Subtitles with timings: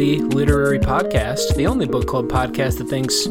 [0.00, 3.26] Lightly Literary Podcast, the only book club podcast that thinks.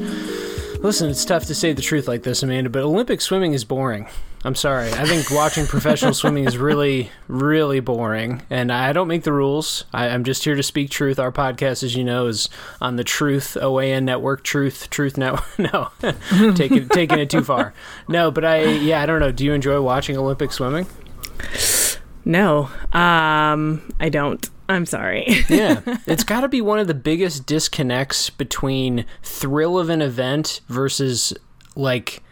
[0.84, 4.08] Listen, it's tough to say the truth like this, Amanda, but Olympic swimming is boring.
[4.46, 4.92] I'm sorry.
[4.92, 8.44] I think watching professional swimming is really, really boring.
[8.52, 9.86] And I don't make the rules.
[9.92, 11.18] I, am just here to speak truth.
[11.18, 12.50] Our podcast, as you know, is
[12.80, 14.44] on the Truth OAN network.
[14.44, 15.50] Truth, Truth Network.
[15.58, 15.90] No,
[16.54, 17.74] taking taking it too far.
[18.08, 19.32] No, but I, yeah, I don't know.
[19.32, 20.86] Do you enjoy watching Olympic swimming?
[22.26, 24.48] No, um, I don't.
[24.70, 25.26] I'm sorry.
[25.50, 30.62] yeah, it's got to be one of the biggest disconnects between thrill of an event
[30.70, 31.34] versus
[31.76, 32.24] like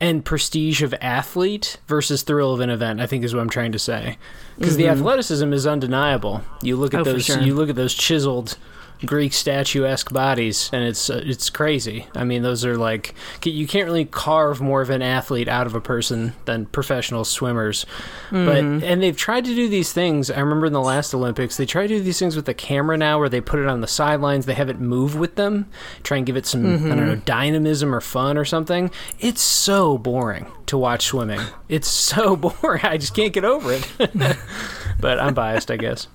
[0.00, 3.72] and prestige of athlete versus thrill of an event i think is what i'm trying
[3.72, 4.18] to say
[4.58, 4.82] because mm-hmm.
[4.82, 7.40] the athleticism is undeniable you look at oh, those sure.
[7.40, 8.58] you look at those chiseled
[9.04, 12.06] Greek statuesque bodies, and it's uh, it's crazy.
[12.14, 13.14] I mean, those are like
[13.44, 17.84] you can't really carve more of an athlete out of a person than professional swimmers.
[18.30, 18.46] Mm-hmm.
[18.46, 20.30] But and they've tried to do these things.
[20.30, 22.96] I remember in the last Olympics, they try to do these things with the camera
[22.96, 25.68] now, where they put it on the sidelines, they have it move with them,
[26.02, 26.86] try and give it some mm-hmm.
[26.86, 27.08] I don't mm-hmm.
[27.08, 28.90] know dynamism or fun or something.
[29.20, 31.40] It's so boring to watch swimming.
[31.68, 32.84] It's so boring.
[32.84, 33.88] I just can't get over it.
[35.00, 36.08] but I'm biased, I guess.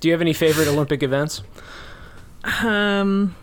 [0.00, 1.42] Do you have any favorite Olympic events?
[2.44, 3.34] Um,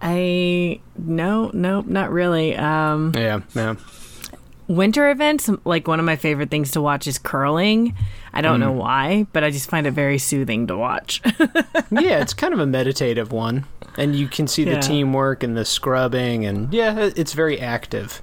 [0.00, 2.56] I no, nope, not really.
[2.56, 3.76] Um, yeah, yeah.
[4.66, 7.94] Winter events, like one of my favorite things to watch is curling.
[8.32, 8.64] I don't mm.
[8.64, 11.20] know why, but I just find it very soothing to watch.
[11.90, 14.80] yeah, it's kind of a meditative one, and you can see the yeah.
[14.80, 18.22] teamwork and the scrubbing, and yeah, it's very active.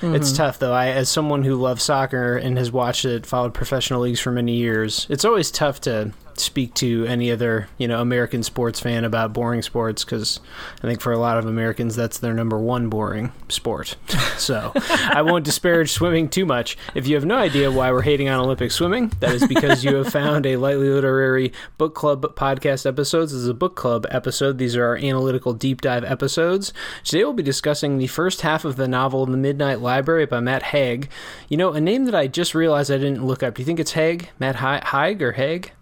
[0.00, 0.14] Mm-hmm.
[0.14, 0.72] It's tough though.
[0.72, 4.54] I, as someone who loves soccer and has watched it, followed professional leagues for many
[4.54, 9.32] years, it's always tough to speak to any other you know American sports fan about
[9.32, 10.40] boring sports because
[10.78, 13.96] I think for a lot of Americans that's their number one boring sport.
[14.36, 16.76] so I won't disparage swimming too much.
[16.94, 19.96] If you have no idea why we're hating on Olympic swimming, that is because you
[19.96, 23.32] have found a lightly literary book club podcast episodes.
[23.32, 24.58] This is a book club episode.
[24.58, 26.72] These are our analytical deep dive episodes.
[27.04, 30.64] Today we'll be discussing the first half of the novel "The Midnight Library" by Matt
[30.64, 31.08] Haig.
[31.48, 33.54] You know, a name that I just realized I didn't look up.
[33.54, 34.30] Do you think it's Haig?
[34.38, 35.72] Matt Haig or Haig?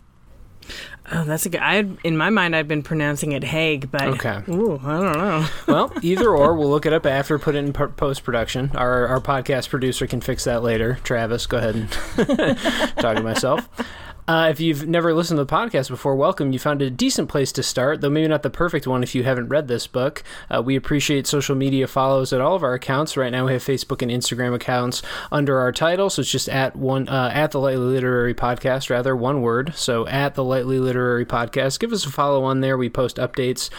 [1.13, 1.61] Oh, that's a good.
[1.61, 4.43] I in my mind I've been pronouncing it Hague, but okay.
[4.49, 5.47] Ooh, I don't know.
[5.69, 8.73] well, either or, we'll look it up after, put it in post production.
[8.75, 10.99] Our our podcast producer can fix that later.
[11.05, 11.91] Travis, go ahead and
[12.99, 13.69] talk to myself.
[14.29, 16.53] Uh, if you've never listened to the podcast before, welcome.
[16.53, 19.23] You found a decent place to start, though maybe not the perfect one if you
[19.23, 20.25] haven't read this book.
[20.51, 23.17] Uh, we appreciate social media follows at all of our accounts.
[23.17, 25.01] Right now, we have Facebook and Instagram accounts
[25.31, 29.15] under our title, so it's just at one uh, at the Lightly Literary Podcast, rather
[29.15, 29.75] one word.
[29.77, 32.77] So at the Lightly Literary Podcast, give us a follow on there.
[32.77, 33.71] We post updates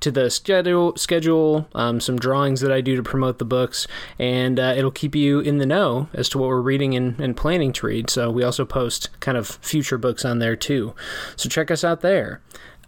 [0.00, 3.86] to the schedule, schedule um, some drawings that I do to promote the books,
[4.18, 7.36] and uh, it'll keep you in the know as to what we're reading and, and
[7.36, 8.10] planning to read.
[8.10, 10.94] So we also post kind of future books on there too.
[11.36, 12.40] So check us out there.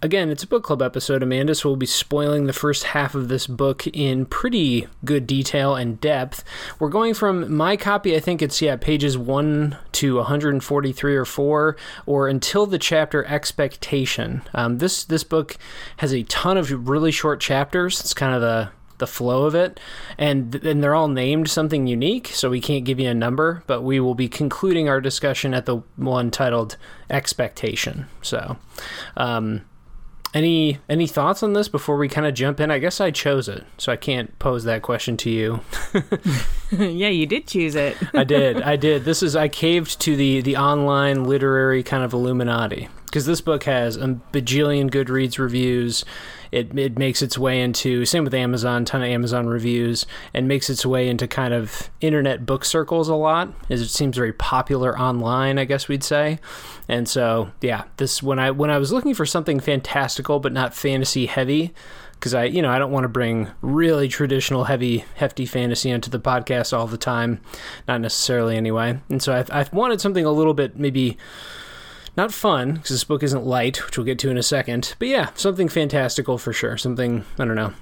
[0.02, 3.28] Again, it's a book club episode, Amanda, so we'll be spoiling the first half of
[3.28, 6.42] this book in pretty good detail and depth.
[6.78, 11.76] We're going from my copy, I think it's, yeah, pages 1 to 143 or 4,
[12.06, 14.40] or until the chapter Expectation.
[14.54, 15.58] Um, this, this book
[15.98, 18.00] has a ton of really short chapters.
[18.00, 19.80] It's kind of the the flow of it
[20.18, 23.80] and and they're all named something unique so we can't give you a number but
[23.80, 26.76] we will be concluding our discussion at the one titled
[27.08, 28.58] expectation so
[29.16, 29.62] um,
[30.32, 32.70] any any thoughts on this before we kind of jump in?
[32.70, 35.60] I guess I chose it, so I can't pose that question to you.
[36.70, 37.96] yeah, you did choose it.
[38.14, 38.62] I did.
[38.62, 39.04] I did.
[39.04, 43.64] This is I caved to the the online literary kind of Illuminati because this book
[43.64, 46.04] has a bajillion Goodreads reviews
[46.52, 50.68] it it makes its way into same with Amazon, ton of Amazon reviews, and makes
[50.70, 53.52] its way into kind of internet book circles a lot.
[53.68, 56.38] As it seems very popular online, I guess we'd say.
[56.88, 60.74] And so, yeah, this when I when I was looking for something fantastical but not
[60.74, 61.72] fantasy heavy,
[62.20, 66.10] because I, you know, I don't want to bring really traditional, heavy, hefty fantasy into
[66.10, 67.40] the podcast all the time,
[67.88, 68.98] not necessarily anyway.
[69.08, 71.16] And so I, I wanted something a little bit maybe
[72.16, 74.94] not fun because this book isn't light, which we'll get to in a second.
[74.98, 76.76] But yeah, something fantastical for sure.
[76.76, 77.72] Something I don't know,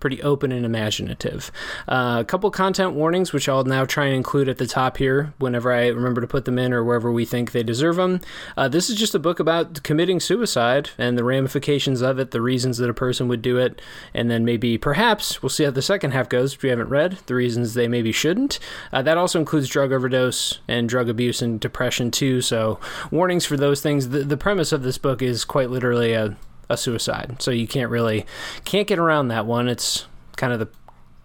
[0.00, 1.50] pretty open and imaginative.
[1.88, 5.32] Uh, a couple content warnings, which I'll now try and include at the top here
[5.38, 8.20] whenever I remember to put them in or wherever we think they deserve them.
[8.56, 12.42] Uh, this is just a book about committing suicide and the ramifications of it, the
[12.42, 13.80] reasons that a person would do it,
[14.14, 17.18] and then maybe, perhaps, we'll see how the second half goes if we haven't read,
[17.26, 18.58] the reasons they maybe shouldn't.
[18.92, 22.40] Uh, that also includes drug overdose and drug abuse and depression, too.
[22.40, 22.78] So,
[23.10, 24.10] warnings for those things.
[24.10, 26.36] The, the premise of this book is quite literally a
[26.68, 27.40] a suicide.
[27.40, 28.26] So you can't really
[28.64, 29.68] can't get around that one.
[29.68, 30.68] It's kind of the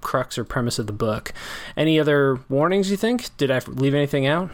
[0.02, 1.34] crux or premise of the book.
[1.78, 3.36] Any other warnings you think?
[3.38, 4.50] Did I leave anything out?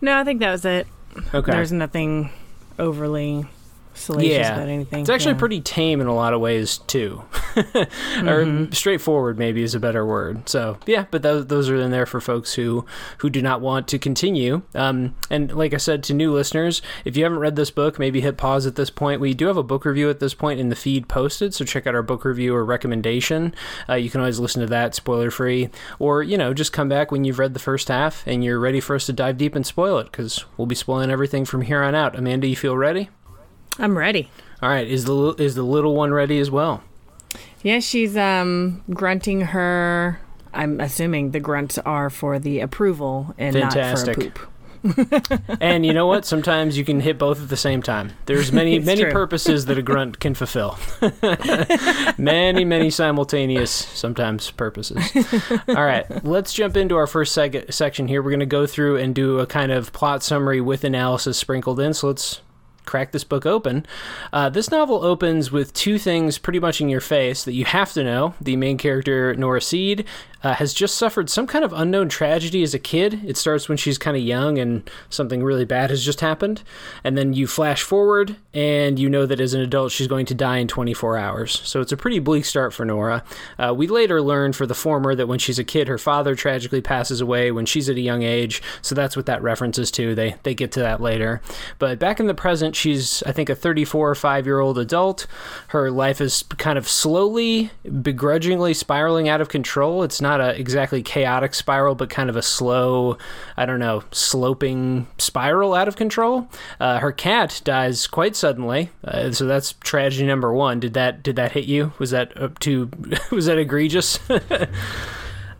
[0.00, 0.86] No, I think that was it.
[1.32, 1.52] Okay.
[1.52, 2.30] There's nothing
[2.78, 3.46] overly
[3.94, 4.54] salacious Yeah.
[4.56, 5.00] about anything.
[5.00, 5.38] It's actually Yeah.
[5.38, 7.22] pretty tame in a lot of ways too,
[8.26, 10.48] or straightforward maybe is a better word.
[10.48, 12.84] So yeah, but those those are in there for folks who
[13.18, 14.62] who do not want to continue.
[14.74, 18.20] Um, and like I said to new listeners, if you haven't read this book, maybe
[18.20, 19.20] hit pause at this point.
[19.20, 21.86] We do have a book review at this point in the feed posted, so check
[21.86, 23.54] out our book review or recommendation.
[23.88, 27.10] Uh, you can always listen to that spoiler free, or you know just come back
[27.12, 29.66] when you've read the first half and you're ready for us to dive deep and
[29.66, 32.16] spoil it because we'll be spoiling everything from here on out.
[32.16, 33.08] Amanda, you feel ready?
[33.78, 34.30] I'm ready.
[34.62, 36.82] All right, is the is the little one ready as well?
[37.62, 40.20] Yeah, she's um grunting her.
[40.52, 44.18] I'm assuming the grunts are for the approval and Fantastic.
[44.18, 44.50] not for a poop.
[45.60, 46.26] And you know what?
[46.26, 48.12] Sometimes you can hit both at the same time.
[48.26, 49.12] There's many many true.
[49.12, 50.78] purposes that a grunt can fulfill.
[52.18, 54.98] many many simultaneous sometimes purposes.
[55.68, 58.22] All right, let's jump into our first seg- section here.
[58.22, 61.80] We're going to go through and do a kind of plot summary with analysis sprinkled
[61.80, 61.94] in.
[61.94, 62.42] So let's
[62.84, 63.86] crack this book open.
[64.32, 67.92] Uh, this novel opens with two things pretty much in your face that you have
[67.92, 68.34] to know.
[68.40, 70.04] The main character, Nora Seed,
[70.44, 73.24] uh, has just suffered some kind of unknown tragedy as a kid.
[73.24, 76.62] It starts when she's kind of young and something really bad has just happened.
[77.02, 80.34] And then you flash forward and you know that as an adult she's going to
[80.34, 81.60] die in 24 hours.
[81.64, 83.24] So it's a pretty bleak start for Nora.
[83.58, 86.82] Uh, we later learn for the former that when she's a kid, her father tragically
[86.82, 88.62] passes away when she's at a young age.
[88.82, 90.14] So that's what that references to.
[90.14, 91.40] They, they get to that later.
[91.78, 95.26] But back in the present, she's, I think, a 34 or 5 year old adult.
[95.68, 97.70] Her life is kind of slowly,
[98.02, 100.02] begrudgingly spiraling out of control.
[100.02, 103.18] It's not a exactly chaotic spiral, but kind of a slow,
[103.56, 106.48] I don't know, sloping spiral out of control.
[106.80, 110.80] Uh, her cat dies quite suddenly, uh, so that's tragedy number one.
[110.80, 111.92] Did that did that hit you?
[111.98, 112.90] Was that up to
[113.30, 114.18] was that egregious?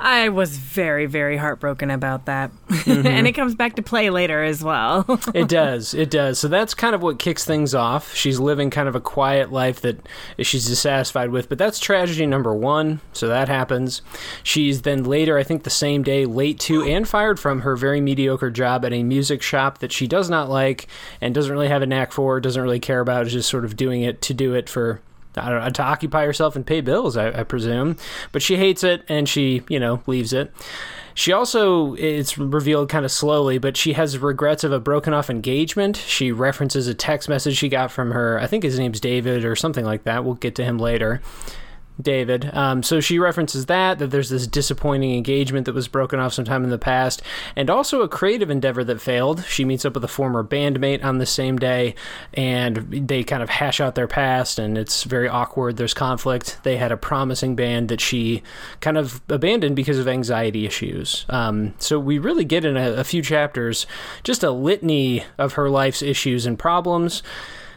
[0.04, 2.50] I was very, very heartbroken about that.
[2.84, 3.06] Mm-hmm.
[3.06, 5.06] and it comes back to play later as well.
[5.34, 5.94] it does.
[5.94, 6.38] It does.
[6.38, 8.14] So that's kind of what kicks things off.
[8.14, 10.06] She's living kind of a quiet life that
[10.40, 13.00] she's dissatisfied with, but that's tragedy number one.
[13.14, 14.02] So that happens.
[14.42, 18.02] She's then later, I think the same day, late to and fired from her very
[18.02, 20.86] mediocre job at a music shop that she does not like
[21.22, 23.76] and doesn't really have a knack for, doesn't really care about, is just sort of
[23.76, 25.00] doing it to do it for
[25.36, 27.96] I don't know, to occupy herself and pay bills, I, I presume.
[28.32, 30.52] But she hates it and she, you know, leaves it.
[31.16, 35.30] She also, it's revealed kind of slowly, but she has regrets of a broken off
[35.30, 35.96] engagement.
[35.96, 39.54] She references a text message she got from her, I think his name's David or
[39.54, 40.24] something like that.
[40.24, 41.22] We'll get to him later.
[42.00, 42.50] David.
[42.52, 46.64] Um, so she references that, that there's this disappointing engagement that was broken off sometime
[46.64, 47.22] in the past,
[47.54, 49.44] and also a creative endeavor that failed.
[49.44, 51.94] She meets up with a former bandmate on the same day,
[52.32, 55.76] and they kind of hash out their past, and it's very awkward.
[55.76, 56.58] There's conflict.
[56.64, 58.42] They had a promising band that she
[58.80, 61.24] kind of abandoned because of anxiety issues.
[61.28, 63.86] Um, so we really get in a, a few chapters
[64.24, 67.22] just a litany of her life's issues and problems.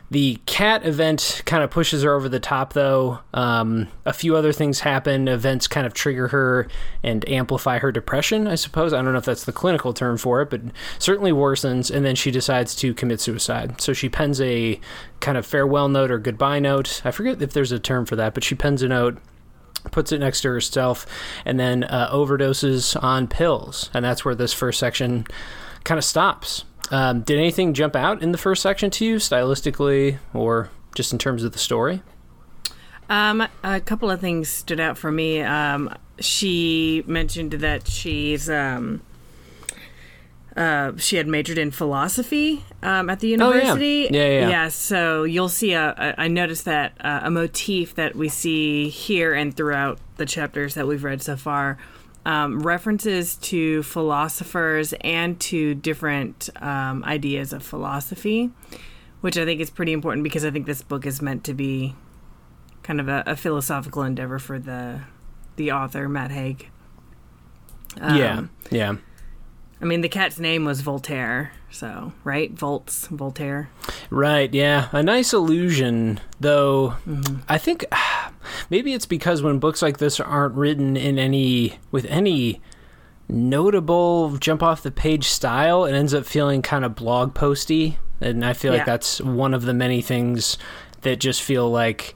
[0.10, 3.20] The cat event kind of pushes her over the top, though.
[3.34, 5.28] Um, a few other things happen.
[5.28, 6.70] Events kind of trigger her
[7.04, 8.94] and amplify her depression, I suppose.
[8.94, 10.62] I don't know if that's the clinical term for it, but
[10.98, 11.94] certainly worsens.
[11.94, 13.82] And then she decides to commit suicide.
[13.82, 14.80] So she pens a
[15.20, 17.02] kind of farewell note or goodbye note.
[17.04, 19.18] I forget if there's a term for that, but she pens a note
[19.92, 21.06] puts it next to herself
[21.46, 25.26] and then uh, overdoses on pills and that's where this first section
[25.86, 30.18] kind of stops um, did anything jump out in the first section to you stylistically
[30.34, 32.02] or just in terms of the story
[33.10, 35.42] Um, a couple of things stood out for me.
[35.42, 39.02] Um, she mentioned that she's um,
[40.56, 44.08] uh, she had majored in philosophy um, at the Oh, university.
[44.12, 44.50] Yeah, yeah, yeah.
[44.50, 45.94] Yeah, so you'll see a.
[45.98, 50.74] a I noticed that uh, a motif that we see here and throughout the chapters
[50.74, 51.78] that we've read so far.
[52.28, 58.52] Um, references to philosophers and to different um, ideas of philosophy,
[59.22, 61.96] which I think is pretty important because I think this book is meant to be
[62.84, 65.04] kind of a, a philosophical endeavor for the
[65.56, 66.68] the author Matt Haig.
[68.02, 68.96] Um, yeah yeah
[69.82, 73.70] I mean the cat's name was Voltaire, so right, Volts, Voltaire.
[74.10, 74.88] Right, yeah.
[74.92, 76.96] A nice illusion, though.
[77.08, 77.38] Mm-hmm.
[77.50, 77.86] I think
[78.70, 82.62] maybe it's because when books like this aren't written in any with any
[83.30, 88.44] notable jump off the page style, it ends up feeling kind of blog posty, and
[88.46, 88.80] I feel Yeah.
[88.80, 90.58] like that's one of the many things
[91.02, 92.16] that just feel like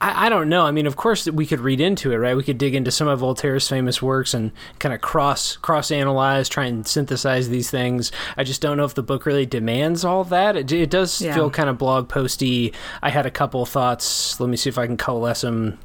[0.00, 0.66] I, I don't know.
[0.66, 2.36] I mean, of course, we could read into it, right?
[2.36, 6.48] We could dig into some of Voltaire's famous works and kind of cross cross analyze,
[6.48, 8.12] try and synthesize these things.
[8.36, 10.56] I just don't know if the book really demands all that.
[10.56, 11.34] It, it does Yeah.
[11.34, 12.72] feel kind of blog posty.
[13.02, 14.38] I had a couple thoughts.
[14.40, 15.78] Let me see if I can coalesce them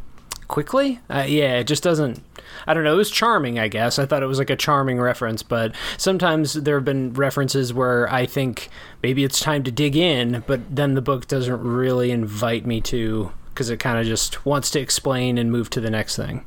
[0.47, 0.99] quickly.
[1.09, 2.21] Uh, yeah, it just doesn't
[2.67, 2.93] I don't know.
[2.93, 3.97] It was charming, I guess.
[3.97, 8.11] I thought it was like a charming reference, but sometimes there have been references where
[8.13, 8.67] I think
[9.01, 13.31] maybe it's time to dig in, but then the book doesn't really invite me to
[13.53, 16.45] because it kind of just wants to explain and move to the next thing.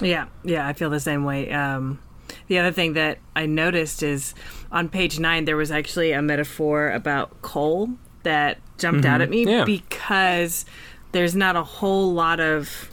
[0.00, 1.50] Yeah, yeah, I feel the same way.
[1.50, 2.00] Um,
[2.48, 4.34] the other thing that I noticed is
[4.70, 7.90] on page nine, there was actually a metaphor about coal
[8.22, 9.14] that jumped mm-hmm.
[9.14, 9.64] out at me yeah.
[9.64, 10.64] because
[11.12, 12.90] there's not a whole lot of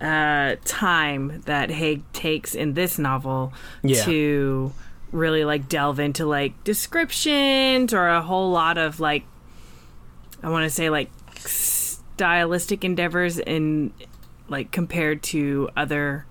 [0.00, 3.52] uh, time that Haig takes in this novel
[3.82, 4.04] yeah.
[4.04, 4.72] to
[5.12, 9.24] really like delve into like descriptions or a whole lot of like
[10.42, 11.10] I want to say like
[12.14, 13.92] stylistic endeavors in
[14.48, 16.26] like compared to other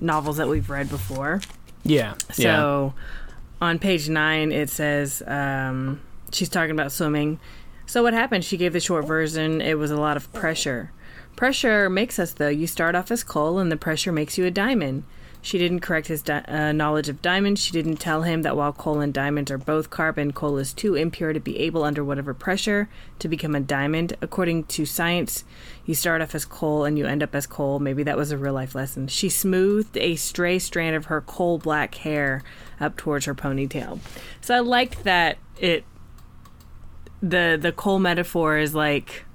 [0.00, 1.40] novels that we've read before.
[1.84, 2.14] Yeah.
[2.32, 3.66] So yeah.
[3.66, 6.00] on page nine, it says um,
[6.32, 7.38] she's talking about swimming.
[7.86, 8.44] So what happened?
[8.44, 9.60] She gave the short version.
[9.60, 10.90] It was a lot of pressure.
[11.36, 12.48] Pressure makes us, though.
[12.48, 15.04] You start off as coal, and the pressure makes you a diamond.
[15.44, 17.60] She didn't correct his di- uh, knowledge of diamonds.
[17.60, 20.94] She didn't tell him that while coal and diamonds are both carbon, coal is too
[20.94, 24.16] impure to be able, under whatever pressure, to become a diamond.
[24.22, 25.44] According to science,
[25.84, 27.78] you start off as coal and you end up as coal.
[27.78, 29.06] Maybe that was a real life lesson.
[29.06, 32.42] She smoothed a stray strand of her coal black hair
[32.80, 33.98] up towards her ponytail.
[34.40, 35.84] So I liked that it.
[37.22, 39.26] The the coal metaphor is like.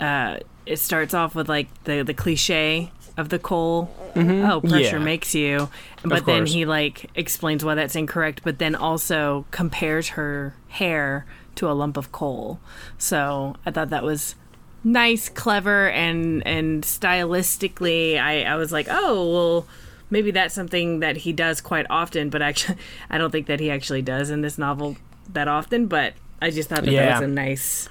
[0.00, 3.90] Uh, it starts off with like the the cliche of the coal.
[4.14, 4.50] Mm-hmm.
[4.50, 5.04] Oh, pressure yeah.
[5.04, 5.68] makes you.
[6.02, 11.70] But then he like explains why that's incorrect, but then also compares her hair to
[11.70, 12.60] a lump of coal.
[12.96, 14.36] So I thought that was
[14.84, 19.66] nice, clever, and and stylistically, I I was like, oh well.
[20.10, 22.78] Maybe that's something that he does quite often, but actually,
[23.10, 24.96] I don't think that he actually does in this novel
[25.34, 25.86] that often.
[25.86, 27.04] But I just thought that yeah.
[27.04, 27.90] that was a nice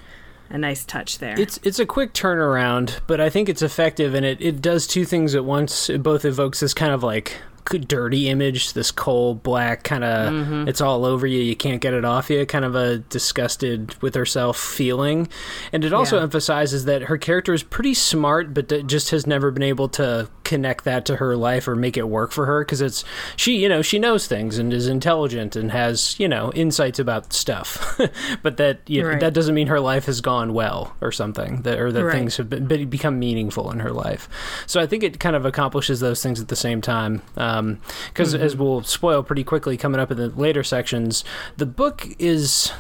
[0.50, 1.40] a nice touch there.
[1.40, 5.06] It's it's a quick turnaround, but I think it's effective, and it, it does two
[5.06, 5.90] things at once.
[5.90, 7.38] It both evokes this kind of like
[7.76, 10.68] dirty image, this coal black kind of, mm-hmm.
[10.70, 14.16] it's all over you, you can't get it off you, kind of a disgusted with
[14.16, 15.28] herself feeling.
[15.74, 16.24] And it also yeah.
[16.24, 20.86] emphasizes that her character is pretty smart, but just has never been able to connect
[20.86, 23.04] that to her life or make it work for her because it's,
[23.36, 27.34] she, you know, she knows things and is intelligent and has, you know, insights about
[27.34, 28.00] stuff.
[28.42, 29.20] but that, you know, right.
[29.20, 32.14] that doesn't mean her life has gone well or something, that, or that right.
[32.14, 34.30] things have been, become meaningful in her life.
[34.66, 37.22] So I think it kind of accomplishes those things at the same time.
[37.36, 38.46] Um, because um, mm-hmm.
[38.46, 41.24] as we'll spoil pretty quickly coming up in the later sections,
[41.58, 42.72] the book is.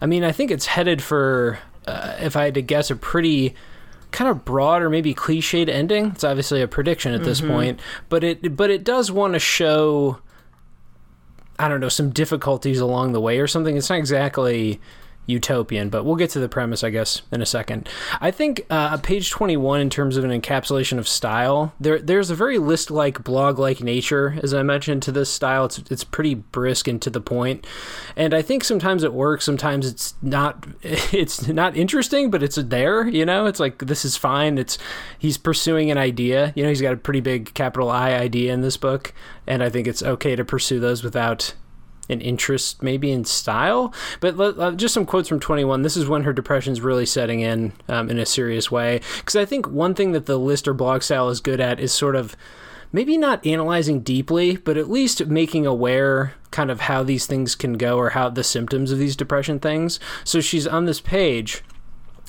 [0.00, 1.58] I mean, I think it's headed for,
[1.88, 3.56] uh, if I had to guess, a pretty
[4.10, 6.06] kind of broad or maybe cliched ending.
[6.06, 7.50] It's obviously a prediction at this mm-hmm.
[7.50, 10.18] point, but it but it does want to show.
[11.58, 13.76] I don't know some difficulties along the way or something.
[13.76, 14.80] It's not exactly
[15.28, 17.88] utopian, but we'll get to the premise, I guess, in a second.
[18.20, 22.34] I think uh, page 21, in terms of an encapsulation of style, there there's a
[22.34, 25.66] very list like, blog like nature, as I mentioned, to this style.
[25.66, 27.66] It's, it's pretty brisk and to the point.
[28.16, 33.06] And I think sometimes it works, sometimes it's not it's not interesting, but it's there,
[33.06, 33.46] you know?
[33.46, 34.56] It's like this is fine.
[34.56, 34.78] It's
[35.18, 36.54] he's pursuing an idea.
[36.56, 39.12] You know, he's got a pretty big capital I idea in this book,
[39.46, 41.54] and I think it's okay to pursue those without
[42.08, 43.92] an interest maybe in style.
[44.20, 45.82] But just some quotes from 21.
[45.82, 49.00] This is when her depression is really setting in um, in a serious way.
[49.18, 51.92] Because I think one thing that the list or blog style is good at is
[51.92, 52.36] sort of
[52.92, 57.74] maybe not analyzing deeply, but at least making aware kind of how these things can
[57.74, 60.00] go or how the symptoms of these depression things.
[60.24, 61.62] So she's on this page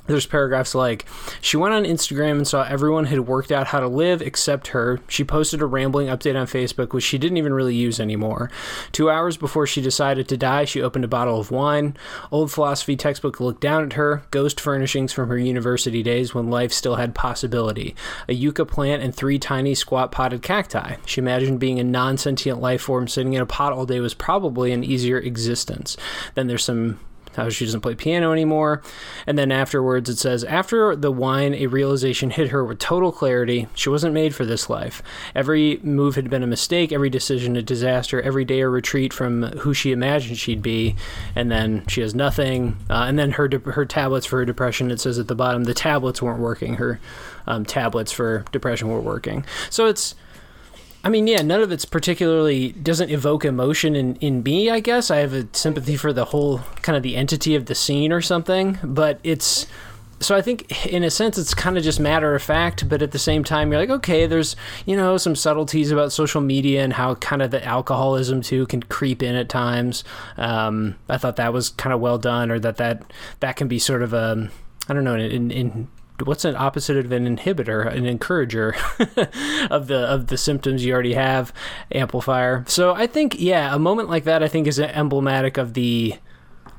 [0.10, 1.06] there's paragraphs like
[1.42, 5.00] she went on instagram and saw everyone had worked out how to live except her.
[5.08, 8.50] She posted a rambling update on facebook which she didn't even really use anymore.
[8.92, 11.96] Two hours before she decided to die she opened a bottle of wine.
[12.32, 14.24] Old philosophy textbook looked down at her.
[14.32, 17.96] Ghost furnishings from her university days when life still had possibility.
[18.28, 20.96] A yucca plant and three tiny squat potted cacti.
[21.06, 24.72] She imagined being a non-sentient life form sitting in a pot all day was probably
[24.72, 25.98] an easier existence.
[26.36, 27.00] Then there's some
[27.40, 28.82] how she doesn't play piano anymore.
[29.26, 33.68] And then afterwards, it says, After the wine, a realization hit her with total clarity.
[33.74, 35.02] She wasn't made for this life.
[35.34, 39.44] Every move had been a mistake, every decision a disaster, every day a retreat from
[39.60, 40.96] who she imagined she'd be.
[41.36, 42.78] And then she has nothing.
[42.90, 45.64] Uh, and then her, de- her tablets for her depression, it says at the bottom,
[45.64, 46.76] the tablets weren't working.
[46.76, 47.00] Her
[47.48, 49.46] um, tablets for depression were working.
[49.70, 50.16] So it's
[51.04, 54.70] I mean, yeah, none of it's particularly doesn't evoke emotion in in me.
[54.70, 57.76] I guess I have a sympathy for the whole kind of the entity of the
[57.76, 59.66] scene or something, but it's
[60.20, 63.12] so I think in a sense it's kind of just matter of fact, but at
[63.12, 66.94] the same time you're like, okay, there's you know some subtleties about social media and
[66.94, 70.04] how kind of the alcoholism too can creep in at times.
[70.36, 73.04] Um, I thought that was kind of well done, or that that
[73.40, 74.50] that can be sort of a
[74.90, 75.88] I don't know in, in
[76.24, 77.86] what's an opposite of an inhibitor?
[77.92, 78.76] An encourager
[79.70, 81.54] of the of the symptoms you already have.
[81.92, 82.64] Amplifier.
[82.68, 86.16] So I think yeah, a moment like that I think is emblematic of the.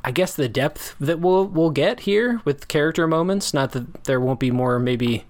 [0.02, 3.52] I guess the depth that we'll we'll get here with character moments.
[3.52, 5.24] Not that there won't be more maybe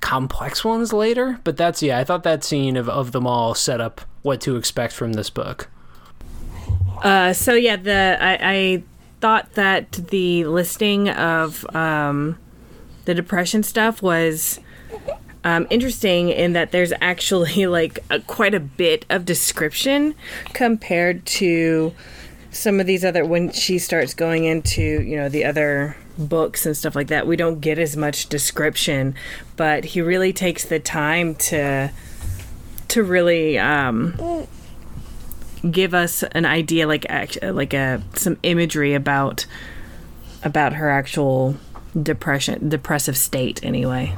[0.00, 1.98] complex ones later, but that's yeah.
[1.98, 5.28] I thought that scene of of them all set up what to expect from this
[5.28, 5.68] book.
[7.02, 8.82] Uh, so yeah, the I, I
[9.20, 12.38] thought that the listing of um,
[13.04, 14.60] the depression stuff was
[15.44, 20.14] um, interesting in that there's actually like a, quite a bit of description
[20.52, 21.94] compared to
[22.50, 26.76] some of these other when she starts going into you know the other books and
[26.76, 29.14] stuff like that we don't get as much description.
[29.56, 31.90] But he really takes the time to
[32.88, 34.46] to really um,
[35.70, 37.06] give us an idea like
[37.42, 39.46] like a some imagery about
[40.42, 41.56] about her actual
[42.00, 44.16] depression depressive state anyway.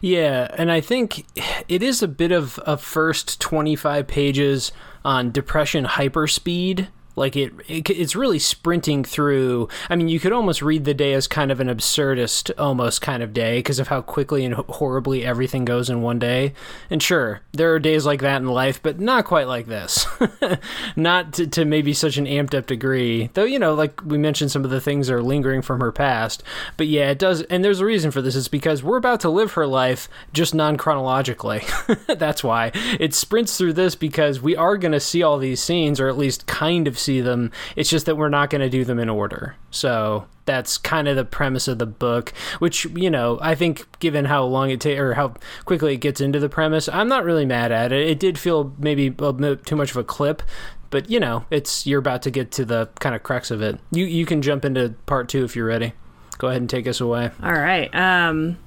[0.00, 1.26] Yeah and i think
[1.68, 4.72] it is a bit of a first 25 pages
[5.04, 9.68] on depression hyperspeed like it, it, it's really sprinting through.
[9.88, 13.22] I mean, you could almost read the day as kind of an absurdist, almost kind
[13.22, 16.54] of day because of how quickly and horribly everything goes in one day.
[16.90, 20.06] And sure, there are days like that in life, but not quite like this.
[20.96, 23.30] not to, to, maybe such an amped up degree.
[23.34, 26.42] Though, you know, like we mentioned, some of the things are lingering from her past.
[26.76, 27.42] But yeah, it does.
[27.42, 28.36] And there's a reason for this.
[28.36, 31.62] It's because we're about to live her life just non chronologically.
[32.06, 36.00] That's why it sprints through this because we are going to see all these scenes,
[36.00, 37.52] or at least kind of see them.
[37.76, 39.56] It's just that we're not going to do them in order.
[39.70, 44.24] So that's kind of the premise of the book, which you know I think given
[44.26, 45.34] how long it takes or how
[45.64, 48.08] quickly it gets into the premise, I'm not really mad at it.
[48.08, 50.42] It did feel maybe too much of a clip,
[50.90, 53.78] but you know it's you're about to get to the kind of crux of it.
[53.90, 55.92] You you can jump into part two if you're ready.
[56.38, 57.30] Go ahead and take us away.
[57.42, 57.94] All right.
[57.94, 58.58] Um,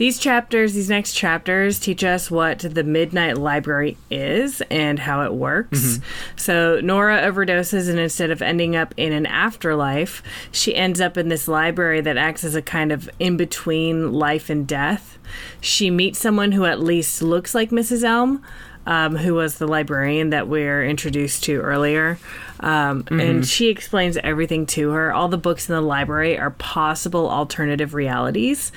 [0.00, 5.34] these chapters, these next chapters, teach us what the Midnight Library is and how it
[5.34, 5.78] works.
[5.78, 6.04] Mm-hmm.
[6.36, 11.28] So, Nora overdoses, and instead of ending up in an afterlife, she ends up in
[11.28, 15.18] this library that acts as a kind of in between life and death.
[15.60, 18.02] She meets someone who at least looks like Mrs.
[18.02, 18.42] Elm.
[18.86, 22.18] Um, who was the librarian that we're introduced to earlier.
[22.60, 23.20] Um, mm-hmm.
[23.20, 25.12] And she explains everything to her.
[25.12, 28.72] All the books in the library are possible alternative realities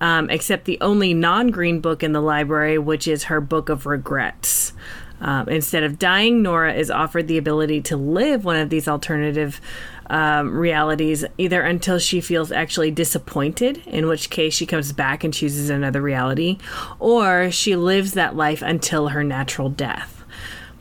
[0.00, 3.86] um, except the only non green book in the library, which is her book of
[3.86, 4.72] regrets.
[5.20, 9.60] Um, instead of dying, Nora is offered the ability to live one of these alternative
[10.08, 15.32] um, realities either until she feels actually disappointed, in which case she comes back and
[15.32, 16.58] chooses another reality,
[16.98, 20.19] or she lives that life until her natural death.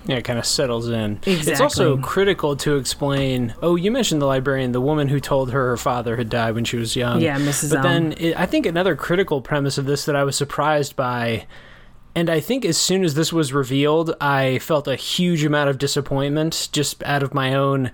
[0.09, 1.17] Yeah, it kind of settles in.
[1.17, 1.51] Exactly.
[1.51, 3.53] It's also critical to explain.
[3.61, 6.65] Oh, you mentioned the librarian, the woman who told her her father had died when
[6.65, 7.21] she was young.
[7.21, 7.69] Yeah, Mrs.
[7.69, 11.45] But then it, I think another critical premise of this that I was surprised by,
[12.15, 15.77] and I think as soon as this was revealed, I felt a huge amount of
[15.77, 17.91] disappointment just out of my own.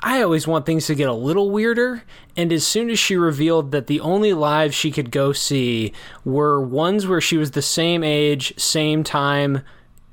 [0.00, 2.04] I always want things to get a little weirder,
[2.36, 5.94] and as soon as she revealed that the only lives she could go see
[6.26, 9.62] were ones where she was the same age, same time,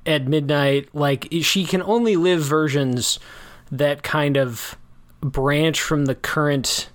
[0.05, 3.19] at midnight like she can only live versions
[3.71, 4.75] that kind of
[5.21, 6.89] branch from the current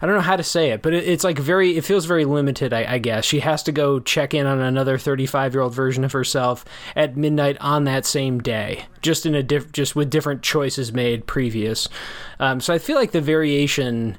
[0.00, 2.24] I don't know how to say it, but it, it's like very, it feels very
[2.24, 3.24] limited, I, I, guess.
[3.24, 6.64] She has to go check in on another 35 year old version of herself
[6.94, 11.26] at midnight on that same day, just in a diff, just with different choices made
[11.26, 11.88] previous.
[12.40, 14.18] Um, so I feel like the variation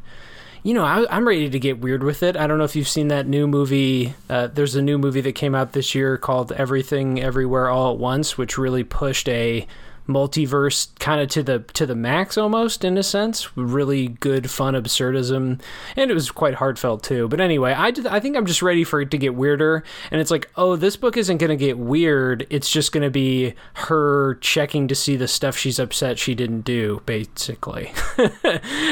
[0.64, 2.36] you know, I, am ready to get weird with it.
[2.36, 4.14] I don't know if you've seen that new movie.
[4.30, 8.00] Uh, there's a new movie that came out this year called Everything Everywhere All at
[8.00, 9.68] Once, which really pushed a
[10.08, 13.56] multiverse kind of to the to the max almost in a sense.
[13.58, 15.60] Really good fun absurdism.
[15.96, 17.28] And it was quite heartfelt too.
[17.28, 19.84] But anyway i just, i think i'm just ready for it to get weirder.
[20.12, 22.48] And it's like oh this book isn't going to get weird.
[22.50, 26.62] It's just going to be her checking to see the stuff she's upset she didn't
[26.62, 27.92] do basically.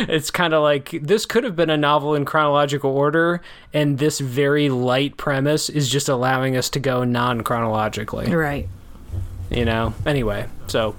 [0.08, 3.41] It's kind of like this could have been a novel in chronological order
[3.73, 8.34] and this very light premise is just allowing us to go non-chronologically.
[8.34, 8.67] Right.
[9.49, 9.93] You know?
[10.06, 10.95] Anyway so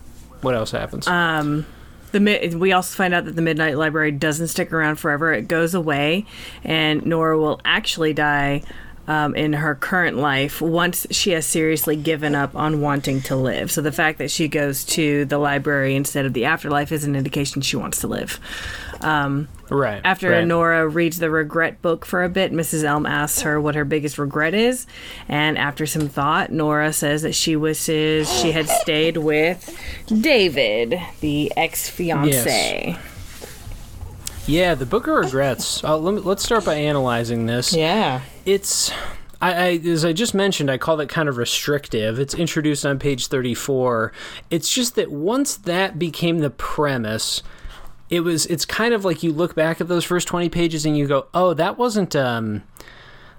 [0.46, 1.09] what else happens?
[1.09, 1.66] Um,
[2.12, 5.32] the we also find out that the Midnight Library doesn't stick around forever.
[5.32, 6.24] It goes away,
[6.62, 8.62] and Nora will actually die
[9.09, 13.71] um, in her current life once she has seriously given up on wanting to live.
[13.71, 17.16] So the fact that she goes to the library instead of the afterlife is an
[17.16, 18.40] indication she wants to live.
[19.01, 20.01] Um, right.
[20.05, 20.47] After right.
[20.47, 22.85] Nora reads the regret book for a bit, Mrs.
[22.85, 24.87] Elm asks her what her biggest regret is,
[25.29, 31.53] and after some thought, Nora says that she wishes she had stayed with David, the
[31.57, 32.97] ex fiance.
[32.97, 33.15] Yes.
[34.46, 35.82] Yeah, the Book of Regrets.
[35.82, 37.72] Uh, let me, let's start by analyzing this.
[37.72, 38.22] Yeah.
[38.44, 38.92] It's
[39.40, 42.18] I, I, as I just mentioned, I call it kind of restrictive.
[42.18, 44.12] It's introduced on page 34.
[44.50, 47.42] It's just that once that became the premise,
[48.09, 50.96] it was it's kind of like you look back at those first 20 pages and
[50.96, 52.62] you go, "Oh, that wasn't um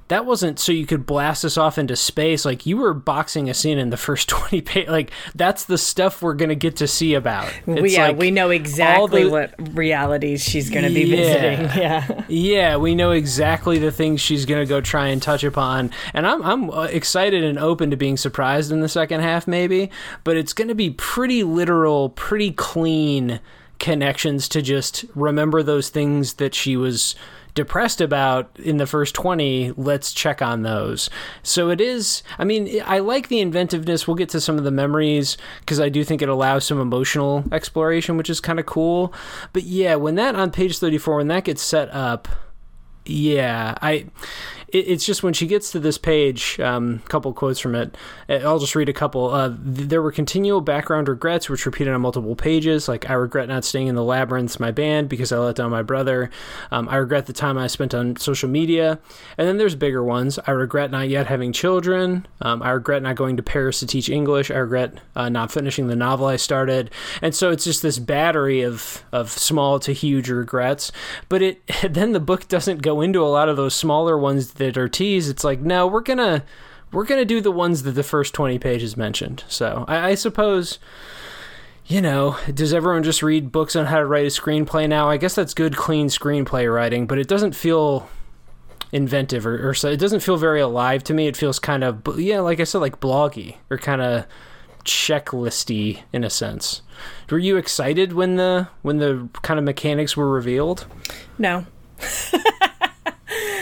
[0.10, 2.46] that wasn't so you could blast us off into space.
[2.46, 6.22] Like you were boxing a scene in the first 20 pages like that's the stuff
[6.22, 7.52] we're gonna get to see about.
[7.66, 11.68] It's yeah like we know exactly the, what realities she's gonna be yeah, visiting.
[11.78, 12.26] Yeah.
[12.28, 15.92] Yeah we know exactly the things she's gonna go try and touch upon.
[16.14, 19.92] And i'm, I'm uh, excited and open to being surprised in the second half maybe
[20.24, 23.40] but it's gonna be pretty literal pretty clean
[23.80, 27.16] connections to just remember those things that she was
[27.58, 31.10] depressed about in the first 20 let's check on those.
[31.44, 34.08] So it is i mean i like the inventiveness.
[34.08, 37.44] We'll get to some of the memories because i do think it allows some emotional
[37.52, 39.14] exploration which is kind of cool.
[39.52, 42.28] But yeah when that on page 34 when that gets set up
[43.06, 44.06] yeah i
[44.80, 47.96] it's just when she gets to this page, a um, couple quotes from it.
[48.30, 49.30] Uh, I'll just read a couple.
[49.30, 52.88] Uh, there were continual background regrets, which repeated on multiple pages.
[52.88, 55.82] Like I regret not staying in the labyrinths, my band, because I let down my
[55.82, 56.30] brother.
[56.72, 59.00] Um, I regret the time I spent on social media.
[59.38, 60.40] And then there's bigger ones.
[60.46, 62.26] I regret not yet having children.
[62.42, 64.52] Um, I regret not going to Paris to teach English.
[64.52, 66.92] I regret uh, not finishing the novel I started.
[67.22, 70.92] And so it's just this battery of of small to huge regrets.
[71.30, 74.90] But it then the book doesn't go into a lot of those smaller ones are
[74.90, 76.44] teased, it's like no, we're gonna
[76.92, 79.44] we're gonna do the ones that the first twenty pages mentioned.
[79.48, 80.80] So I, I suppose
[81.86, 85.10] you know, does everyone just read books on how to write a screenplay now?
[85.10, 88.10] I guess that's good, clean screenplay writing, but it doesn't feel
[88.92, 89.90] inventive or, or so.
[89.90, 91.28] It doesn't feel very alive to me.
[91.28, 94.26] It feels kind of, yeah, like I said, like bloggy or kind of
[94.84, 96.82] checklisty in a sense.
[97.30, 100.88] Were you excited when the when the kind of mechanics were revealed?
[101.38, 101.66] No.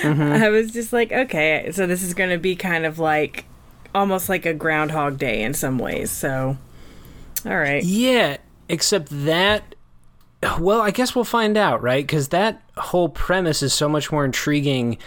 [0.06, 0.44] Mm-hmm.
[0.44, 3.46] I was just like, okay, so this is going to be kind of like
[3.94, 6.12] almost like a Groundhog Day in some ways.
[6.12, 6.58] So,
[7.46, 7.84] all right.
[7.84, 8.38] Yeah,
[8.70, 9.76] except that.
[10.60, 12.06] Well, I guess we'll find out, right?
[12.06, 14.98] Because that whole premise is so much more intriguing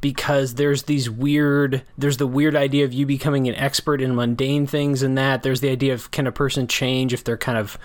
[0.00, 4.66] because there's these weird there's the weird idea of you becoming an expert in mundane
[4.66, 7.78] things and that there's the idea of can a person change if they're kind of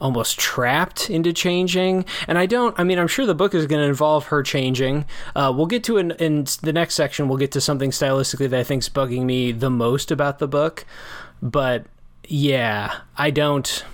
[0.00, 2.04] almost trapped into changing.
[2.28, 5.04] And I don't, I mean, I'm sure the book is going to involve her changing.
[5.34, 8.60] Uh, we'll get to in, in the next section, we'll get to something stylistically that
[8.60, 10.84] I think's bugging me the most about the book.
[11.42, 11.86] But
[12.28, 13.84] yeah, I don't,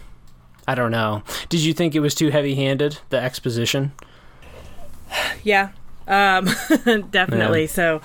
[0.66, 1.22] I don't know.
[1.48, 3.92] Did you think it was too heavy handed, the exposition?
[5.44, 5.70] Yeah,
[6.06, 6.44] um,
[7.10, 7.62] definitely.
[7.62, 7.66] Yeah.
[7.66, 8.02] So,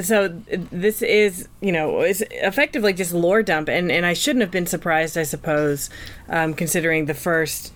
[0.00, 4.50] so this is you know it's effectively just lore dump and and I shouldn't have
[4.50, 5.90] been surprised I suppose
[6.28, 7.72] um, considering the first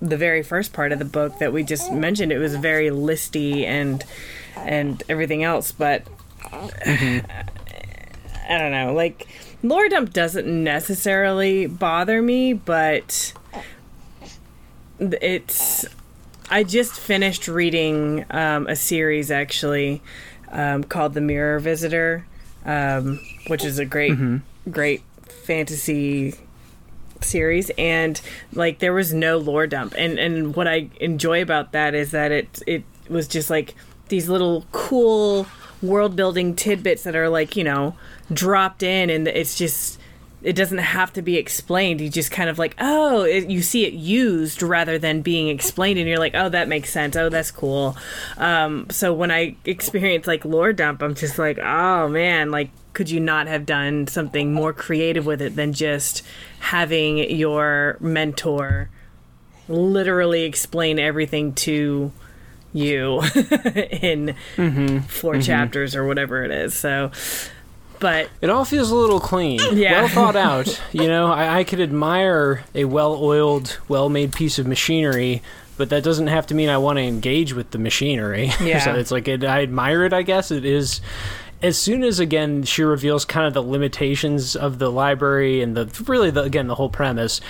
[0.00, 3.64] the very first part of the book that we just mentioned it was very listy
[3.64, 4.02] and
[4.56, 6.04] and everything else but
[6.42, 7.26] mm-hmm.
[8.48, 9.28] I don't know like
[9.62, 13.34] lore dump doesn't necessarily bother me but
[14.98, 15.84] it's
[16.52, 20.02] I just finished reading um, a series actually
[20.50, 22.26] um, called The Mirror Visitor,
[22.64, 24.70] um, which is a great, mm-hmm.
[24.70, 26.34] great fantasy
[27.22, 28.20] series and
[28.54, 32.32] like there was no lore dump and and what i enjoy about that is that
[32.32, 33.74] it it was just like
[34.08, 35.46] these little cool
[35.82, 37.94] world building tidbits that are like you know
[38.32, 39.99] dropped in and it's just
[40.42, 42.00] it doesn't have to be explained.
[42.00, 45.98] You just kind of like, oh, it, you see it used rather than being explained,
[45.98, 47.16] and you're like, oh, that makes sense.
[47.16, 47.96] Oh, that's cool.
[48.38, 53.10] Um, so when I experience like lore dump, I'm just like, oh man, like, could
[53.10, 56.22] you not have done something more creative with it than just
[56.60, 58.90] having your mentor
[59.68, 62.10] literally explain everything to
[62.72, 63.20] you
[64.00, 64.98] in mm-hmm.
[64.98, 65.40] 4 mm-hmm.
[65.40, 66.74] chapters or whatever it is?
[66.74, 67.12] So
[68.00, 70.00] but it all feels a little clean, yeah.
[70.00, 70.82] well thought out.
[70.92, 75.42] you know, I, I could admire a well-oiled, well-made piece of machinery,
[75.76, 78.52] but that doesn't have to mean I want to engage with the machinery.
[78.60, 80.12] Yeah, so it's like it, I admire it.
[80.12, 81.00] I guess it is.
[81.62, 86.04] As soon as again she reveals kind of the limitations of the library and the
[86.06, 87.40] really the, again the whole premise,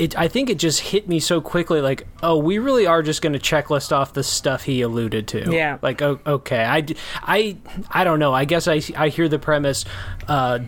[0.00, 3.20] it I think it just hit me so quickly like oh we really are just
[3.20, 5.52] going to checklist off the stuff he alluded to.
[5.52, 5.78] Yeah.
[5.82, 6.86] Like oh, okay I,
[7.22, 7.58] I
[7.90, 8.32] I don't know.
[8.32, 9.84] I guess I, I hear the premise
[10.26, 10.60] uh,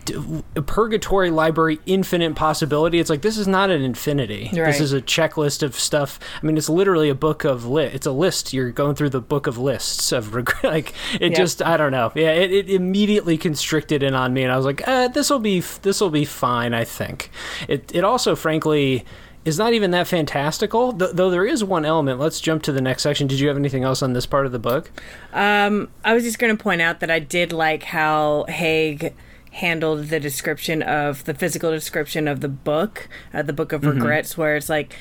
[0.67, 2.99] purgatory library infinite possibility.
[2.99, 4.51] It's like this is not an infinity.
[4.53, 4.67] Right.
[4.67, 6.19] this is a checklist of stuff.
[6.41, 8.53] I mean it's literally a book of lit it's a list.
[8.53, 11.33] You're going through the book of lists of regret like it yep.
[11.33, 12.11] just I don't know.
[12.13, 15.39] Yeah it, it immediately constricted in on me and I was like uh, this will
[15.39, 17.31] be this will be fine I think.
[17.67, 19.05] It it also frankly
[19.45, 20.93] is not even that fantastical.
[20.93, 22.19] Th- though there is one element.
[22.19, 23.27] Let's jump to the next section.
[23.27, 24.91] Did you have anything else on this part of the book?
[25.33, 29.13] Um, I was just going to point out that I did like how Haig
[29.51, 33.99] handled the description of the physical description of the book, uh, the Book of Mm-hmm.
[33.99, 34.95] Regrets, where it's like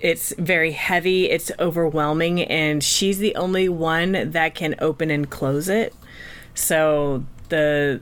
[0.00, 5.68] it's very heavy, it's overwhelming, and she's the only one that can open and close
[5.68, 5.94] it.
[6.54, 8.00] So the,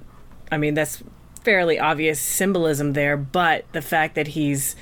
[0.50, 1.02] I mean, that's
[1.42, 4.76] fairly obvious symbolism there, but the fact that he's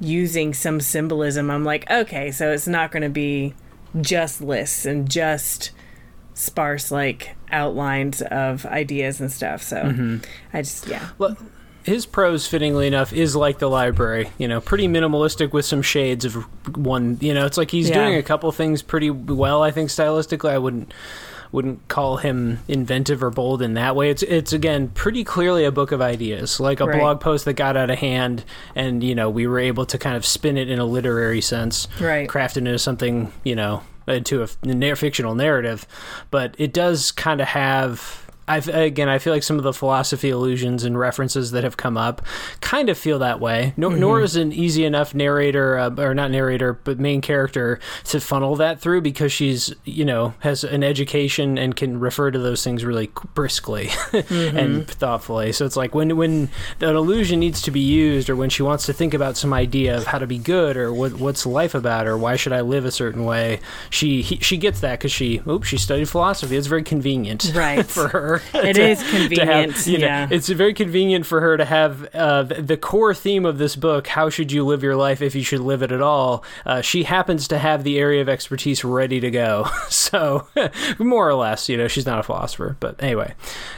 [0.00, 3.54] using some symbolism, I'm like, okay, so it's not going to be
[4.00, 5.70] just lists and just
[6.34, 9.62] sparse like outlines of ideas and stuff.
[9.62, 10.16] So mm-hmm.
[10.52, 11.08] I just yeah.
[11.18, 11.36] Well,
[11.82, 14.30] his prose, fittingly enough, is like the library.
[14.38, 16.34] You know, pretty minimalistic with some shades of
[16.76, 17.18] one.
[17.20, 18.04] You know, it's like he's Yeah.
[18.04, 19.62] doing a couple things pretty well.
[19.62, 20.92] I think stylistically, I wouldn't
[21.52, 24.10] wouldn't call him inventive or bold in that way.
[24.10, 26.98] It's it's again pretty clearly a book of ideas, like a Right.
[26.98, 30.16] blog post that got out of hand, and you know we were able to kind
[30.16, 32.28] of spin it in a literary sense, Right.
[32.28, 34.46] craft it into something you know into a
[34.96, 35.86] fictional narrative.
[36.30, 38.26] But it does kind of have.
[38.50, 41.96] I again, I feel like some of the philosophy allusions and references that have come
[41.96, 42.22] up
[42.60, 43.74] kind of feel that way.
[43.76, 48.20] Nor, nor is an easy enough narrator, uh, or not narrator, but main character to
[48.20, 52.64] funnel that through because she's, you know, has an education and can refer to those
[52.64, 55.52] things really briskly and thoughtfully.
[55.52, 56.48] So it's like when when
[56.80, 59.96] an illusion needs to be used, or when she wants to think about some idea
[59.96, 62.84] of how to be good, or what what's life about, or why should I live
[62.84, 63.60] a certain way,
[63.90, 66.56] she he, she gets that because she oops she studied philosophy.
[66.56, 67.86] It's very convenient, Right.
[67.90, 68.39] for her.
[68.54, 70.28] It to- is to have- convenient, you know, yeah.
[70.30, 74.06] it's very convenient for her to have uh, the, the core theme of this book.
[74.08, 76.44] How should you live your life if you should live it at all?
[76.66, 79.66] Uh, she happens to have the area of expertise ready to go.
[80.10, 80.48] So,
[80.98, 82.76] more or less, you know, she's not a philosopher.
[82.80, 83.34] But anyway,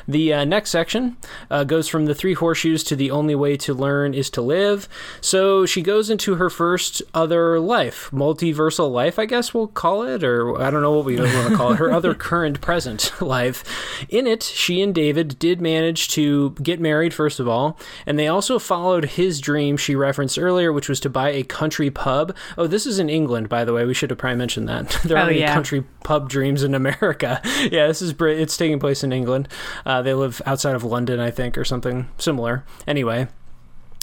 [0.08, 1.16] the uh, next section
[1.50, 4.88] uh, goes from the three horseshoes to the only way to learn is to live.
[5.20, 10.22] So she goes into her first other life, multiversal life, I guess we'll call it,
[10.24, 13.62] or I don't know what we want to call it, her other current present life.
[14.08, 18.28] In it, she and David did manage to get married, first of all, and they
[18.28, 22.34] also followed his dream she referenced earlier, which was to buy a country pub.
[22.58, 23.84] Oh, this is in England, by the way.
[23.84, 24.90] We should have probably mentioned that.
[25.04, 25.54] there Oh, aren't any yeah.
[25.54, 27.40] country pub dreams in America.
[27.70, 28.38] yeah, this is Brit.
[28.40, 29.48] It's taking place in England.
[29.86, 32.64] Uh, they live outside of London, I think, or something similar.
[32.86, 33.28] Anyway.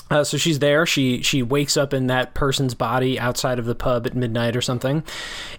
[0.10, 0.86] Uh, so she's there.
[0.86, 4.62] She she wakes up in that person's body outside of the pub at midnight or
[4.62, 5.04] something.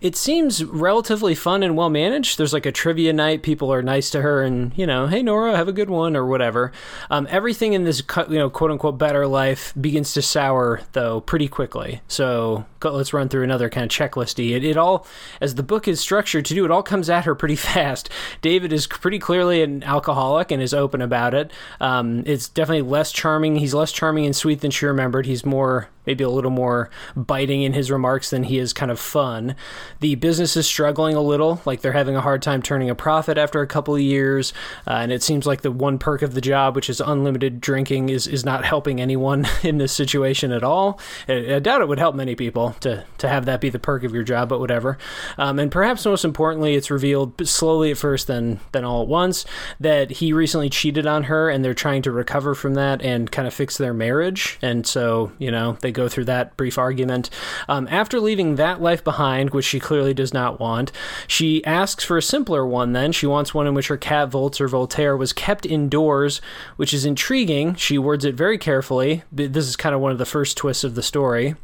[0.01, 2.39] It seems relatively fun and well managed.
[2.39, 3.43] There's like a trivia night.
[3.43, 6.27] People are nice to her and you know, hey Nora, have a good one or
[6.27, 6.73] whatever.
[7.11, 11.49] Um, everything in this you know quote unquote better life begins to sour though pretty
[11.49, 12.01] quickly.
[12.09, 14.55] So let's run through another kind of checklisty.
[14.57, 15.07] It, it all
[15.41, 16.65] as the book is structured to do.
[16.65, 18.09] It all comes at her pretty fast.
[18.43, 21.51] David is pretty clearly an alcoholic and is open about it.
[21.81, 23.57] Um, it's definitely less charming.
[23.57, 25.27] He's less charming and sweet than she remembered.
[25.27, 28.99] He's more, maybe a little more biting in his remarks than he is kind of
[28.99, 29.55] fun.
[30.01, 33.39] The business is struggling a little, like they're having a hard time turning a profit
[33.39, 34.53] after a couple of years.
[34.87, 38.09] Uh, and it seems like the one perk of the job, which is unlimited drinking,
[38.09, 40.99] is, is not helping anyone in this situation at all.
[41.29, 44.05] I, I doubt it would help many people to, to have that be the perk
[44.05, 44.99] of your job, but whatever.
[45.39, 49.45] Um, and perhaps most importantly, it's revealed slowly at first, then, then all at once,
[49.79, 53.47] that he recently cheated on her and they're trying to recover from that and kind
[53.47, 54.59] of fix their marriage.
[54.63, 57.31] And so, you know, they go through that brief argument.
[57.69, 60.93] Um, after leaving that life behind, which she clearly does not want,
[61.27, 63.13] she asks for a simpler one then.
[63.13, 66.41] She wants one in which her cat, Volts or Voltaire, was kept indoors,
[66.77, 67.75] which is intriguing.
[67.75, 69.23] She words it very carefully.
[69.33, 71.55] This is kind of one of the first twists of the story.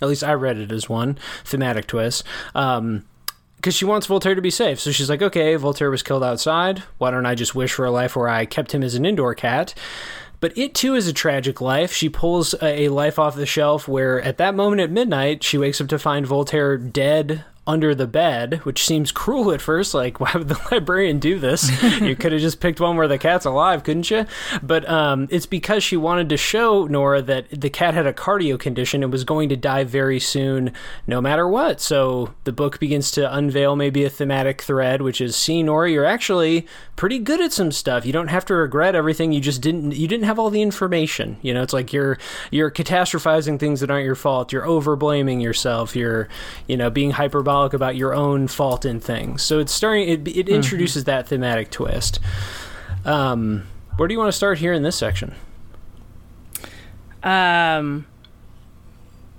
[0.00, 2.24] At least I read it as one thematic twist.
[2.54, 3.04] Um,
[3.56, 4.80] because she wants Voltaire to be safe.
[4.80, 6.80] So she's like, okay, Voltaire was killed outside.
[6.98, 9.36] Why don't I just wish for a life where I kept him as an indoor
[9.36, 9.72] cat?
[10.42, 11.92] But it too is a tragic life.
[11.92, 15.80] She pulls a life off the shelf where, at that moment at midnight, she wakes
[15.80, 19.94] up to find Voltaire dead under the bed, which seems cruel at first.
[19.94, 21.70] Like, why would the librarian do this?
[22.00, 24.26] you could have just picked one where the cat's alive, couldn't you?
[24.62, 28.58] But um, it's because she wanted to show Nora that the cat had a cardio
[28.58, 30.72] condition and was going to die very soon,
[31.06, 31.80] no matter what.
[31.80, 36.04] So the book begins to unveil maybe a thematic thread, which is, see, Nora, you're
[36.04, 38.04] actually pretty good at some stuff.
[38.04, 39.32] You don't have to regret everything.
[39.32, 39.92] You just didn't.
[39.92, 41.36] You didn't have all the information.
[41.42, 42.18] You know, it's like you're
[42.50, 44.52] you're catastrophizing things that aren't your fault.
[44.52, 45.94] You're over blaming yourself.
[45.94, 46.28] You're,
[46.66, 49.42] you know, being hyperbolic about your own fault in things.
[49.42, 50.08] So it's starting.
[50.08, 52.18] It, it introduces that thematic twist.
[53.04, 55.34] Um, where do you want to start here in this section?
[57.22, 58.06] Um,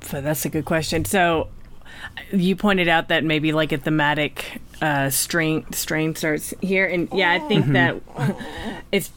[0.02, 1.06] so that's a good question.
[1.06, 1.50] So
[2.32, 7.32] you pointed out that maybe like a thematic uh, strain strain starts here, and yeah,
[7.32, 8.02] I think that
[8.92, 9.12] it's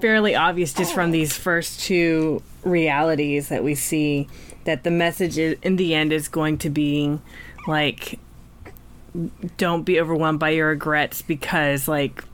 [0.00, 4.28] fairly obvious just from these first two realities that we see
[4.64, 7.18] that the message in the end is going to be
[7.66, 8.18] like
[9.56, 12.24] don't be overwhelmed by your regrets because like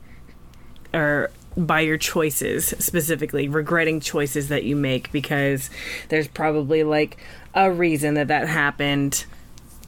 [0.93, 5.69] or by your choices specifically regretting choices that you make because
[6.07, 7.17] there's probably like
[7.53, 9.25] a reason that that happened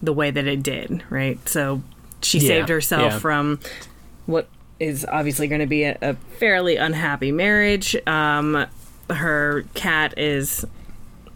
[0.02, 1.82] the way that it did right so
[2.22, 3.20] she Yeah, saved herself yeah.
[3.20, 3.60] from
[4.26, 4.48] what
[4.80, 8.66] is obviously going to be a, a fairly unhappy marriage um
[9.10, 10.66] her cat is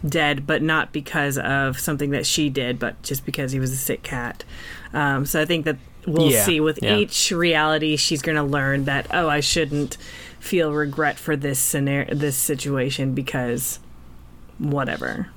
[0.07, 3.77] dead, but not because of something that she did, but just because he was a
[3.77, 4.43] sick cat.
[4.95, 5.77] Um, so I think that
[6.07, 6.95] we'll Yeah, see with yeah.
[6.97, 9.97] each reality, she's going to learn that oh, I shouldn't
[10.39, 13.79] feel regret for this scenario, this situation because
[14.57, 15.27] whatever.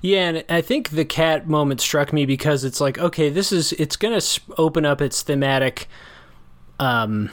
[0.00, 3.72] Yeah, and I think the cat moment struck me because it's like, okay, this is
[3.74, 5.88] it's going to open up its thematic
[6.80, 7.30] um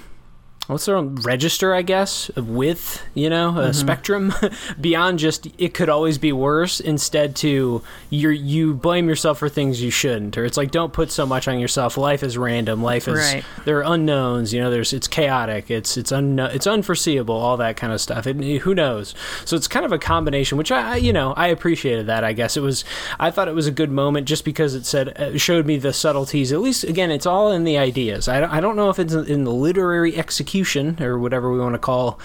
[0.71, 4.33] what's their wrong register, I guess, of width, you know, a spectrum
[4.81, 6.79] beyond just it could always be worse.
[6.79, 11.11] Instead, to you you blame yourself for things you shouldn't, or it's like don't put
[11.11, 11.97] so much on yourself.
[11.97, 12.81] Life is random.
[12.81, 13.43] Life is Right.
[13.65, 14.53] there are unknowns.
[14.53, 15.69] You know, there's it's chaotic.
[15.69, 16.51] It's it's unknown.
[16.51, 17.35] It's unforeseeable.
[17.35, 18.25] All that kind of stuff.
[18.25, 19.13] It, who knows?
[19.45, 22.23] So it's kind of a combination, which I you know I appreciated that.
[22.23, 22.85] I guess it was.
[23.19, 25.91] I thought it was a good moment just because it said uh, showed me the
[25.93, 26.51] subtleties.
[26.51, 28.27] At least again, it's all in the ideas.
[28.27, 30.60] I don't, I don't know if it's in the literary execution
[31.01, 32.19] or whatever we want to call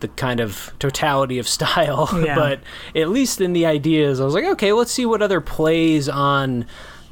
[0.00, 2.34] the kind of totality of style, Yeah.
[2.34, 2.60] but
[2.94, 6.66] at least in the ideas, I was like, okay, let's see what other plays on.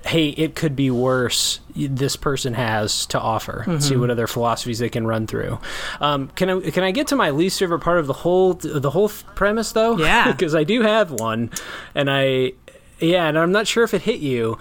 [0.06, 1.60] Hey, it could be worse.
[1.74, 3.64] This person has to offer.
[3.66, 3.78] Mm-hmm.
[3.78, 5.58] See what other philosophies they can run through.
[5.98, 8.90] Um, can I can I get to my least favorite part of the whole the
[8.90, 9.96] whole premise though?
[9.96, 10.30] Yeah.
[10.32, 11.50] because I do have one,
[11.94, 12.52] and I
[13.00, 14.58] yeah, and I'm not sure if it hit you.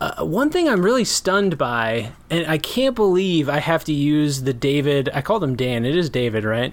[0.00, 4.42] Uh, one thing I'm really stunned by, and I can't believe I have to use
[4.42, 5.10] the David.
[5.12, 5.84] I called him Dan.
[5.84, 6.72] It is David, right?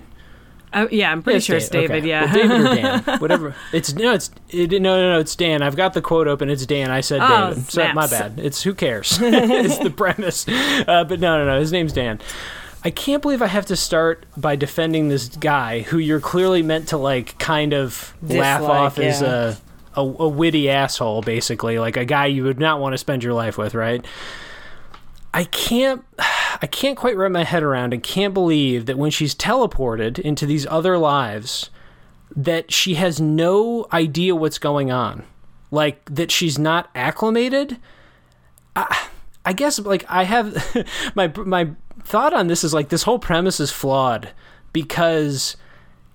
[0.74, 1.70] Oh, yeah, I'm pretty It's sure it's.
[1.70, 1.98] David.
[2.00, 2.08] Okay.
[2.08, 2.26] Yeah.
[2.26, 3.56] Well, David or Dan, whatever.
[3.74, 5.20] It's no, it's it, no, no, no.
[5.20, 5.62] It's Dan.
[5.62, 6.50] I've got the quote open.
[6.50, 6.90] It's Dan.
[6.92, 7.72] I said Oh, David.
[7.72, 8.40] So my bad.
[8.40, 9.18] It's who cares.
[9.22, 10.48] it's the premise.
[10.48, 11.60] Uh, but no, no, no.
[11.60, 12.20] His name's Dan.
[12.84, 16.90] I can't believe I have to start by defending this guy who you're clearly meant
[16.90, 19.58] to like kind of laugh Dislike, off as a,
[19.98, 23.34] a a witty asshole, basically, like a guy you would not want to spend your
[23.34, 24.06] life with, right?
[25.34, 29.36] I can't I can't quite wrap my head around and can't believe that when she's
[29.36, 31.70] teleported into these other lives
[32.36, 35.24] that she has no idea what's going on.
[35.72, 37.78] Like that she's not acclimated.
[38.76, 39.10] I,
[39.46, 41.72] I guess like I have my my
[42.04, 44.30] thought on this is like this whole premise is flawed
[44.74, 45.58] because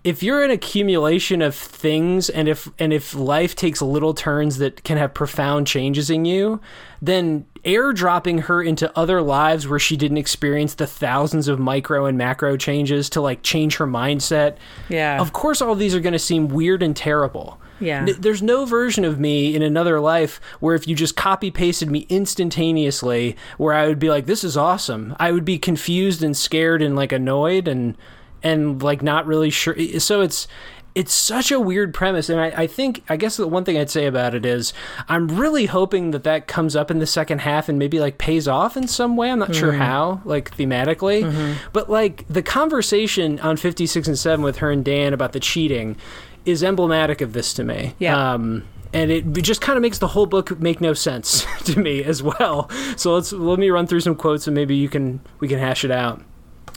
[0.05, 4.83] if you're an accumulation of things and if and if life takes little turns that
[4.85, 6.61] can have profound changes in you
[7.01, 12.19] then airdropping her into other lives where she didn't experience the thousands of micro and
[12.19, 14.57] macro changes to like change her mindset
[14.89, 15.21] Yeah.
[15.21, 18.07] of course all these are going to seem weird and terrible Yeah.
[18.19, 22.07] There's no version of me in another life where if you just copy pasted me
[22.09, 26.83] instantaneously where i would be like this is awesome i would be confused and scared
[26.83, 27.97] and like annoyed and
[28.43, 30.47] and like not really sure so it's
[30.95, 33.89] it's such a weird premise and I, I think i guess the one thing i'd
[33.89, 34.75] say about it is
[35.09, 38.47] i'm really hoping that that comes up in the second half and maybe like pays
[38.47, 43.57] off in some way i'm not sure how like thematically but like the conversation on
[43.57, 45.97] 56 and 7 with her and dan about the cheating
[46.45, 48.33] is emblematic of this to me Yeah.
[48.35, 52.05] um and it just kind of makes the whole book make no sense to me
[52.05, 52.69] as well.
[52.99, 55.83] So let's let me run through some quotes and maybe you can we can hash
[55.83, 56.21] it out.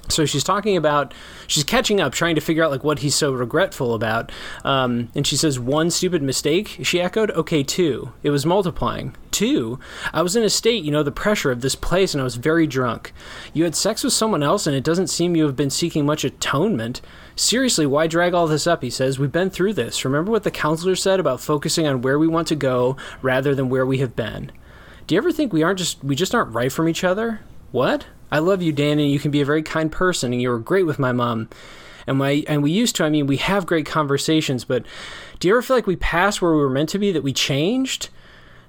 [0.07, 1.13] So she's talking about
[1.47, 4.31] she's catching up, trying to figure out like what he's so regretful about.
[4.63, 8.11] Um, and she says, "One stupid mistake." She echoed, "Okay, two.
[8.21, 9.15] It was multiplying.
[9.31, 9.79] Two.
[10.13, 12.35] I was in a state, you know, the pressure of this place, and I was
[12.35, 13.13] very drunk.
[13.53, 16.23] You had sex with someone else, and it doesn't seem you have been seeking much
[16.23, 17.01] atonement.
[17.35, 19.19] Seriously, why drag all this up?" He says.
[19.19, 20.05] "We've been through this.
[20.05, 23.69] Remember what the counselor said about focusing on where we want to go rather than
[23.69, 24.51] where we have been."
[25.07, 27.41] Do you ever think we aren't just we just aren't right from each other?
[27.71, 28.05] What?
[28.35, 30.59] I love you, Dan, and you can be a very kind person, and you were
[30.59, 31.47] great with my mom.
[32.05, 34.85] And my and we used to, I mean, we have great conversations, but
[35.39, 37.31] do you ever feel like we passed where we were meant to be, that we
[37.31, 38.09] changed?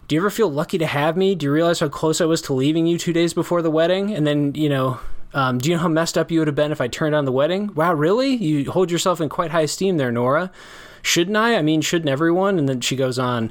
[0.06, 1.34] Do you ever feel lucky to have me?
[1.34, 4.14] Do you realize how close I was to leaving you two days before the wedding?
[4.14, 5.00] And then, you know,
[5.34, 7.24] um, do you know how messed up you would have been if I turned down
[7.24, 7.74] the wedding?
[7.74, 8.36] Wow, really?
[8.36, 10.52] You hold yourself in quite high esteem there, Nora.
[11.02, 11.56] Shouldn't I?
[11.56, 12.56] I mean, shouldn't everyone?
[12.60, 13.50] And then she goes on.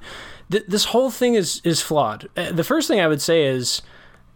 [0.50, 2.30] Th- this whole thing is is flawed.
[2.38, 3.82] Uh, the first thing I would say is,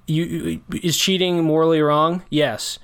[0.10, 2.24] you is cheating morally wrong?
[2.30, 2.80] Yes.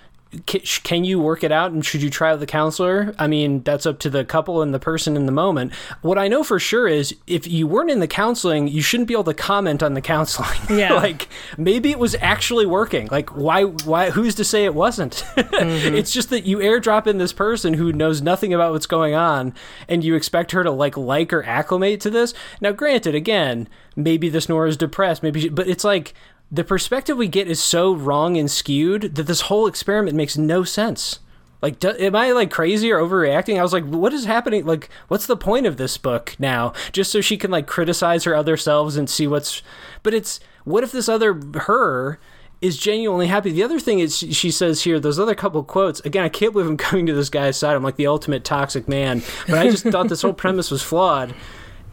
[0.83, 3.15] can you work it out and should you try with the counselor?
[3.17, 5.73] I mean that's up to the couple and the person in the moment.
[6.01, 9.13] What i know for sure is if you weren't in the counseling you shouldn't be
[9.13, 10.59] able to comment on the counseling.
[10.69, 10.93] Yeah.
[10.93, 13.07] like maybe it was actually working.
[13.11, 15.23] Like why why who's to say it wasn't?
[15.55, 15.95] Mm-hmm.
[15.95, 19.53] It's just that you airdrop in this person who knows nothing about what's going on
[19.87, 22.33] and you expect her to like like or acclimate to this.
[22.59, 26.13] Now granted again maybe this nora is depressed maybe she, but it's like
[26.55, 30.63] the perspective we get is so wrong and skewed that this whole experiment makes no
[30.63, 31.19] sense.
[31.61, 33.59] Like, do, am I like crazy or overreacting?
[33.59, 34.65] I was like, what is happening?
[34.65, 36.73] Like, what's the point of this book now?
[36.91, 39.63] Just so she can like criticize her other selves and see what's.
[40.03, 42.19] But it's what if this other her
[42.61, 43.51] is genuinely happy?
[43.51, 45.99] The other thing is she, says here, those other couple quotes.
[46.01, 47.75] Again, I can't believe I'm coming to this guy's side.
[47.75, 51.33] I'm like the ultimate toxic man, but I just thought this whole premise was flawed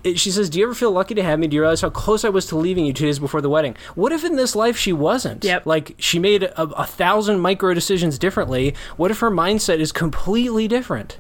[0.05, 1.47] she says, "Do you ever feel lucky to have me?
[1.47, 3.77] Do you realize how close I was to leaving you two days before the wedding?
[3.95, 5.45] What if in this life she wasn't?
[5.45, 5.67] Yep.
[5.67, 8.75] Like she made a, a thousand micro decisions differently.
[8.97, 11.19] What if her mindset is completely different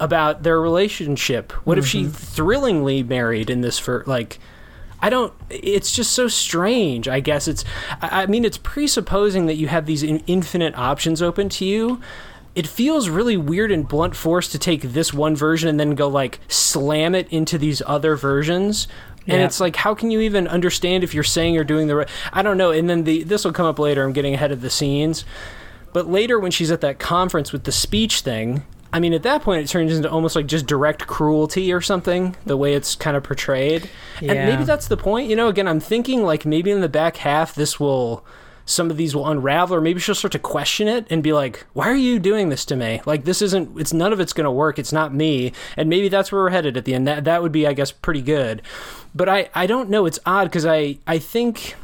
[0.00, 1.52] about their relationship?
[1.66, 2.12] What if she mm-hmm.
[2.12, 4.38] thrillingly married in this for like?"
[5.00, 5.32] I don't.
[5.48, 7.08] It's just so strange.
[7.08, 7.64] I guess it's.
[8.02, 12.00] I I mean, it's presupposing that you have these in, infinite options open to you.
[12.58, 16.08] It feels really weird and blunt force to take this one version and then go
[16.08, 18.88] like slam it into these other versions.
[19.28, 19.44] And Yeah.
[19.44, 22.08] it's like, how can you even understand if you're saying or doing the right?
[22.32, 22.72] I don't know.
[22.72, 24.02] And then the this will come up later.
[24.02, 25.24] I'm getting ahead of the scenes.
[25.92, 29.42] But later, when she's at that conference with the speech thing, I mean, at that
[29.42, 33.16] point, it turns into almost like just direct cruelty or something, the way it's kind
[33.16, 33.88] of portrayed.
[34.20, 35.28] And maybe that's the point.
[35.28, 38.24] You know, again, I'm thinking like maybe in the back half, this will.
[38.68, 41.64] Some of these will unravel, or maybe she'll start to question it and be like,
[41.72, 43.00] "Why are you doing this to me?
[43.06, 43.80] Like, this isn't.
[43.80, 44.78] It's none of it's going to work.
[44.78, 47.08] It's not me." And maybe that's where we're headed at the end.
[47.08, 48.60] That that would be, I guess, pretty good.
[49.14, 50.04] But I I don't know.
[50.04, 51.76] It's odd because I I think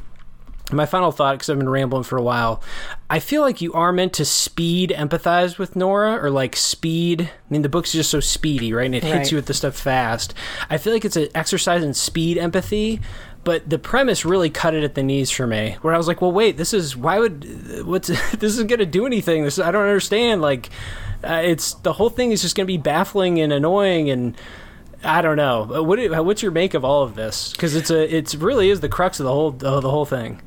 [0.72, 2.62] my final thought, because I've been rambling for a while,
[3.10, 7.22] I feel like you are meant to speed empathize with Nora, or like speed.
[7.22, 8.86] I mean, the book's just so speedy, right?
[8.86, 10.32] And it hits you with the stuff fast.
[10.70, 13.00] I feel like it's an exercise in speed empathy,
[13.44, 15.76] but the premise really cut it at the knees for me.
[15.82, 17.46] Where I was like, well, wait, this is why would
[17.86, 19.44] what's this isn't gonna do anything?
[19.44, 20.40] This I don't understand.
[20.42, 20.70] Like,
[21.22, 24.36] uh, it's the whole thing is just gonna be baffling and annoying and.
[25.06, 25.70] I don't know.
[25.70, 27.52] Uh, What what's your make of all of this?
[27.52, 30.40] Because it's a it's really is the crux of the whole the whole thing.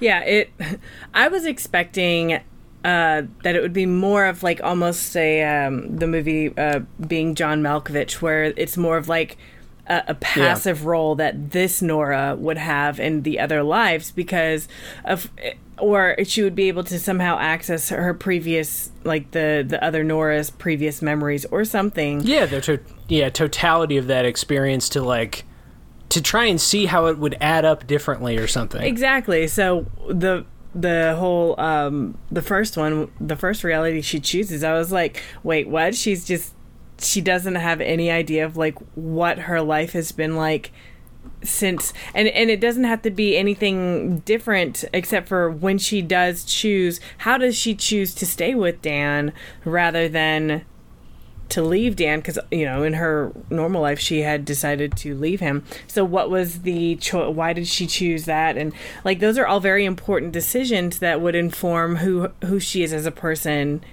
[0.00, 0.50] Yeah, it.
[1.14, 6.06] I was expecting uh, that it would be more of like almost a um, the
[6.06, 9.38] movie uh, being John Malkovich, where it's more of like
[9.86, 14.68] a, a passive role that this Nora would have in the other lives because
[15.04, 15.30] of.
[15.78, 20.50] Or she would be able to somehow access her previous, like the the other Nora's
[20.50, 22.20] previous memories, or something.
[22.20, 25.44] Yeah, the to- yeah totality of that experience to like
[26.10, 28.82] to try and see how it would add up differently or something.
[28.82, 29.48] Exactly.
[29.48, 34.92] So the the whole um the first one, the first reality she chooses, I was
[34.92, 35.96] like, wait, what?
[35.96, 36.54] She's just
[37.02, 40.72] she doesn't have any idea of like what her life has been like
[41.42, 46.44] since and and it doesn't have to be anything different except for when she does
[46.44, 49.32] choose how does she choose to stay with Dan
[49.64, 50.64] rather than
[51.52, 55.40] to leave Dan because you know in her normal life she had decided to leave
[55.40, 55.64] him.
[55.86, 58.56] So what was the cho- why did she choose that?
[58.56, 58.72] And
[59.04, 63.04] like those are all very important decisions that would inform who who she is as
[63.04, 63.84] a person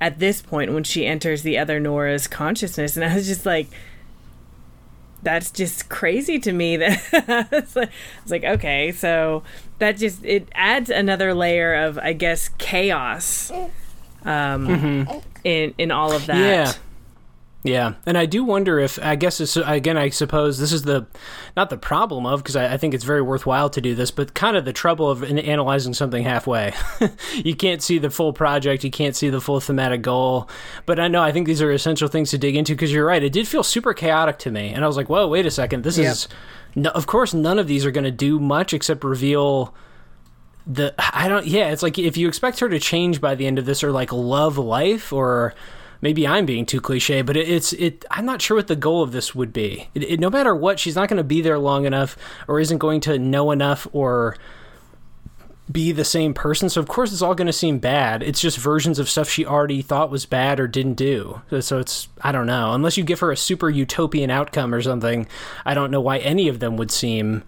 [0.00, 2.96] at this point when she enters the other Nora's consciousness.
[2.96, 3.68] And I was just like
[5.22, 9.42] that's just crazy to me that it's like, I was like okay so
[9.80, 13.50] that just it adds another layer of i guess chaos
[14.24, 15.08] um
[15.42, 16.72] in in all of that Yeah.
[17.68, 21.06] Yeah, and I do wonder if I guess it's, again I suppose this is the
[21.56, 24.34] not the problem of because I, I think it's very worthwhile to do this, but
[24.34, 26.72] kind of the trouble of analyzing something halfway.
[27.34, 30.48] you can't see the full project, you can't see the full thematic goal.
[30.86, 33.22] But I know I think these are essential things to dig into because you're right.
[33.22, 35.84] It did feel super chaotic to me, and I was like, whoa, wait a second,
[35.84, 36.12] this Yep.
[36.12, 36.28] is.
[36.74, 39.74] No, of course, none of these are going to do much except reveal
[40.66, 43.58] the I don't yeah, it's like if you expect her to change by the end
[43.58, 45.54] of this or like love life or
[46.00, 49.02] maybe I'm being too cliche, but it, it's it I'm not sure what the goal
[49.02, 49.88] of this would be.
[49.94, 52.78] It, it, no matter what, she's not going to be there long enough or isn't
[52.78, 54.36] going to know enough or
[55.70, 56.70] be the same person.
[56.70, 58.22] So of course it's all going to seem bad.
[58.22, 61.42] It's just versions of stuff she already thought was bad or didn't do.
[61.50, 62.72] So- So it's I don't know.
[62.72, 65.28] Unless you give her a super utopian outcome or something,
[65.66, 67.42] I don't know why any of them would seem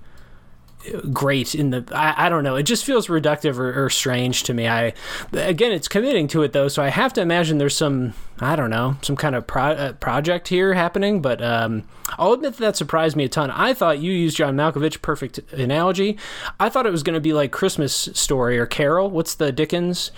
[1.12, 2.56] great in the I, I don't know.
[2.56, 4.68] It just feels reductive or, or strange to me.
[4.68, 4.94] I
[5.32, 8.70] again it's committing to it though so i have to imagine there's some i don't
[8.70, 11.82] know some kind of pro- uh, project here happening but um
[12.18, 13.50] i'll admit that, that surprised me a ton.
[13.50, 16.18] I thought you used john malkovich perfect analogy.
[16.58, 19.10] I thought it was going to be like christmas story or carol.
[19.10, 20.10] What's the dickens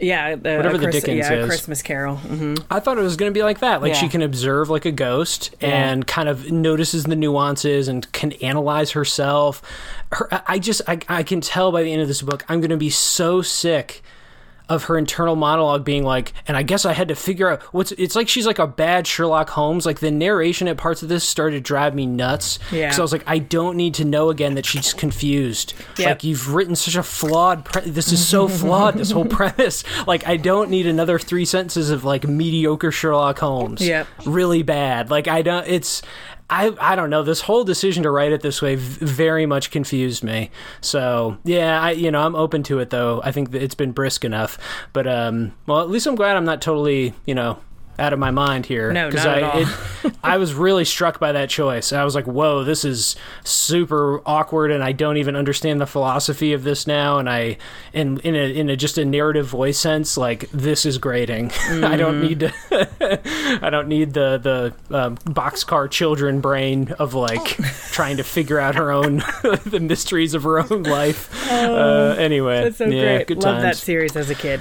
[0.00, 1.46] Yeah, the, Whatever the Chris- Dickens yeah, is.
[1.46, 2.16] Christmas Carol.
[2.16, 3.80] hmm I thought it was going to be like that.
[3.80, 8.32] Like she can observe like a ghost and kind of notices the nuances and can
[8.32, 9.62] analyze herself.
[10.12, 12.60] Her, I- I just I, I can tell by the end of this book I'm
[12.60, 14.02] going to be so sick
[14.68, 17.92] of her internal monologue being like, and I guess I had to figure out what's.
[17.92, 19.84] It's like she's like a bad Sherlock Holmes.
[19.84, 22.58] Like the narration at parts of this started to drive me nuts.
[22.72, 22.86] Yeah.
[22.86, 25.74] Because I was like, I don't need to know again that she's confused.
[25.98, 26.08] Yep.
[26.08, 27.64] Like you've written such a flawed.
[27.66, 28.94] Pre- this is so flawed.
[28.94, 29.84] This whole premise.
[30.06, 33.86] Like I don't need another three sentences of like mediocre Sherlock Holmes.
[33.86, 34.06] Yep.
[34.24, 35.10] Really bad.
[35.10, 35.66] Like I don't.
[35.68, 36.02] It's.
[36.50, 37.22] I, I don't know.
[37.22, 40.50] This whole decision to write it this way very much confused me.
[40.80, 43.20] So yeah I you know I'm open to it though.
[43.24, 44.58] I think it's been brisk enough.
[44.92, 47.58] But um well at least I'm glad I'm not totally you know
[47.98, 49.60] out of my mind here No, not I at all.
[49.62, 54.20] It, I was really struck by that choice I was like whoa this is super
[54.26, 57.56] awkward and I don't even understand the philosophy of this now and I
[57.92, 61.96] in in a in a just a narrative voice sense like this is grating I
[61.96, 62.52] don't need to
[63.62, 64.38] I don't need the
[64.88, 67.44] the um, boxcar children brain of like
[67.92, 69.18] trying to figure out her own
[69.64, 71.30] the mysteries of her own life.
[71.50, 73.26] uh, anyway, That's so yeah, great.
[73.28, 74.60] good Love that series as a kid.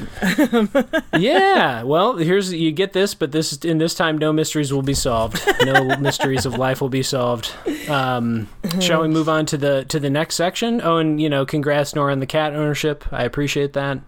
[1.17, 4.93] yeah, well, here's you get this, but this in this time, no mysteries will be
[4.93, 5.41] solved.
[5.63, 7.53] No mysteries of life will be solved.
[7.88, 8.49] Um,
[8.82, 10.82] shall we move on to the to the next section?
[10.84, 13.05] Oh, and you know, congrats Nora on the cat ownership.
[13.13, 13.99] I appreciate that.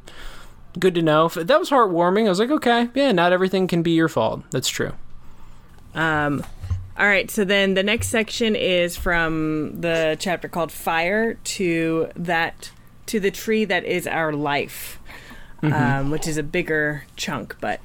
[0.77, 1.29] Good to know.
[1.29, 2.25] That was heartwarming.
[2.25, 4.43] I was like, okay, yeah, not everything can be your fault.
[4.51, 4.91] That's true.
[5.93, 6.43] Um,
[6.99, 12.69] all right, so then the next section is from the chapter called "Fire" to that
[13.05, 14.99] to the tree that is our life,
[15.61, 17.55] um, which is a bigger chunk.
[17.61, 17.79] But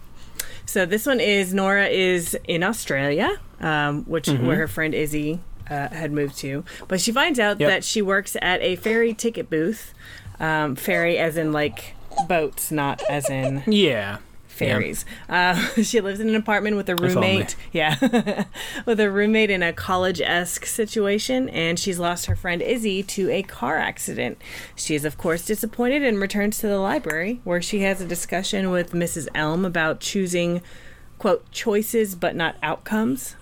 [0.70, 5.88] so this one is Nora is in Australia, um, which where her friend Izzy uh,
[5.88, 7.68] had moved to, but she finds out Yep.
[7.68, 9.92] that she works at a ferry ticket booth.
[10.38, 11.94] Um, ferry, as in like
[12.28, 14.18] boats, not as in Yeah.
[14.66, 15.04] Fairies.
[15.28, 17.56] Uh, she lives in an apartment with a roommate.
[17.72, 18.44] Yeah,
[18.86, 23.30] with a roommate in a college esque situation, and she's lost her friend Izzy to
[23.30, 24.38] a car accident.
[24.76, 28.70] She is, of course, disappointed and returns to the library, where she has a discussion
[28.70, 29.28] with Mrs.
[29.34, 30.62] Elm about choosing,
[31.18, 33.36] quote, choices but not outcomes.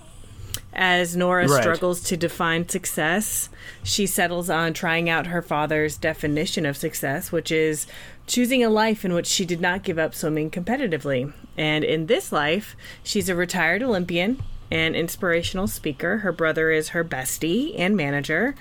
[0.72, 1.60] As Nora Right.
[1.60, 3.48] struggles to define success,
[3.82, 7.86] she settles on trying out her father's definition of success, which is
[8.28, 11.32] choosing a life in which she did not give up swimming competitively.
[11.56, 16.18] And in this life, she's a retired Olympian and inspirational speaker.
[16.18, 18.54] Her brother is her bestie and manager,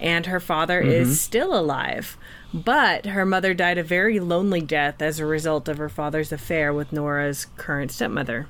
[0.00, 1.14] and her father is mm-hmm.
[1.14, 2.16] still alive.
[2.52, 6.72] But her mother died a very lonely death as a result of her father's affair
[6.72, 8.48] with Nora's current stepmother.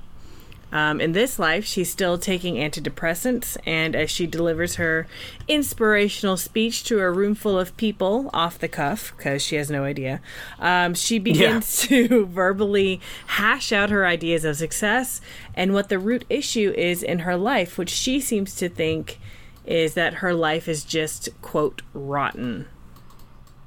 [0.72, 5.06] Um, in this life, she's still taking antidepressants, and as she delivers her
[5.46, 9.84] inspirational speech to a room full of people off the cuff, because she has no
[9.84, 10.22] idea,
[10.58, 15.20] um, she begins to verbally hash out her ideas of success
[15.54, 19.18] and what the root issue is in her life, which she seems to think
[19.66, 22.66] is that her life is just, quote, rotten.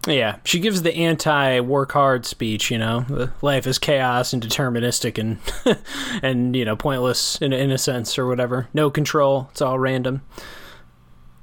[0.07, 2.69] Yeah, she gives the anti-work hard speech.
[2.69, 5.39] You know, life is chaos and deterministic and
[6.23, 8.67] and you know pointless in in a sense or whatever.
[8.73, 9.47] No control.
[9.51, 10.21] It's all random.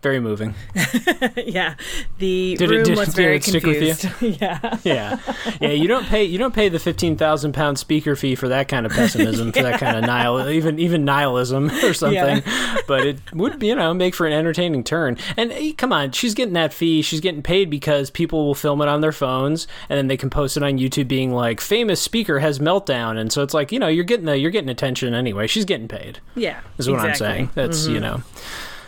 [0.03, 0.55] Very moving.
[1.37, 1.75] yeah,
[2.19, 3.95] the Did it- room did- was did very it stick with you?
[3.95, 4.41] confused.
[4.43, 4.79] yeah.
[4.83, 5.19] Yeah,
[5.61, 5.69] yeah.
[5.71, 8.85] You don't pay you don't pay the fifteen thousand pound speaker fee for that kind
[8.85, 12.43] of pessimism, for that kind of nihil even even nihilism or something.
[12.89, 15.19] But it would you know make for an entertaining turn.
[15.37, 17.03] And eh, come on, she's getting that fee.
[17.03, 20.31] She's getting paid because people will film it on their phones and then they can
[20.31, 23.79] post it on YouTube, being like, "Famous speaker has meltdown." And so it's like you
[23.79, 25.47] know you're getting the you're getting attention anyway.
[25.47, 26.19] She's getting paid.
[26.35, 26.59] Yeah.
[26.79, 27.51] Is what I'm saying.
[27.55, 28.23] That's you know.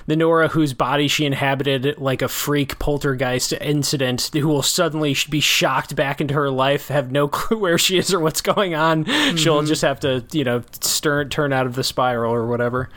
[0.07, 5.41] The Nora whose body she inhabited like a freak poltergeist incident, who will suddenly be
[5.41, 9.05] shocked back into her life, have no clue where she is or what's going on.
[9.37, 9.67] She'll mm-hmm.
[9.67, 12.91] just have to, you know, stir- turn out of the spiral or whatever.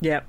[0.00, 0.26] Yep.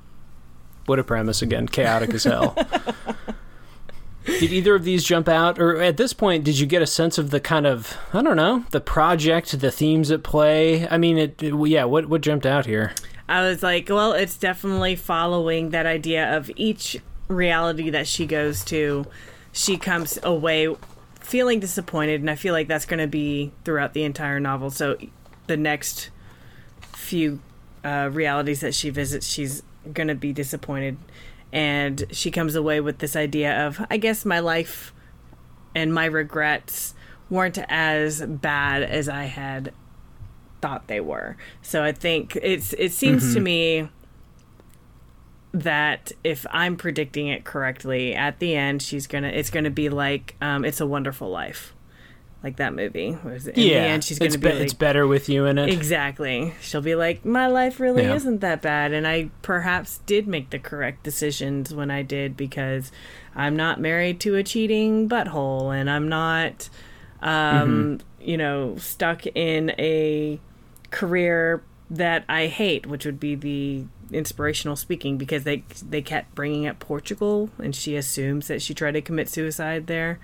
[0.86, 2.56] What a premise again, chaotic as hell.
[4.26, 7.18] did either of these jump out, or at this point, did you get a sense
[7.18, 10.88] of the kind of I don't know the project, the themes at play?
[10.88, 11.86] I mean, it, it- yeah.
[11.86, 12.94] What what jumped out here?
[13.32, 16.98] I was like, well, it's definitely following that idea of each
[17.30, 19.06] reality that she goes to,
[19.54, 20.76] she comes away
[21.22, 24.70] feeling disappointed, and I feel like that's going to be throughout the entire novel.
[24.70, 24.98] So
[25.48, 26.10] the next
[26.92, 27.40] few
[27.86, 29.64] uh, realities that she visits, she's
[29.94, 30.98] going to be disappointed,
[31.54, 34.94] and she comes away with this idea of, I guess my life
[35.74, 36.96] and my regrets
[37.30, 39.72] weren't as bad as I had
[40.62, 41.36] thought they were.
[41.62, 43.90] So I think it's it seems to me
[45.54, 50.36] that if I'm predicting it correctly, at the end she's gonna it's gonna be like
[50.42, 51.74] um, it's a wonderful life.
[52.44, 53.12] like that movie.
[53.12, 55.30] Whereas in yeah, the end, she's going it's to be be- like, it's better with
[55.30, 55.70] you in it.
[55.70, 56.56] Exactly.
[56.60, 58.16] She'll be like, My life really Yeah.
[58.16, 58.94] isn't that bad.
[58.94, 62.92] And I perhaps did make the correct decisions when I did because
[63.36, 66.68] I'm not married to a cheating butthole and I'm not,
[67.22, 70.40] um, you know, stuck in a
[70.92, 73.86] career that I hate, which would be the
[74.16, 78.92] inspirational speaking because they they kept bringing up Portugal and she assumes that she tried
[78.92, 80.20] to commit suicide there.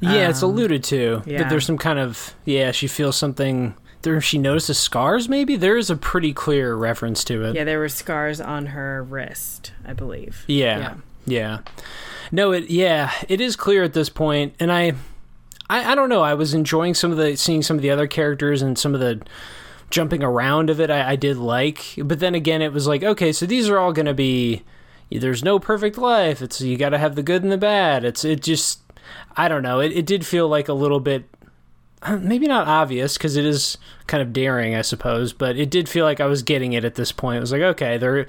[0.00, 1.22] Yeah, it's Um, alluded to.
[1.26, 1.38] yeah.
[1.38, 5.56] That there's some kind of yeah, she feels something there she notices scars maybe?
[5.56, 7.54] There is a pretty clear reference to it.
[7.56, 10.44] Yeah, there were scars on her wrist, I believe.
[10.46, 10.94] Yeah.
[11.26, 11.58] Yeah.
[12.30, 14.92] No, it yeah, it is clear at this point and I
[15.68, 18.06] I, I don't know, I was enjoying some of the seeing some of the other
[18.06, 19.20] characters and some of the
[19.90, 21.94] jumping around of it I, I did like.
[21.98, 24.62] But then again it was like, okay, so these are all gonna be
[25.10, 26.42] there's no perfect life.
[26.42, 28.04] It's you gotta have the good and the bad.
[28.04, 28.80] It's it just
[29.36, 29.80] I don't know.
[29.80, 31.24] It, it did feel like a little bit,
[32.02, 35.32] uh, maybe not obvious because it is kind of daring, I suppose.
[35.32, 37.38] But it did feel like I was getting it at this point.
[37.38, 38.26] It was like, okay, there,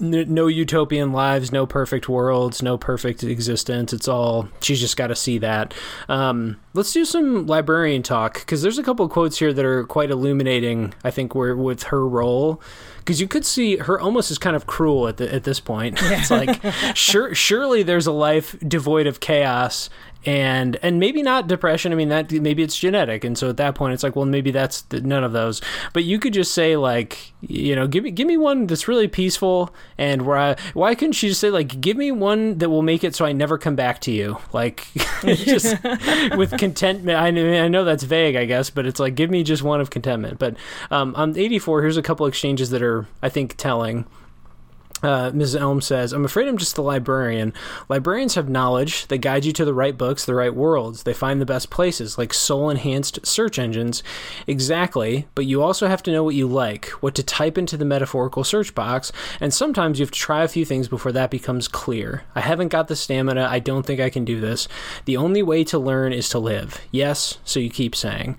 [0.00, 3.92] n- no utopian lives, no perfect worlds, no perfect existence.
[3.92, 5.74] It's all she's just got to see that.
[6.08, 9.84] Um, let's do some librarian talk because there's a couple of quotes here that are
[9.84, 10.94] quite illuminating.
[11.04, 12.60] I think where with her role
[12.98, 15.98] because you could see her almost as kind of cruel at the, at this point.
[16.02, 16.60] it's like
[16.94, 19.88] sure surely there's a life devoid of chaos
[20.26, 21.92] and and maybe not depression.
[21.92, 24.50] I mean that maybe it's genetic, and so at that point it's like well maybe
[24.50, 25.62] that's the, none of those.
[25.92, 29.06] But you could just say like you know give me give me one that's really
[29.06, 32.82] peaceful and where I, why couldn't she just say like give me one that will
[32.82, 34.88] make it so I never come back to you like
[35.24, 35.76] just
[36.36, 37.18] with contentment.
[37.18, 39.80] I know I know that's vague I guess, but it's like give me just one
[39.80, 40.40] of contentment.
[40.40, 40.56] But
[40.90, 44.06] um, on 84, here's a couple exchanges that are I think telling.
[45.02, 45.60] Uh, Mrs.
[45.60, 47.52] Elm says, I'm afraid I'm just the librarian.
[47.88, 49.06] Librarians have knowledge.
[49.08, 51.02] They guide you to the right books, the right worlds.
[51.02, 54.02] They find the best places, like soul enhanced search engines.
[54.46, 57.84] Exactly, but you also have to know what you like, what to type into the
[57.84, 61.68] metaphorical search box, and sometimes you have to try a few things before that becomes
[61.68, 62.24] clear.
[62.34, 63.46] I haven't got the stamina.
[63.50, 64.66] I don't think I can do this.
[65.04, 66.80] The only way to learn is to live.
[66.90, 68.38] Yes, so you keep saying.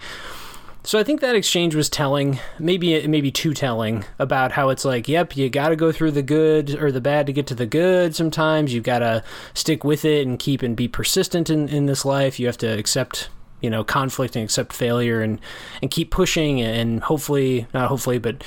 [0.87, 5.09] So I think that exchange was telling, maybe maybe too telling about how it's like,
[5.09, 7.65] yep, you got to go through the good or the bad to get to the
[7.65, 8.15] good.
[8.15, 9.21] Sometimes you've got to
[9.53, 12.39] stick with it and keep and be persistent in, in this life.
[12.39, 13.27] You have to accept,
[13.59, 15.41] you know, conflict and accept failure and
[15.81, 18.41] and keep pushing and hopefully, not hopefully, but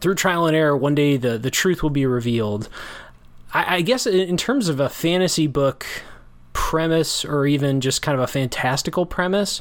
[0.00, 2.70] through trial and error, one day the the truth will be revealed.
[3.52, 5.84] I, I guess in terms of a fantasy book
[6.52, 9.60] premise or even just kind of a fantastical premise.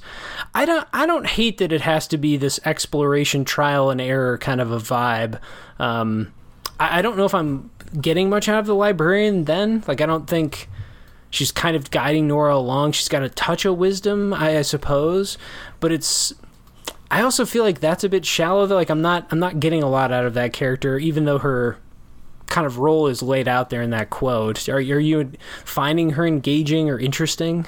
[0.53, 4.37] I don't i don't hate that it has to be this exploration trial and error
[4.37, 5.39] kind of a vibe.
[5.79, 6.33] Um
[6.79, 7.69] i, I don't know if i'm
[7.99, 9.83] getting much out of the librarian then.
[9.87, 10.69] Like i don't think
[11.29, 12.91] she's kind of guiding nora along.
[12.93, 15.37] She's got a touch of wisdom i, I suppose.
[15.79, 16.33] But it's
[17.09, 18.75] i also feel like that's a bit shallow though.
[18.75, 21.77] Like i'm not i'm not getting a lot out of that character even though her
[22.51, 24.69] kind of role is laid out there in that quote.
[24.69, 25.31] Are, are you
[25.65, 27.65] finding her engaging or interesting?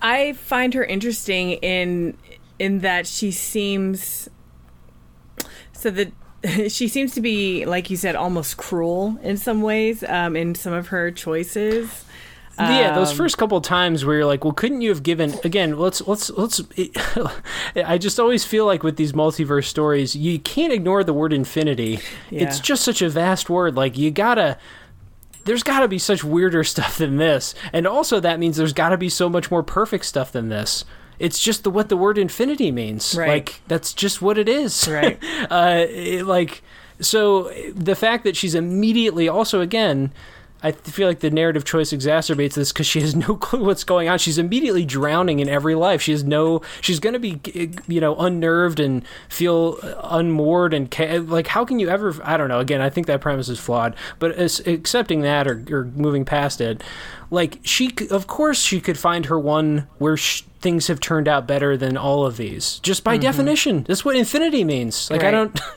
[0.00, 2.16] I find her interesting in
[2.58, 4.28] in that she seems
[5.72, 6.12] so that
[6.70, 10.74] she seems to be like you said almost cruel in some ways um, in some
[10.74, 12.04] of her choices.
[12.58, 15.78] Yeah, those Um, first couple times where you're like, well, couldn't you have given again?
[15.78, 16.60] Let's let's let's.
[17.76, 22.00] I just always feel like with these multiverse stories, you can't ignore the word infinity.
[22.30, 23.74] It's just such a vast word.
[23.76, 24.58] Like you gotta.
[25.44, 28.90] There's got to be such weirder stuff than this, and also that means there's got
[28.90, 30.84] to be so much more perfect stuff than this.
[31.18, 33.14] It's just the what the word infinity means.
[33.14, 33.28] Right.
[33.28, 34.88] Like that's just what it is.
[34.90, 35.18] Right.
[35.50, 36.62] uh, it, like
[37.00, 40.12] so the fact that she's immediately also again
[40.64, 44.08] i feel like the narrative choice exacerbates this because she has no clue what's going
[44.08, 44.18] on.
[44.18, 46.02] She's immediately drowning in every life.
[46.02, 47.40] She has no she's going to be
[47.86, 52.36] you know unnerved and feel uh, unmoored and ca- like how can you ever i
[52.36, 52.60] don't know.
[52.60, 56.60] Again i think that premise is flawed but as, accepting that or, or moving past
[56.60, 56.82] it
[57.30, 61.46] like she of course she could find her one where sh- things have turned out
[61.46, 63.22] better than all of these just by mm-hmm.
[63.22, 63.82] definition.
[63.84, 65.10] That's what infinity means.
[65.10, 65.60] Like i don't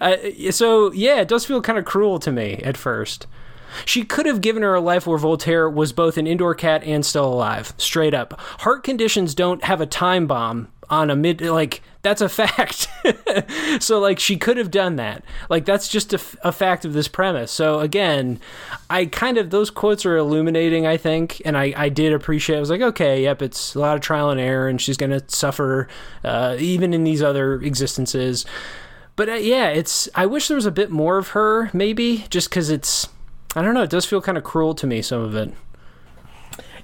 [0.00, 3.26] I, so yeah, it does feel kind of cruel to me at first.
[3.84, 7.04] She could have given her a life where Voltaire was both an indoor cat and
[7.04, 8.38] still alive, straight up.
[8.60, 12.88] Heart conditions don't have a time bomb on a mid like that's a fact.
[13.82, 15.22] so like she could have done that.
[15.50, 17.52] Like that's just a, f- a fact of this premise.
[17.52, 18.40] So again,
[18.88, 22.56] I kind of those quotes are illuminating, I think, and I I did appreciate.
[22.56, 25.22] I was like, okay, yep, it's a lot of trial and error, and she's gonna
[25.28, 25.88] suffer
[26.24, 28.46] uh, even in these other existences
[29.18, 30.08] but uh, yeah, it's.
[30.14, 33.08] I wish there was a bit more of her, maybe, just because it's.
[33.56, 33.82] I don't know.
[33.82, 35.02] It does feel kind of cruel to me.
[35.02, 35.52] Some of it.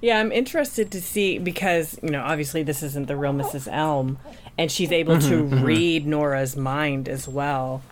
[0.00, 3.68] Yeah, I'm interested to see because, you know, obviously this isn't the real Mrs.
[3.72, 4.18] Elm,
[4.58, 7.82] and she's able to read Nora's mind as well.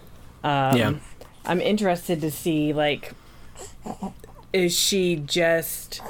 [0.45, 0.93] Um, Yeah.
[1.47, 3.13] I'm interested to see, like,
[4.53, 6.03] is she just,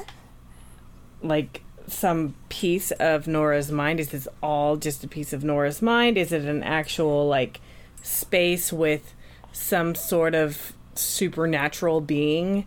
[1.23, 4.01] like, some piece of Nora's mind?
[4.01, 6.19] Is this all just a piece of Nora's mind?
[6.19, 7.61] Is it an actual, like,
[8.03, 9.15] space with
[9.53, 12.67] some sort of supernatural being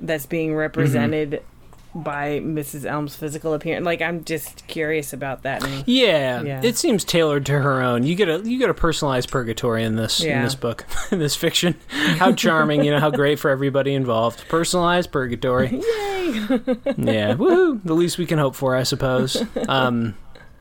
[0.00, 1.42] that's being represented
[1.94, 2.84] by Mrs.
[2.84, 3.86] Elm's physical appearance.
[3.86, 5.62] Like I'm just curious about that.
[5.88, 6.60] Yeah, Yeah.
[6.62, 8.02] it seems tailored to her own.
[8.02, 11.34] You get a you get a personalized purgatory in this in this book, in this
[11.34, 11.74] fiction.
[11.88, 14.46] How charming, you know, how great for everybody involved.
[14.48, 15.68] Personalized purgatory.
[15.70, 15.80] yay!
[15.80, 17.80] yeah, woohoo!
[17.82, 19.42] The least we can hope for, I suppose.
[19.66, 20.16] Um,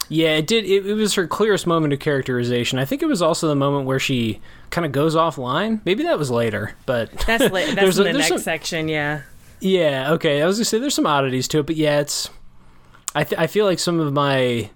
[0.10, 0.66] yeah, it did.
[0.66, 2.80] It, it was her clearest moment of characterization.
[2.80, 4.40] I think it was also the moment where she
[4.70, 5.82] kind of goes offline.
[5.86, 8.88] Maybe that was later, but That's la- that's There's in a- the next some- section.
[8.88, 9.22] Yeah.
[9.62, 10.42] Yeah, okay.
[10.42, 12.30] I was gonna say there's some oddities to it, but yeah, it's.
[13.16, 14.70] I th- I feel like some of my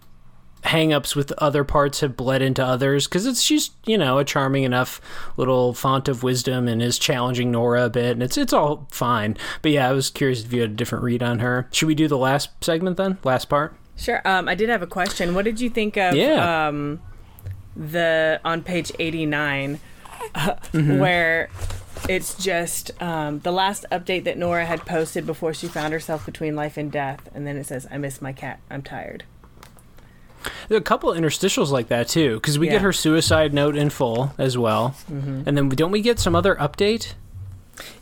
[0.63, 4.63] hang-ups with other parts have bled into others because it's she's you know a charming
[4.63, 4.99] enough
[5.37, 9.37] little font of wisdom and is challenging Nora a bit and it's it's all fine.
[9.61, 11.67] But yeah, I was curious if you had a different read on her.
[11.71, 13.17] Should we do the last segment then?
[13.23, 13.75] Last part.
[13.99, 14.21] Sure.
[14.25, 15.35] Um, I did have a question.
[15.35, 16.67] What did you think of Yeah.
[16.67, 17.01] um,
[17.75, 19.79] the on page eighty nine,
[20.35, 20.97] Mm-hmm.
[20.99, 21.49] where
[22.07, 26.55] it's just um, the last update that Nora had posted before she found herself between
[26.55, 28.59] life and death, and then it says, "I miss my cat.
[28.69, 29.23] I'm tired."
[30.69, 32.73] There are a couple of interstitials like that too because we Yeah.
[32.73, 35.43] get her suicide note in full as well, Mm-hmm.
[35.45, 37.13] and then don't we get some other update?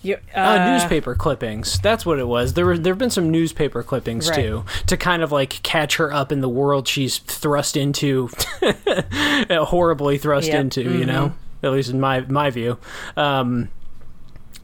[0.02, 1.80] You, Uh, newspaper clippings.
[1.80, 2.54] That's what it was.
[2.54, 4.36] There were there have been some newspaper clippings Right.
[4.38, 8.30] too to kind of like catch her up in the world she's thrust into,
[9.50, 10.60] horribly thrust Yep.
[10.60, 10.82] into.
[10.98, 12.78] You know, at least in my my view.
[13.16, 13.70] Um,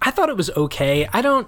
[0.02, 1.08] I thought it was okay.
[1.14, 1.48] I don't.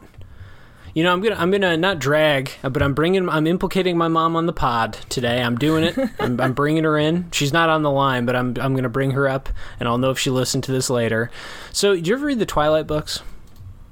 [0.93, 4.38] You know, I'm gonna I'm gonna not drag, but I'm bringing I'm implicating my mom
[4.38, 5.41] on the pod today.
[5.43, 5.97] I'm doing it.
[6.20, 7.30] I'm, I'm bringing her in.
[7.32, 10.11] She's not on the line, but I'm I'm gonna bring her up, and I'll know
[10.11, 11.30] if she listened to this later.
[11.74, 13.22] So, did you ever read the Twilight books?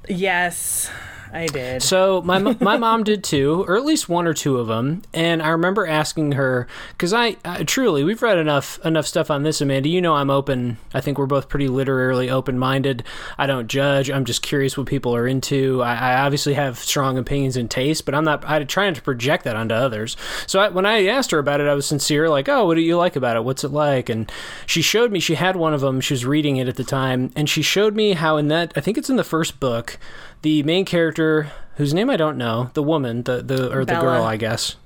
[0.08, 0.90] Yes,
[1.34, 1.82] I did.
[1.82, 5.02] So my my mom did too, or at least one or two of them.
[5.12, 9.42] And I remember asking her because I, I truly we've read enough enough stuff on
[9.42, 9.88] this, Amanda.
[9.88, 10.78] You know I'm open.
[10.94, 13.02] I think we're both pretty literarily open minded.
[13.36, 14.10] I don't judge.
[14.10, 15.82] I'm just curious what people are into.
[15.82, 18.48] I, I obviously have strong opinions and taste, but I'm not.
[18.48, 20.16] I'm trying to project that onto others.
[20.46, 22.28] So I, when I asked her about it, I was sincere.
[22.28, 23.42] Like, oh, what do you like about it?
[23.42, 24.08] What's it like?
[24.08, 24.30] And
[24.66, 25.18] she showed me.
[25.18, 26.00] She had one of them.
[26.00, 28.72] She was reading it at the time, and she showed me how in that.
[28.76, 29.98] I think it's in the first book
[30.44, 34.22] the main character whose name I don't know, the woman, the the or the girl,
[34.22, 34.76] I guess.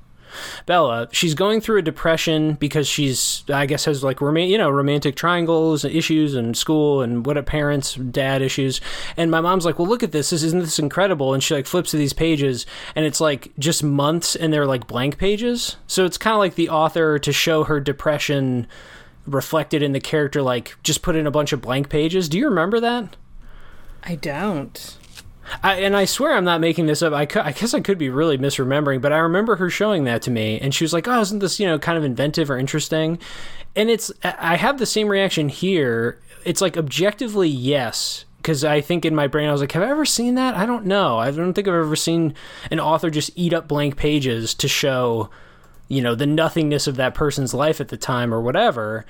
[0.67, 4.71] Bella, she's going through a depression because she's, I guess, has like rom- you know
[4.71, 8.81] romantic triangles and issues and school and what a parents, dad issues.
[9.17, 10.31] And my mom's like, "Well, look at this.
[10.31, 13.83] This isn't this incredible?" And she like flips to these pages, and it's like just
[13.83, 15.77] months, and they're like blank pages.
[15.89, 18.69] So it's kind of like the author to show her depression
[19.27, 22.29] reflected in the character, like just put in a bunch of blank pages.
[22.29, 23.17] Do you remember that?
[24.05, 24.98] I don't.
[25.63, 27.13] I, and I swear I'm not making this up.
[27.13, 30.23] I, cou- I guess I could be really misremembering, but I remember her showing that
[30.23, 32.59] to me, and she was like, "Oh, isn't this you know kind of inventive or
[32.59, 33.19] interesting?"
[33.77, 36.21] And it's I have the same reaction here.
[36.45, 39.91] It's like objectively yes, because I think in my brain I was like, "Have I
[39.91, 40.55] ever seen that?
[40.55, 41.19] I don't know.
[41.19, 42.35] I don't think I've ever seen
[42.71, 45.31] an author just eat up blank pages to show,
[45.89, 49.05] you know, the nothingness of that person's life at the time or whatever."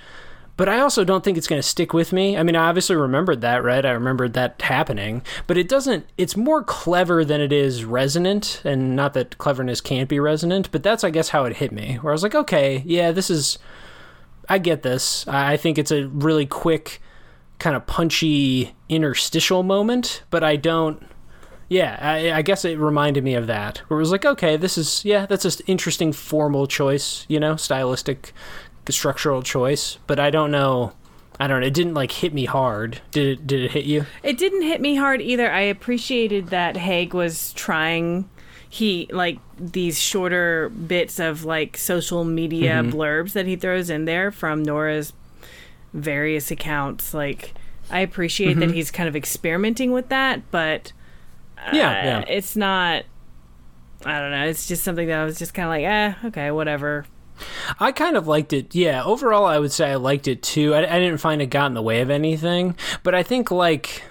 [0.59, 2.37] But I also don't think it's going to stick with me.
[2.37, 3.87] I mean, I obviously remembered that, right?
[3.87, 8.61] I remembered that happening, but it doesn't, it's more clever than it is resonant.
[8.65, 11.95] And not that cleverness can't be resonant, but that's, I guess, how it hit me.
[11.95, 13.59] Where I was like, okay, yeah, this is,
[14.49, 15.27] I get this.
[15.29, 17.01] I think it's a really quick,
[17.59, 21.05] kind of punchy interstitial moment, but I don't.
[21.71, 23.79] Yeah, I, I guess it reminded me of that.
[23.89, 27.57] Where it was like, okay, this is yeah, that's an interesting formal choice, you know,
[27.57, 28.33] stylistic,
[28.93, 29.99] structural choice.
[30.07, 30.93] But I don't know.
[31.41, 31.67] I don't know.
[31.67, 33.01] It didn't like hit me hard.
[33.11, 33.47] Did it?
[33.47, 34.07] Did it hit you?
[34.23, 35.51] It didn't hit me hard either.
[35.51, 38.29] I appreciated that Haig was trying
[38.71, 44.31] he like these shorter bits of like social media blurbs that he throws in there
[44.31, 45.13] from Nora's
[45.95, 47.15] various accounts.
[47.15, 47.55] Like
[47.91, 50.93] I appreciate that he's kind of experimenting with that, but
[51.57, 52.25] uh, Yeah, yeah.
[52.29, 53.05] it's not
[54.05, 54.45] I don't know.
[54.47, 57.07] It's just something that I was just kind of like, eh, okay, whatever.
[57.81, 58.75] I kind of liked it.
[58.75, 60.75] Yeah, overall, I would say I liked it too.
[60.75, 64.03] I, I didn't find it got in the way of anything, but I think like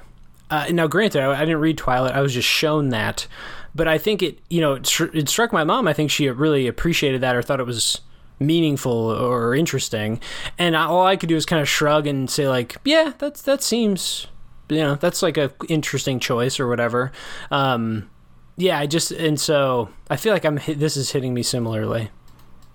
[0.50, 2.14] uh, now, granted, I, I didn't read Twilight.
[2.14, 3.28] I was just shown that,
[3.76, 5.88] but I think it, you know, it, it struck my mom.
[5.88, 8.02] I think she really appreciated that or thought it was
[8.40, 10.22] meaningful or interesting.
[10.58, 13.42] And I, all I could do is kind of shrug and say like, yeah, that's
[13.44, 14.28] that seems,
[14.70, 17.12] you know, that's like a interesting choice or whatever.
[17.52, 18.10] Um,
[18.56, 22.10] yeah, I just and so I feel like I'm this is hitting me similarly.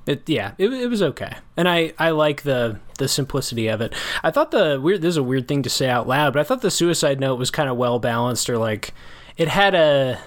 [0.07, 3.95] It yeah, it, it was okay, and I I like the the simplicity of it.
[4.23, 6.45] I thought the weird this is a weird thing to say out loud, but I
[6.45, 8.93] thought the suicide note was kind of well balanced, or like
[9.37, 10.19] it had a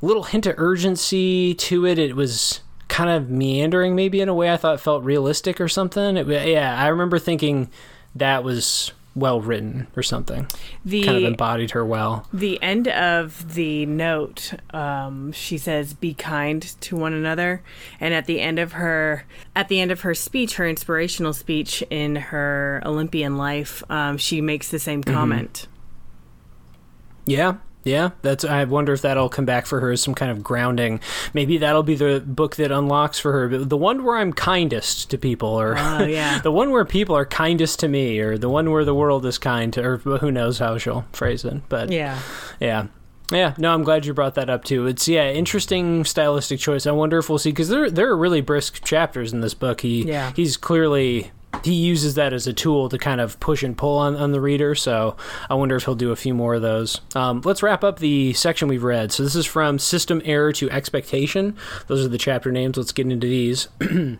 [0.00, 1.98] little hint of urgency to it.
[1.98, 6.16] It was kind of meandering, maybe in a way I thought felt realistic or something.
[6.16, 7.70] It, yeah, I remember thinking
[8.14, 10.46] that was well written or something.
[10.84, 12.28] The Kind of embodied her well.
[12.32, 17.62] the end of the note, um, she says, "Be kind to one another."
[17.98, 19.24] And at the end of her,
[19.56, 24.40] at the end of her speech, her inspirational speech in her Olympian life, um, she
[24.40, 25.66] makes the same comment.
[27.24, 27.56] Yeah,
[27.86, 28.10] yeah.
[28.22, 28.44] That's.
[28.44, 31.00] I wonder if that'll come back for her as some kind of grounding.
[31.32, 35.18] Maybe that'll be the book that unlocks for her the one where I'm kindest to
[35.18, 38.70] people, or Oh yeah, the one where people are kindest to me, or the one
[38.70, 41.68] where the world is kind to, or who knows how she'll phrase it.
[41.68, 42.20] But yeah.
[42.60, 42.86] yeah.
[43.32, 44.86] Yeah, no, I'm glad you brought that up too.
[44.86, 46.86] It's yeah, interesting stylistic choice.
[46.86, 49.80] I wonder if we'll see because there there are really brisk chapters in this book.
[49.80, 50.32] He Yeah.
[50.36, 51.32] he's clearly
[51.64, 54.40] he uses that as a tool to kind of push and pull on, on the
[54.40, 54.74] reader.
[54.74, 55.16] So
[55.48, 57.00] I wonder if he'll do a few more of those.
[57.14, 59.12] Um, let's wrap up the section we've read.
[59.12, 61.56] So this is from System Error to Expectation.
[61.86, 62.76] Those are the chapter names.
[62.76, 63.68] Let's get into these.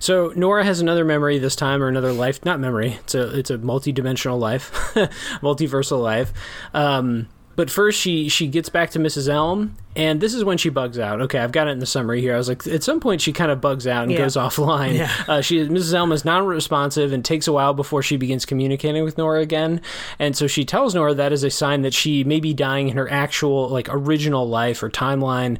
[0.00, 2.44] So Nora has another memory this time, or another life.
[2.44, 2.94] Not memory.
[2.94, 4.72] It's a it's a multi-dimensional life,
[5.40, 6.32] multiversal life.
[6.74, 9.28] Um, but first, she she gets back to Mrs.
[9.28, 11.20] Elm, and this is when she bugs out.
[11.22, 12.34] Okay, I've got it in the summary here.
[12.34, 14.18] I was like, at some point, she kind of bugs out and Yeah.
[14.18, 14.94] goes offline.
[14.96, 15.10] Yeah.
[15.28, 15.94] Uh, she Mrs.
[15.94, 19.80] Elm is non-responsive and takes a while before she begins communicating with Nora again.
[20.18, 22.96] And so she tells Nora that is a sign that she may be dying in
[22.96, 25.58] her actual like original life or timeline.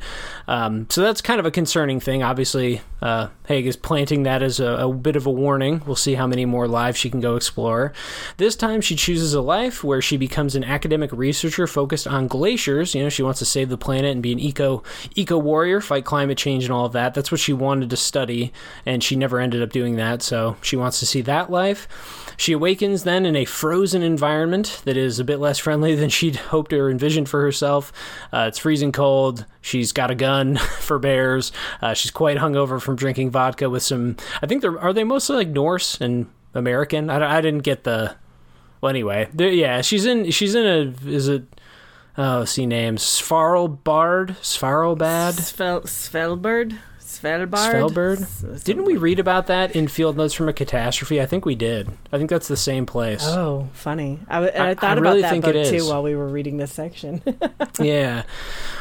[0.49, 2.23] Um, so that's kind of a concerning thing.
[2.23, 5.83] Obviously, uh, Haig is planting that as a, a bit of a warning.
[5.87, 7.93] We'll see how many more lives she can go explore.
[8.37, 12.95] This time, she chooses a life where she becomes an academic researcher focused on glaciers.
[12.95, 14.83] You know, she wants to save the planet and be an eco
[15.15, 17.15] eco warrior, fight climate change and all of that.
[17.15, 18.53] That's what she wanted to study,
[18.87, 20.23] and she never ended up doing that.
[20.23, 21.89] So she wants to see that life.
[22.37, 26.37] She awakens then in a frozen environment that is a bit less friendly than she'd
[26.37, 27.93] hoped or envisioned for herself.
[28.33, 29.47] Uh, it's freezing cold.
[29.61, 31.53] She's got a gun for bears.
[31.81, 34.17] Uh, she's quite hungover from drinking vodka with some.
[34.43, 37.11] I think they're are they mostly like Norse and American.
[37.11, 38.17] I, I didn't get the.
[38.81, 40.31] Well, anyway, yeah, she's in.
[40.31, 41.09] She's in a.
[41.09, 41.45] Is it?
[42.17, 43.03] Oh, see names.
[43.03, 46.79] Svarlbard, Svarlbad, Svel- Svelbard,
[47.21, 48.23] Svelbard, Svelbard.
[48.55, 51.21] S- Didn't we read about that in Field Notes from a Catastrophe?
[51.21, 51.89] I think we did.
[52.13, 53.23] I think that's the same place.
[53.25, 54.21] Oh, funny!
[54.29, 56.29] I, I I- thought I about really that think book it too while we were
[56.29, 57.23] reading this section.
[57.81, 58.23] yeah.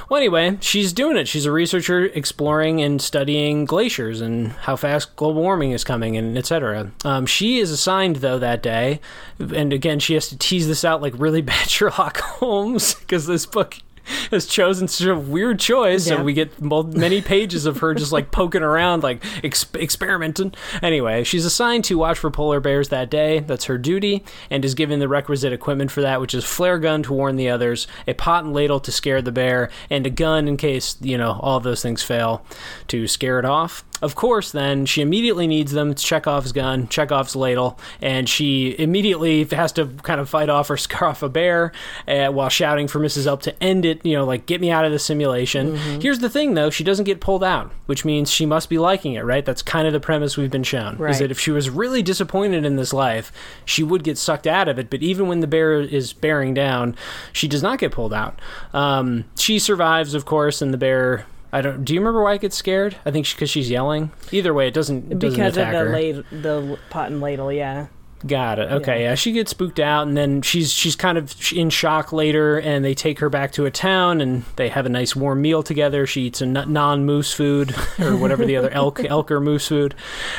[0.09, 1.27] Well, anyway, she's doing it.
[1.27, 6.37] She's a researcher exploring and studying glaciers and how fast global warming is coming and
[6.37, 6.91] etc.
[7.05, 8.99] Um, she is assigned though that day,
[9.39, 13.45] and again she has to tease this out like really bad Sherlock Holmes because this
[13.45, 13.77] book
[14.31, 16.15] has chosen such a weird choice, Yeah.
[16.15, 20.53] and we get many pages of her just like poking around, like ex- experimenting.
[20.81, 23.39] Anyway, she's assigned to watch for polar bears that day.
[23.39, 27.03] That's her duty, and is given the requisite equipment for that, which is flare gun
[27.03, 30.47] to warn the others, a pot and ladle to scare the bear, and a gun
[30.47, 32.45] in case you know all those things fail
[32.87, 33.83] to scare it off.
[34.01, 35.91] Of course, then she immediately needs them.
[35.91, 40.77] It's Chekhov's gun, Chekhov's ladle, and she immediately has to kind of fight off or
[40.81, 41.71] scare off a bear
[42.07, 43.27] uh, while shouting for Mrs.
[43.27, 44.05] Elm to end it.
[44.05, 45.75] You know, like get me out of the simulation.
[46.01, 49.13] Here's the thing, though: she doesn't get pulled out, which means she must be liking
[49.13, 49.45] it, right?
[49.45, 50.97] That's kind of the premise we've been shown.
[51.11, 53.31] Is that if she was really disappointed in this life,
[53.65, 54.89] she would get sucked out of it.
[54.89, 56.95] But even when the bear is bearing down,
[57.33, 58.39] she does not get pulled out.
[58.73, 61.25] Um, she survives, of course, and the bear.
[61.51, 61.83] I don't.
[61.83, 62.95] Do you remember why it gets scared?
[63.05, 64.11] I think because she's yelling.
[64.31, 65.11] Either way, it doesn't.
[65.11, 65.89] It doesn't because of the her.
[65.89, 67.51] lad- the pot and ladle.
[67.51, 67.87] Yeah,
[68.25, 68.71] Got it.
[68.71, 69.15] Okay, yeah.
[69.15, 72.93] She gets spooked out, and then she's she's kind of in shock later, and they
[72.93, 76.05] take her back to a town, and they have a nice warm meal together.
[76.05, 79.95] She eats a non moose food or whatever the other elk elk or moose food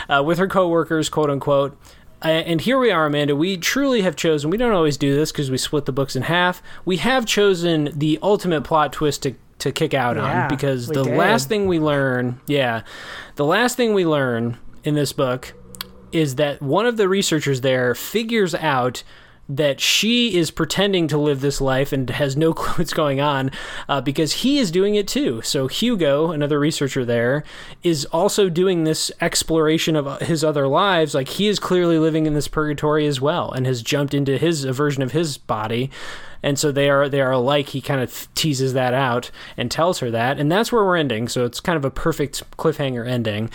[0.09, 1.77] uh, with her coworkers, quote unquote.
[2.25, 3.35] And here we are, Amanda.
[3.35, 4.49] We truly have chosen.
[4.49, 6.63] We don't always do this because we split the books in half.
[6.85, 11.03] We have chosen the ultimate plot twist to to kick out Yeah, on because the
[11.05, 11.17] did.
[11.17, 12.83] last thing we learn, yeah,
[13.37, 15.55] the last thing we learn in this book
[16.13, 19.03] is that one of the researchers there figures out
[19.49, 23.51] that she is pretending to live this life and has no clue what's going on
[23.89, 25.43] uh, because he is doing it too.
[25.43, 27.43] So, Hugo, another researcher there,
[27.83, 31.15] is also doing this exploration of uh, his other lives.
[31.15, 34.65] Like, he is clearly living in this purgatory as well and has jumped into his
[34.65, 35.91] a version of his body.
[36.43, 37.69] And so they are they are alike.
[37.69, 41.29] He kind of teases that out and tells her that, and that's where we're ending.
[41.29, 43.51] So it's kind of a perfect cliffhanger ending.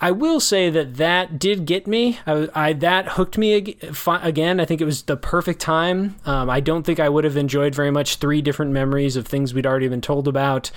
[0.00, 2.18] I will say that that did get me.
[2.26, 4.60] I, I that hooked me ag- again.
[4.60, 6.16] I think it was the perfect time.
[6.26, 9.54] Um, I don't think I would have enjoyed very much three different memories of things
[9.54, 10.70] we'd already been told about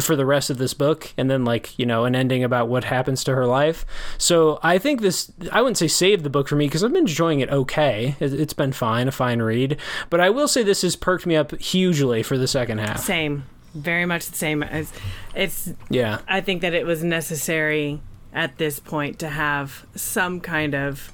[0.00, 2.84] for the rest of this book and then like you know an ending about what
[2.84, 3.86] happens to her life.
[4.18, 7.02] So i think this i wouldn't say save the book for me because i've been
[7.04, 8.16] enjoying it okay.
[8.20, 9.76] It- it's been fine a fine read.
[10.10, 13.00] But i will say this has perked me up hugely for the second half.
[13.00, 14.62] Same, very much the same.
[14.62, 14.92] As
[15.34, 16.18] it's, yeah.
[16.28, 18.00] I think that it was necessary
[18.32, 21.12] at this point to have some kind of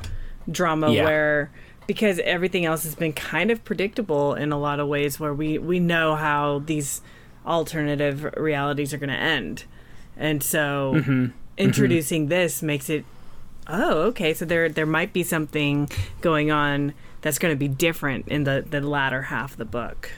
[0.50, 1.04] drama Yeah.
[1.04, 1.50] where
[1.86, 5.58] because everything else has been kind of predictable in a lot of ways where we
[5.58, 7.02] we know how these
[7.46, 9.64] alternative realities are going to end.
[10.16, 11.26] And so Mm-hmm.
[11.58, 13.04] introducing this makes it
[13.68, 15.88] oh, okay, so there there might be something
[16.20, 20.10] going on that's going to be different in the the latter half of the book.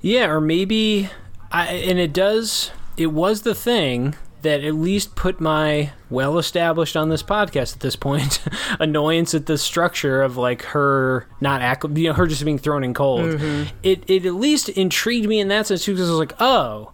[0.00, 1.08] Yeah, or maybe
[1.52, 4.14] I and it does it was the thing
[4.44, 8.40] that at least put my well established on this podcast at this point
[8.78, 12.84] annoyance at the structure of like her not act you know her just being thrown
[12.84, 13.32] in cold.
[13.32, 13.76] Mm-hmm.
[13.82, 16.92] It it at least intrigued me in that sense too because I was like, "Oh,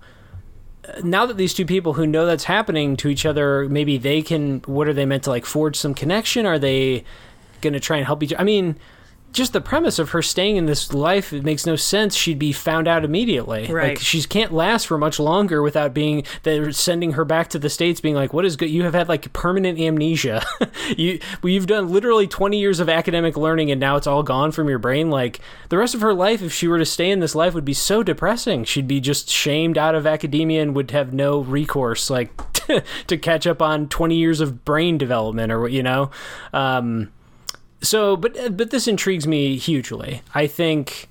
[1.02, 4.60] now that these two people who know that's happening to each other, maybe they can.
[4.60, 6.46] What are they meant to like forge some connection?
[6.46, 7.04] Are they
[7.60, 8.32] going to try and help each?
[8.38, 8.76] I mean,
[9.32, 12.14] just the premise of her staying in this life it makes no sense.
[12.14, 13.66] She'd be found out immediately.
[13.66, 13.90] Right.
[13.90, 16.24] Like she can't last for much longer without being.
[16.42, 18.70] They're sending her back to the states, being like, "What is good?
[18.70, 20.44] You have had like permanent amnesia.
[20.96, 24.52] you well, you've done literally twenty years of academic learning, and now it's all gone
[24.52, 25.10] from your brain.
[25.10, 27.64] Like the rest of her life, if she were to stay in this life, would
[27.64, 28.64] be so depressing.
[28.64, 32.30] She'd be just shamed out of academia and would have no recourse, like
[33.06, 36.10] to catch up on twenty years of brain development, or what you know."
[36.52, 37.12] Um,
[37.82, 40.22] so, but but this intrigues me hugely.
[40.34, 41.08] I think,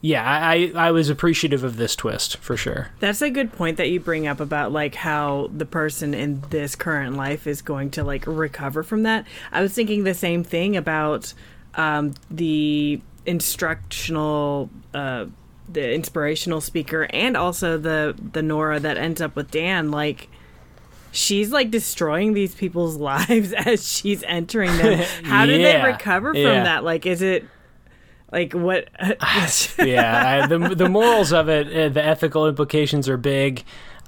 [0.00, 2.90] yeah, I I was appreciative of this twist for sure.
[3.00, 6.74] That's a good point that you bring up about like how the person in this
[6.74, 9.26] current life is going to like recover from that.
[9.52, 11.32] I was thinking the same thing about
[11.74, 15.26] um, the instructional, uh,
[15.68, 19.90] the inspirational speaker, and also the the Nora that ends up with Dan.
[19.90, 20.28] Like
[21.12, 24.98] she's like destroying these people's lives as she's entering them.
[25.24, 26.64] How do Yeah, they recover from yeah.
[26.64, 26.82] that?
[26.82, 27.44] Like, is it
[28.32, 28.88] like what?
[29.78, 33.62] yeah, I, the the morals of it, uh, the ethical implications are big.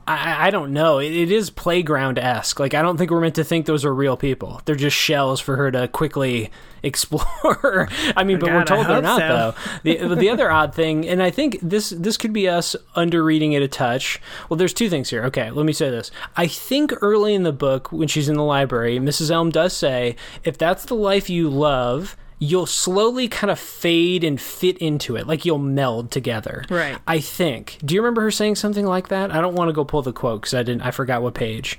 [0.06, 0.98] I, I don't know.
[0.98, 2.60] It, it is playground esque.
[2.60, 4.60] Like I don't think we're meant to think those are real people.
[4.64, 6.50] They're just shells for her to quickly
[6.82, 7.88] explore.
[8.14, 9.54] I mean, but we're told they're not so.
[9.82, 10.08] though.
[10.08, 13.62] The the other odd thing, and I think this this could be us underreading it
[13.62, 14.20] a touch.
[14.48, 15.24] Well, there's two things here.
[15.24, 16.10] Okay, let me say this.
[16.36, 19.30] I think early in the book, when she's in the library, Mrs.
[19.30, 24.40] Elm does say, "If that's the life you love." You'll slowly kind of fade and
[24.40, 26.64] fit into it, like you'll meld together.
[26.68, 26.98] Right.
[27.06, 27.78] I think.
[27.84, 29.30] Do you remember her saying something like that?
[29.30, 30.82] I don't want to go pull the quote because I didn't.
[30.82, 31.78] I forgot what page.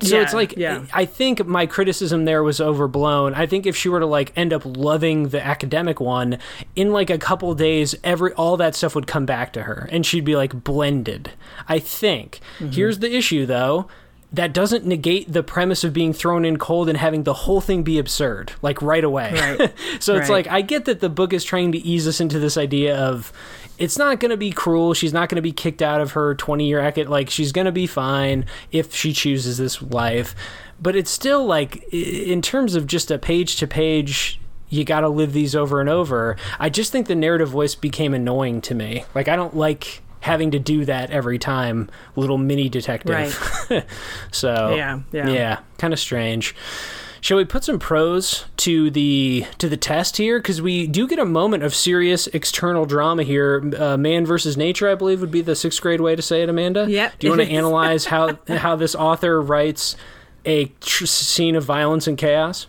[0.00, 0.84] So Yeah, it's like yeah.
[0.92, 3.34] I think my criticism there was overblown.
[3.34, 6.38] I think if she were to like end up loving the academic one,
[6.74, 10.04] in like a couple days, every all that stuff would come back to her, and
[10.04, 11.30] she'd be like blended.
[11.68, 12.40] I think.
[12.58, 12.72] Mm-hmm.
[12.72, 13.86] Here's the issue, though.
[14.34, 17.82] That doesn't negate the premise of being thrown in cold and having the whole thing
[17.82, 19.32] be absurd, like right away.
[19.32, 19.72] Right.
[20.00, 22.56] so it's like I get that the book is trying to ease us into this
[22.56, 23.32] idea of
[23.78, 24.94] it's not going to be cruel.
[24.94, 26.98] She's not going to be kicked out of her 20 year act.
[26.98, 30.34] Like, she's going to be fine if she chooses this life.
[30.80, 35.08] But it's still like, in terms of just a page to page, you got to
[35.08, 36.36] live these over and over.
[36.58, 39.04] I just think the narrative voice became annoying to me.
[39.14, 43.14] Like, I don't like having to do that every time, little mini detective.
[43.70, 43.84] Right.
[44.32, 45.28] so, Yeah, yeah.
[45.28, 46.54] yeah, kind of strange.
[47.20, 50.38] Shall we put some prose to the to the test here?
[50.38, 53.62] Because we do get a moment of serious external drama here.
[53.78, 56.50] Uh, man versus nature, I believe, would be the sixth grade way to say it.
[56.50, 56.86] Amanda.
[56.86, 57.18] Yep.
[57.18, 59.96] Do you want to analyze how how this author writes
[60.44, 62.66] a tr- scene of violence and chaos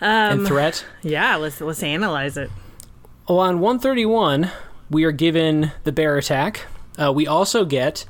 [0.00, 0.84] and threat?
[1.02, 2.50] Yeah, let's let's analyze it.
[3.28, 4.50] Well, on 131,
[4.90, 6.66] we are given the bear attack.
[6.98, 8.04] Uh, we also get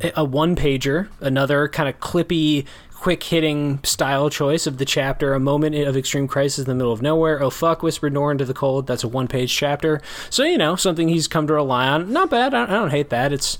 [0.00, 5.34] a- one pager, another kind of clippy, quick hitting style choice of the chapter.
[5.34, 7.42] A moment of extreme crisis in the middle of nowhere.
[7.42, 7.82] Oh fuck!
[7.82, 8.86] whispered Nora into the cold.
[8.86, 10.00] That's a one page chapter.
[10.30, 12.12] So you know something he's come to rely on.
[12.12, 12.54] Not bad.
[12.54, 13.32] I I don't hate that.
[13.32, 13.58] It's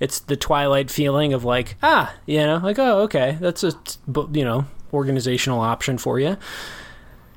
[0.00, 3.72] it's the Twilight feeling of like ah you know like oh okay that's a
[4.32, 6.36] you know organizational option for you.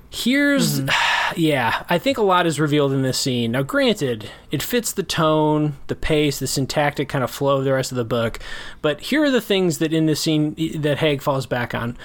[0.09, 1.33] Here's, mm-hmm.
[1.39, 3.51] yeah, I think a lot is revealed in this scene.
[3.51, 7.73] Now, granted, it fits the tone, the pace, the syntactic kind of flow of the
[7.73, 8.39] rest of the book,
[8.81, 11.97] but here are the things that in this scene that Haig falls back on.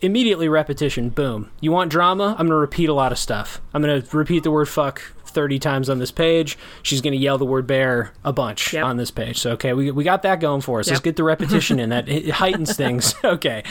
[0.00, 1.08] immediately repetition.
[1.08, 1.50] Boom.
[1.60, 2.36] You want drama?
[2.38, 3.60] I'm gonna repeat a lot of stuff.
[3.74, 6.56] I'm gonna repeat the word fuck 30 times on this page.
[6.84, 8.84] She's going to yell the word bear a bunch Yep.
[8.84, 9.38] on this page.
[9.38, 10.88] So, okay, we, we got that going for us.
[10.88, 11.90] Let's get the repetition in.
[11.90, 13.14] That it heightens things.
[13.24, 13.62] Okay.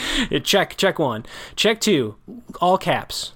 [0.44, 1.26] Check, check one.
[1.56, 2.16] Check two,
[2.62, 3.34] all caps.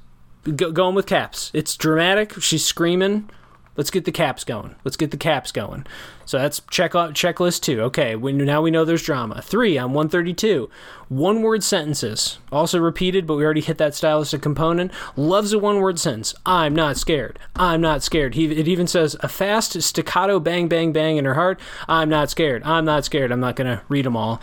[0.56, 1.52] Go, going with caps.
[1.54, 2.42] It's dramatic.
[2.42, 3.30] She's screaming.
[3.78, 4.76] Let's get the caps going.
[4.84, 5.86] Let's get the caps going.
[6.26, 7.82] So that's check out checklist two.
[7.84, 9.42] Okay, now we know there's drama.
[9.42, 10.70] Three on 132.
[11.08, 12.39] One word sentences.
[12.52, 14.92] Also repeated, but we already hit that stylistic component.
[15.16, 16.34] Loves a one word sentence.
[16.46, 17.39] I'm not scared.
[17.56, 18.36] I'm not scared.
[18.36, 21.60] He, it even says a fast staccato bang, bang, bang in her heart.
[21.88, 22.64] I'm not scared.
[22.64, 23.32] I'm not scared.
[23.32, 24.42] I'm not going to read them all.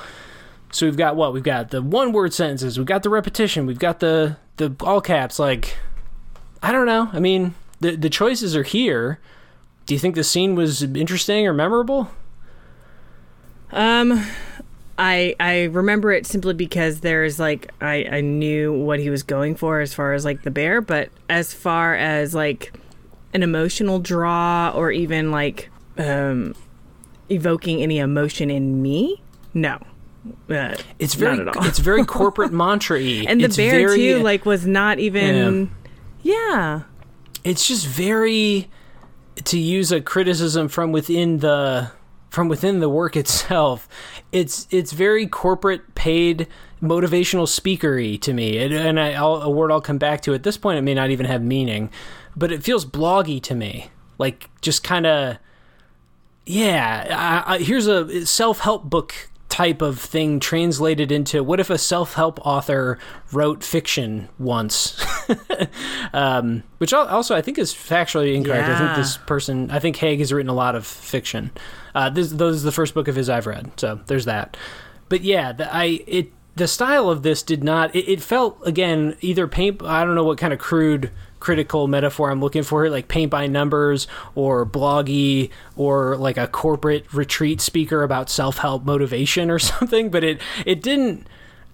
[0.72, 1.32] So we've got what?
[1.32, 2.78] We've got the one word sentences.
[2.78, 3.66] We've got the repetition.
[3.66, 5.38] We've got the, the all caps.
[5.38, 5.76] Like,
[6.62, 7.08] I don't know.
[7.12, 9.18] I mean, the the choices are here.
[9.86, 12.10] Do you think the scene was interesting or memorable?
[13.70, 14.24] Um,
[14.98, 19.54] I I remember it simply because there's like I I knew what he was going
[19.54, 22.72] for as far as like the bear, but as far as like
[23.34, 26.54] an emotional draw or even like um
[27.28, 29.20] evoking any emotion in me,
[29.54, 29.78] no.
[30.50, 31.66] Uh, It's very Not at all.
[31.66, 33.24] it's very corporate mantra y.
[33.28, 35.70] and the it's bear very, too like was not even
[36.28, 36.82] yeah.
[37.44, 38.68] it's just very
[39.44, 41.90] to use a criticism from within the
[42.30, 43.88] from within the work itself.
[44.32, 46.46] It's it's very corporate paid
[46.82, 50.34] motivational speakery to me, and, and I, I'll, a word I'll come back to.
[50.34, 51.90] At this point, it may not even have meaning,
[52.36, 55.38] but it feels bloggy to me, like just kind of
[56.46, 57.44] yeah.
[57.46, 61.78] I, I, here's a self help book type of thing translated into what if a
[61.78, 62.98] self help author
[63.32, 65.02] wrote fiction once,
[66.12, 68.68] um, which also I think is factually incorrect.
[68.68, 71.50] I think this person, I think Haig has written a lot of fiction.
[71.94, 74.56] Uh, this, those is the first book of his I've read, so there's that.
[75.08, 77.94] But yeah, the, I it the style of this did not.
[77.94, 79.82] It, it felt again either paint.
[79.82, 81.10] I don't know what kind of crude
[81.40, 87.12] critical metaphor I'm looking for like paint by numbers or bloggy or like a corporate
[87.12, 90.10] retreat speaker about self help motivation or something.
[90.10, 91.26] But it it didn't.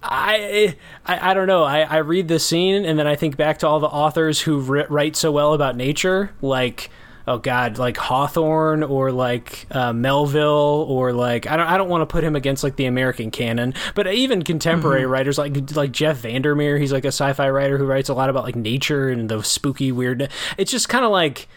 [0.03, 1.63] I, I I don't know.
[1.63, 4.59] I, I read the scene and then I think back to all the authors who
[4.59, 6.91] ri- write so well about nature, like
[7.27, 12.01] oh god, like Hawthorne or like uh, Melville or like I don't I don't want
[12.01, 16.17] to put him against like the American canon, but even contemporary writers like like Jeff
[16.17, 19.41] Vandermeer, he's like a sci-fi writer who writes a lot about like nature and the
[19.43, 20.29] spooky weird.
[20.57, 21.47] It's just kind of like.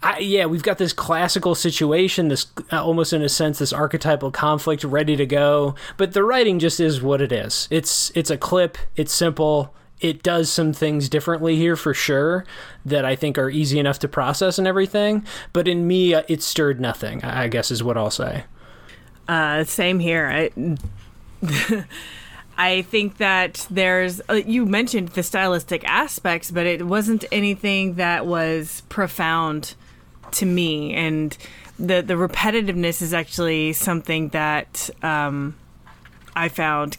[0.00, 4.30] I, yeah, we've got this classical situation, this uh, almost in a sense, this archetypal
[4.30, 5.74] conflict ready to go.
[5.96, 7.66] But the writing just is what it is.
[7.68, 8.78] It's it's a clip.
[8.94, 9.74] It's simple.
[10.00, 12.44] It does some things differently here for sure
[12.84, 15.26] that I think are easy enough to process and everything.
[15.52, 17.24] But in me, uh, it stirred nothing.
[17.24, 18.44] I guess is what I'll say.
[19.26, 20.26] Uh, same here.
[20.26, 20.76] I,
[22.58, 24.20] I think that there's.
[24.28, 29.74] Uh, you mentioned the stylistic aspects, but it wasn't anything that was profound
[30.32, 31.36] to me, and
[31.78, 35.56] the the repetitiveness is actually something that um,
[36.34, 36.98] I found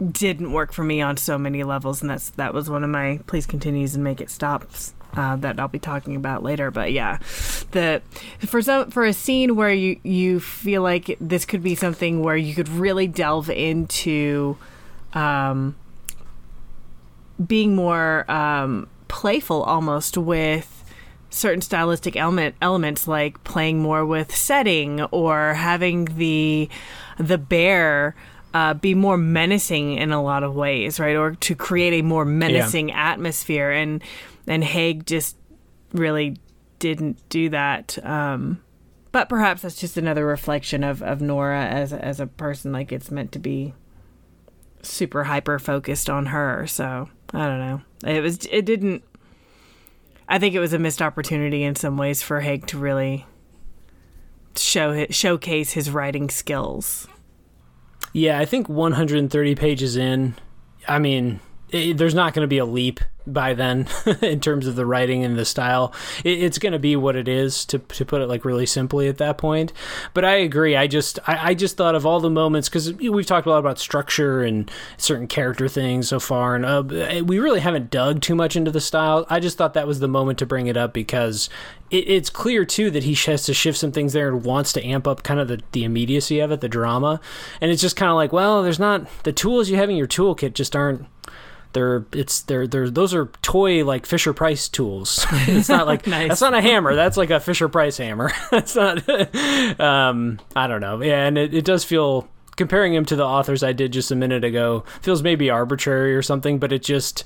[0.00, 3.20] didn't work for me on so many levels, and that's that was one of my
[3.26, 6.70] please continues and make it stops uh, that I'll be talking about later.
[6.70, 7.18] But yeah,
[7.72, 8.02] the
[8.38, 12.36] for some for a scene where you you feel like this could be something where
[12.36, 14.56] you could really delve into
[15.12, 15.76] um,
[17.44, 20.76] being more um, playful almost with
[21.30, 26.68] certain stylistic element elements like playing more with setting or having the
[27.18, 28.16] the bear
[28.52, 31.16] uh, be more menacing in a lot of ways, right?
[31.16, 34.02] Or to create a more menacing atmosphere, and
[34.46, 35.36] and Haig just
[35.92, 36.36] really
[36.78, 37.98] didn't do that.
[38.04, 38.62] Um,
[39.12, 42.72] but perhaps that's just another reflection of, of Nora as as a person.
[42.72, 43.74] Like it's meant to be
[44.82, 46.66] super hyper focused on her.
[46.66, 47.80] So I don't know.
[48.04, 49.04] It was it didn't.
[50.28, 53.26] I think it was a missed opportunity in some ways for Haig to really
[54.56, 57.08] show showcase his writing skills.
[58.12, 60.34] Yeah, I think 130 pages in,
[60.88, 61.40] I mean,
[61.72, 63.86] it, there's not going to be a leap by then
[64.22, 65.92] in terms of the writing and the style.
[66.24, 69.08] It, it's going to be what it is, to to put it like really simply
[69.08, 69.72] at that point.
[70.14, 70.76] But I agree.
[70.76, 73.58] I just I, I just thought of all the moments because we've talked a lot
[73.58, 78.34] about structure and certain character things so far, and uh, we really haven't dug too
[78.34, 79.26] much into the style.
[79.28, 81.48] I just thought that was the moment to bring it up because
[81.90, 84.84] it, it's clear too that he has to shift some things there and wants to
[84.84, 87.20] amp up kind of the, the immediacy of it, the drama,
[87.60, 90.08] and it's just kind of like, well, there's not the tools you have in your
[90.08, 91.06] toolkit just aren't
[91.72, 95.24] they're it's they're they're those are toy like Fisher Price tools.
[95.32, 96.28] it's not like Nice.
[96.28, 96.94] that's not a hammer.
[96.94, 98.32] That's like a Fisher Price hammer.
[98.50, 99.08] that's not.
[99.80, 101.00] um, I don't know.
[101.02, 104.16] Yeah, and it, it does feel comparing him to the authors I did just a
[104.16, 107.24] minute ago feels maybe arbitrary or something, but it just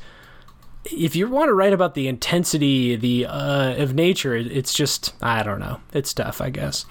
[0.93, 5.43] if you want to write about the intensity the uh, of nature, it's just I
[5.43, 5.81] don't know.
[5.95, 6.85] It's tough, I guess.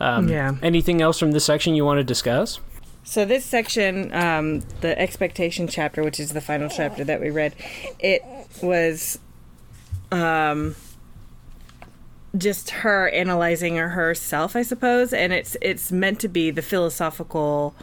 [0.00, 0.52] Um, Yeah.
[0.62, 2.60] Anything else from this section you want to discuss?
[3.08, 7.54] So this section, um, the expectation chapter, which is the final chapter that we read,
[7.98, 8.22] it
[8.62, 9.18] was
[10.12, 10.76] um,
[12.36, 17.74] just her analyzing herself, I suppose, and it's it's meant to be the philosophical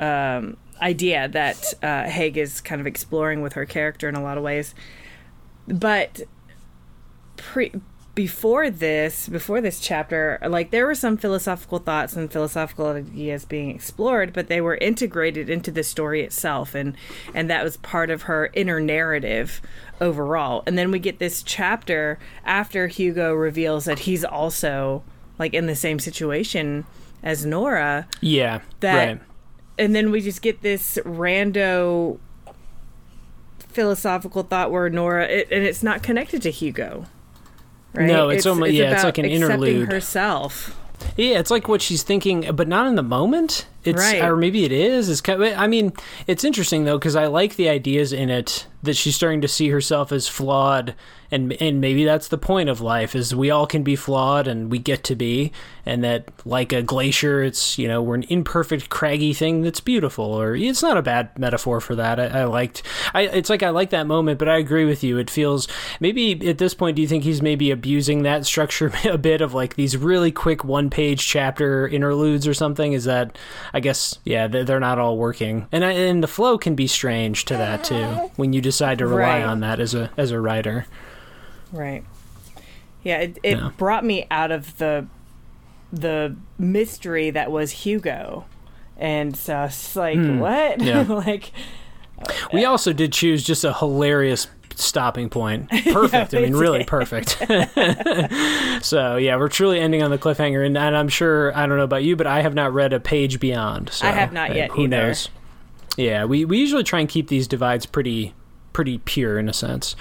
[0.00, 4.36] um, idea that uh, Haig is kind of exploring with her character in a lot
[4.36, 4.74] of ways.
[5.68, 6.22] But
[7.36, 7.70] pre
[8.18, 13.70] before this before this chapter like there were some philosophical thoughts and philosophical ideas being
[13.70, 16.96] explored but they were integrated into the story itself and
[17.32, 19.62] and that was part of her inner narrative
[20.00, 25.04] overall and then we get this chapter after hugo reveals that he's also
[25.38, 26.84] like in the same situation
[27.22, 29.20] as nora Yeah, That- right.
[29.78, 32.18] and then we just get this rando
[33.68, 37.06] philosophical thought where Nora, it, and it's not connected to Hugo.
[37.94, 38.06] Right?
[38.06, 39.92] No, it's almo- yeah, it's like an accepting interlude.
[39.92, 40.78] herself.
[41.16, 43.66] Yeah, it's like what she's thinking, but not in the moment.
[43.88, 44.22] It's Right.
[44.22, 45.08] or maybe it is.
[45.08, 45.92] It's kind of, I mean,
[46.26, 49.68] it's interesting though because I like the ideas in it that she's starting to see
[49.70, 50.94] herself as flawed,
[51.32, 54.70] and and maybe that's the point of life is we all can be flawed and
[54.70, 55.50] we get to be,
[55.84, 60.24] and that like a glacier, it's you know we're an imperfect, craggy thing that's beautiful,
[60.26, 62.20] or it's not a bad metaphor for that.
[62.20, 62.84] I, I liked,
[63.14, 65.18] I it's like I like that moment, but I agree with you.
[65.18, 65.66] It feels
[65.98, 69.54] maybe at this point, do you think he's maybe abusing that structure a bit of
[69.54, 72.92] like these really quick one page chapter interludes or something?
[72.92, 73.36] Is that
[73.74, 77.44] I guess yeah, they're not all working, and I- and the flow can be strange
[77.46, 78.04] to that too
[78.36, 79.42] when you decide to rely Right.
[79.44, 80.86] on that as a as a writer.
[81.72, 82.04] Right.
[83.02, 83.70] Yeah, it, it Yeah.
[83.76, 85.06] brought me out of the
[85.92, 88.44] the mystery that was Hugo.
[88.98, 90.80] And so it's like, what?
[90.80, 90.86] Hmm.
[90.86, 91.02] Yeah.
[91.08, 91.52] like,
[92.52, 94.48] We also did choose just a hilarious
[94.80, 95.68] stopping point.
[95.92, 96.34] Perfect.
[96.34, 97.30] I we mean, really perfect.
[98.84, 101.84] so yeah, we're truly ending on the cliffhanger, and, and I'm sure I don't know
[101.84, 103.90] about you, but I have not read a page beyond.
[103.90, 104.88] So I have not yet Who either.
[104.88, 105.28] knows?
[105.96, 108.34] Yeah, we we usually try and keep these divides pretty
[108.72, 109.96] pretty pure in a sense.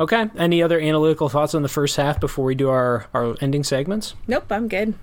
[0.00, 0.30] Okay.
[0.36, 4.14] Any other analytical thoughts on the first half before we do our our ending segments?
[4.26, 4.94] nope, I'm good.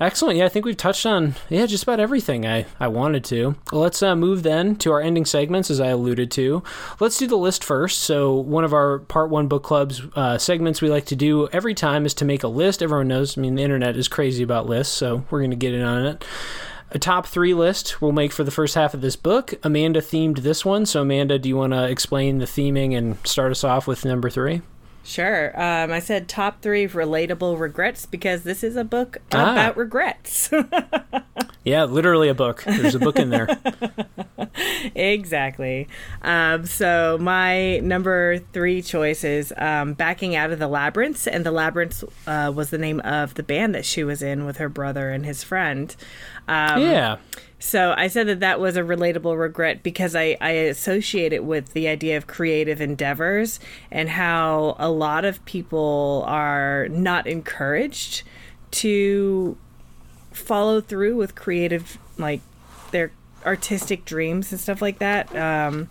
[0.00, 0.38] Excellent.
[0.38, 3.56] Yeah, I think we've touched on yeah just about everything I, I wanted to.
[3.72, 6.62] Let's uh, move then to our ending segments, as I alluded to.
[7.00, 8.00] Let's do the list first.
[8.00, 11.74] So one of our part one book clubs uh, segments we like to do every
[11.74, 12.82] time is to make a list.
[12.82, 13.38] Everyone knows.
[13.38, 16.04] I mean, the internet is crazy about lists, so we're going to get in on
[16.06, 16.24] it.
[16.90, 19.54] A top three list we'll make for the first half of this book.
[19.64, 23.50] Amanda themed this one, so Amanda, do you want to explain the theming and start
[23.50, 24.62] us off with number three?
[25.04, 25.48] Sure.
[25.60, 29.52] Um, I said top three relatable regrets because this is a book Ah.
[29.52, 30.50] about regrets.
[31.66, 32.62] Yeah, literally a book.
[32.64, 33.48] There's a book in there.
[34.94, 35.88] exactly.
[36.20, 41.50] Um, so my number three choice is um, backing out of the labyrinth, and the
[41.50, 45.10] labyrinth uh, was the name of the band that she was in with her brother
[45.10, 45.96] and his friend.
[46.48, 47.16] Um, yeah.
[47.64, 51.72] So I said that that was a relatable regret because I, I associate it with
[51.72, 53.58] the idea of creative endeavors
[53.90, 58.22] and how a lot of people are not encouraged
[58.72, 59.56] to
[60.30, 62.42] follow through with creative, like
[62.90, 63.12] their
[63.46, 65.34] artistic dreams and stuff like that.
[65.34, 65.88] Um,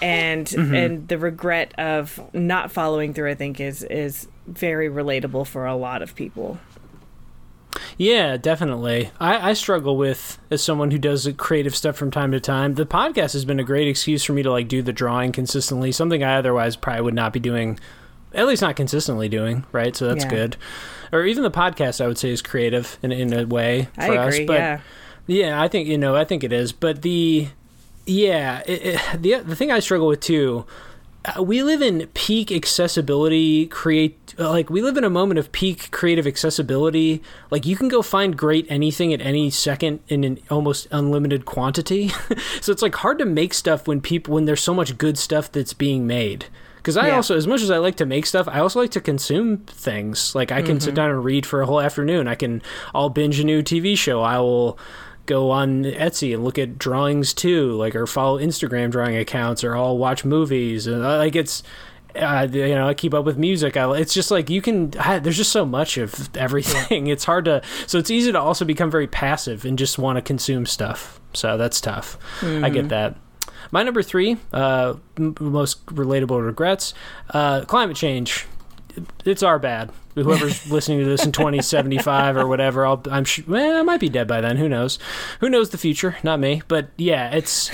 [0.00, 5.66] and and the regret of not following through, I think, is is very relatable for
[5.66, 6.58] a lot of people.
[7.98, 9.10] Yeah, definitely.
[9.20, 12.74] I, I struggle with as someone who does creative stuff from time to time.
[12.74, 15.92] The podcast has been a great excuse for me to like do the drawing consistently,
[15.92, 17.78] something I otherwise probably would not be doing,
[18.34, 19.64] at least not consistently doing.
[19.72, 20.30] Right, so that's Yeah.
[20.30, 20.56] good.
[21.12, 24.16] Or even the podcast, I would say, is creative in in a way for I
[24.18, 24.34] us.
[24.34, 24.46] agree.
[24.46, 24.80] But yeah.
[25.26, 26.72] yeah, I think you know, I think it is.
[26.72, 27.48] But the
[28.06, 30.64] yeah, it, it, the the thing I struggle with too.
[31.34, 33.66] Uh, We live in peak accessibility.
[33.66, 37.22] Create like we live in a moment of peak creative accessibility.
[37.50, 42.08] Like you can go find great anything at any second in an almost unlimited quantity.
[42.60, 45.50] so it's like hard to make stuff when people when there's so much good stuff
[45.50, 46.46] that's being made.
[46.76, 47.16] Because I Yeah.
[47.16, 50.36] also, as much as I like to make stuff, I also like to consume things.
[50.36, 52.28] Like I can sit down and read for a whole afternoon.
[52.28, 52.62] I can,
[52.94, 54.22] I'll binge a new TV show.
[54.22, 54.78] I will
[55.26, 59.76] go on Etsy and look at drawings too, like or follow Instagram drawing accounts, or
[59.76, 60.86] I'll watch movies.
[60.86, 61.62] And uh, like it's,
[62.14, 63.76] uh, you know, I keep up with music.
[63.76, 64.92] I, it's just like you can.
[64.98, 67.06] I, there's just so much of everything.
[67.16, 67.62] It's hard to.
[67.86, 71.20] So it's easy to also become very passive and just want to consume stuff.
[71.34, 72.18] So that's tough.
[72.42, 73.16] I get that.
[73.72, 76.94] My number three, uh, m- most relatable regrets,
[77.30, 78.46] uh, climate change.
[79.24, 79.90] It's our bad.
[80.14, 84.08] Whoever's listening to this in 2075 or whatever, I'll, I'm sh- well, I might be
[84.08, 84.56] dead by then.
[84.56, 84.98] Who knows?
[85.40, 86.16] Who knows the future?
[86.22, 86.62] Not me.
[86.68, 87.70] But yeah, it's.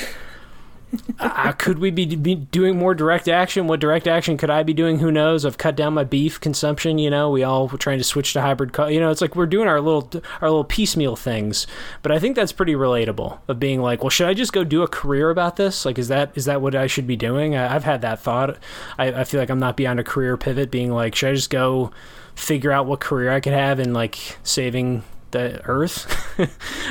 [1.19, 3.67] Uh, could we be, be doing more direct action?
[3.67, 4.99] What direct action could I be doing?
[4.99, 5.45] Who knows?
[5.45, 6.99] I've cut down my beef consumption.
[6.99, 8.73] You know, we all were trying to switch to hybrid.
[8.73, 11.67] Co- you know, it's like we're doing our little our little piecemeal things.
[12.03, 13.39] But I think that's pretty relatable.
[13.49, 15.85] Of being like, well, should I just go do a career about this?
[15.85, 17.57] Like, is that is that what I should be doing?
[17.57, 18.59] I, have had that thought.
[18.99, 20.71] I, I feel like I'm not beyond a career pivot.
[20.71, 21.91] Being like, should I just go
[22.35, 25.03] figure out what career I could have in like saving
[25.33, 26.07] the earth.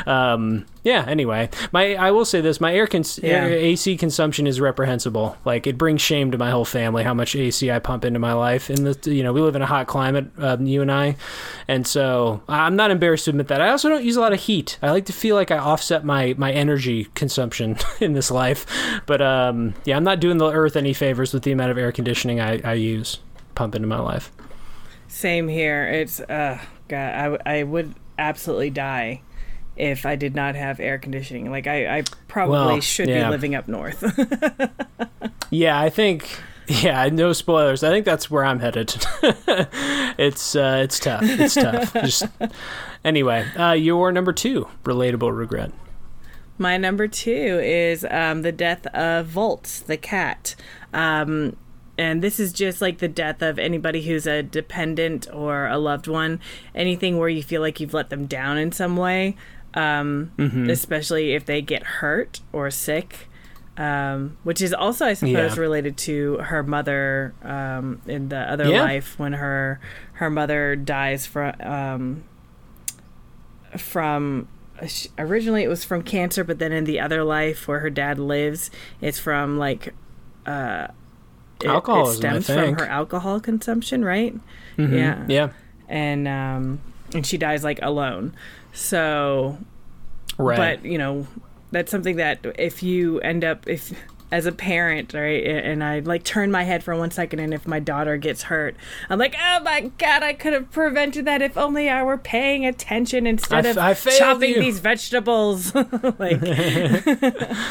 [0.08, 1.06] um, yeah.
[1.08, 3.46] Anyway, my I will say this: my air, cons- yeah.
[3.46, 5.38] air, AC consumption is reprehensible.
[5.46, 8.34] Like it brings shame to my whole family how much AC I pump into my
[8.34, 8.70] life.
[8.70, 11.16] And the you know we live in a hot climate, um, you and I,
[11.68, 13.62] and so I'm not embarrassed to admit that.
[13.62, 14.78] I also don't use a lot of heat.
[14.82, 18.66] I like to feel like I offset my my energy consumption in this life.
[19.06, 21.92] But um, yeah, I'm not doing the earth any favors with the amount of air
[21.92, 23.20] conditioning I, I use
[23.56, 24.32] pump into my life.
[25.08, 25.86] Same here.
[25.86, 29.22] It's uh God, I, I would absolutely die
[29.76, 31.50] if I did not have air conditioning.
[31.50, 33.26] Like I, I probably well, should yeah.
[33.26, 34.04] be living up north.
[35.50, 36.40] yeah, I think.
[36.68, 37.84] Yeah, no spoilers.
[37.84, 38.96] I think that's where I'm headed.
[39.24, 41.24] it's uh, it's tough.
[41.24, 41.94] It's tough.
[42.06, 42.26] Just
[43.04, 45.72] anyway, uh, your number two relatable regret.
[46.58, 50.56] My number two is um, the death of Volts, the cat.
[50.94, 51.58] Um,
[51.98, 56.08] and this is just like the death of anybody who's a dependent or a loved
[56.08, 56.40] one
[56.74, 59.36] anything where you feel like you've let them down in some way
[59.74, 60.70] um, mm-hmm.
[60.70, 63.28] especially if they get hurt or sick
[63.78, 65.62] um, which is also i suppose yeah.
[65.62, 68.84] related to her mother um, in the other yeah.
[68.84, 69.80] life when her
[70.14, 72.24] her mother dies from um,
[73.78, 74.48] from
[75.18, 78.72] originally it was from cancer but then in the other life where her dad lives
[79.00, 79.94] it's from like
[80.46, 80.88] uh,
[81.64, 84.34] it, it stems from her alcohol consumption, right?
[84.78, 84.96] Mm-hmm.
[84.96, 85.50] Yeah, yeah,
[85.88, 86.82] and um,
[87.14, 88.36] and she dies like alone.
[88.74, 89.58] So,
[90.38, 90.58] right.
[90.58, 91.28] But you know,
[91.72, 93.94] that's something that if you end up if
[94.32, 97.68] as a parent, right, and I like turn my head for one second, and if
[97.68, 98.78] my daughter gets hurt,
[99.10, 102.66] I'm like, oh my god, I could have prevented that if only I were paying
[102.66, 103.76] attention instead of
[104.18, 104.62] chopping you.
[104.62, 105.76] these vegetables.
[105.76, 105.92] like,
[106.42, 107.02] yeah,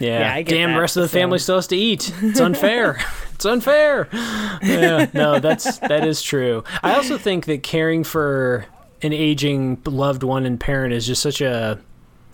[0.00, 2.10] yeah damn, the rest of the family still has to eat.
[2.22, 2.98] It's unfair.
[3.38, 4.08] It's unfair.
[4.60, 6.64] Yeah, no, that's that is true.
[6.82, 8.66] I also think that caring for
[9.00, 11.78] an aging loved one and parent is just such a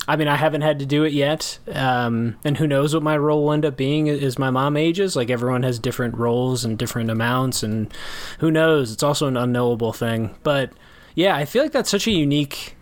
[0.07, 3.15] I mean, I haven't had to do it yet, um, and who knows what my
[3.17, 5.15] role will end up being as my mom ages.
[5.15, 7.93] Like everyone has different roles and different amounts, and
[8.39, 8.91] who knows?
[8.91, 10.33] It's also an unknowable thing.
[10.41, 10.71] But
[11.13, 12.75] yeah, I feel like that's such a unique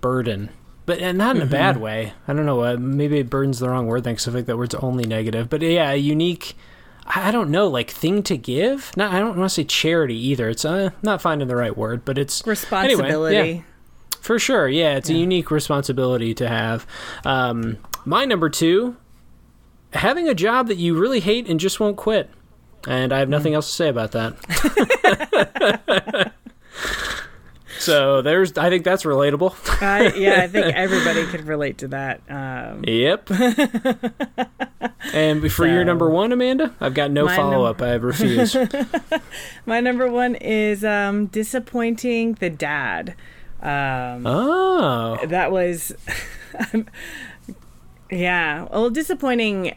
[0.00, 0.50] burden,
[0.84, 1.48] but and not in mm-hmm.
[1.48, 2.12] a bad way.
[2.26, 2.64] I don't know.
[2.64, 4.02] Uh, maybe burden's the wrong word.
[4.02, 4.26] Thanks.
[4.26, 5.48] I think that word's only negative.
[5.48, 6.56] But yeah, a unique.
[7.06, 8.96] I don't know, like thing to give.
[8.96, 10.48] Not, I don't want to say charity either.
[10.48, 13.36] It's uh, not finding the right word, but it's responsibility.
[13.36, 13.62] Anyway, yeah.
[14.20, 15.16] For sure, yeah, it's yeah.
[15.16, 16.86] a unique responsibility to have.
[17.24, 18.96] Um, my number two,
[19.92, 22.30] having a job that you really hate and just won't quit.
[22.86, 23.56] And I have nothing mm.
[23.56, 26.32] else to say about that.
[27.82, 29.54] so there's, I think that's relatable.
[30.16, 32.20] yeah, I think everybody could relate to that.
[32.28, 33.28] Um, yep.
[35.12, 37.80] and for so, your number one, Amanda, I've got no follow up.
[37.80, 38.56] Num- I refuse.
[39.66, 43.16] my number one is um, disappointing the dad.
[43.60, 45.92] Um, oh, that was,
[48.10, 49.76] yeah, well, disappointing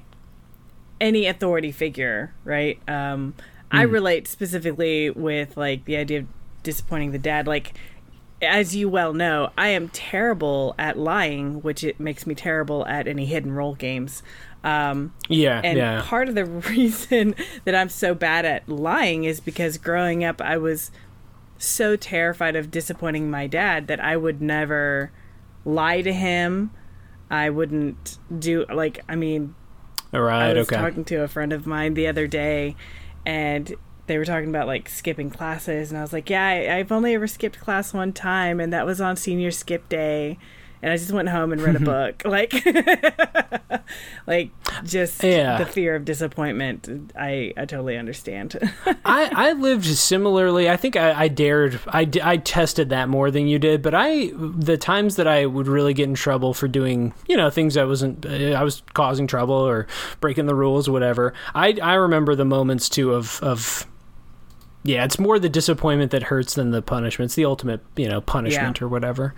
[1.02, 2.80] any authority figure, right?
[2.88, 3.44] Um, mm.
[3.72, 3.92] I hmm.
[3.92, 6.28] relate specifically with like the idea of
[6.66, 7.48] disappointing the dad.
[7.48, 7.74] Like,
[8.42, 13.08] as you well know, I am terrible at lying, which it makes me terrible at
[13.08, 14.24] any hidden role games.
[14.64, 16.02] Um, yeah, and yeah.
[16.04, 17.36] part of the reason
[17.66, 20.92] that I'm so bad at lying is because growing up, I was
[21.58, 25.12] so terrified of disappointing my dad that I would never
[25.64, 26.72] lie to him.
[27.30, 29.56] I wouldn't do like I mean
[30.14, 30.76] All right, I was okay.
[30.76, 32.76] talking to a friend of mine the other day
[33.26, 33.74] and
[34.08, 37.14] they were talking about like skipping classes and I was like, "Yeah, I, I've only
[37.14, 40.38] ever skipped class one time and that was on senior skip day."
[40.86, 42.24] and I just went home and read a book.
[42.36, 42.54] Like,
[44.28, 44.50] like
[44.84, 45.58] just yeah.
[45.58, 47.14] the fear of disappointment.
[47.18, 48.60] I I totally understand.
[49.06, 50.70] I I lived similarly.
[50.70, 51.80] I think I, I dared.
[51.88, 53.82] I I tested that more than you did.
[53.82, 57.50] But I the times that I would really get in trouble for doing you know
[57.50, 59.88] things I wasn't uh, I was causing trouble or
[60.20, 61.34] breaking the rules or whatever.
[61.54, 63.88] I I remember the moments too of of
[64.86, 67.30] yeah, it's more the disappointment that hurts than the punishment.
[67.30, 68.86] It's the ultimate, you know, punishment yeah.
[68.86, 69.34] or whatever.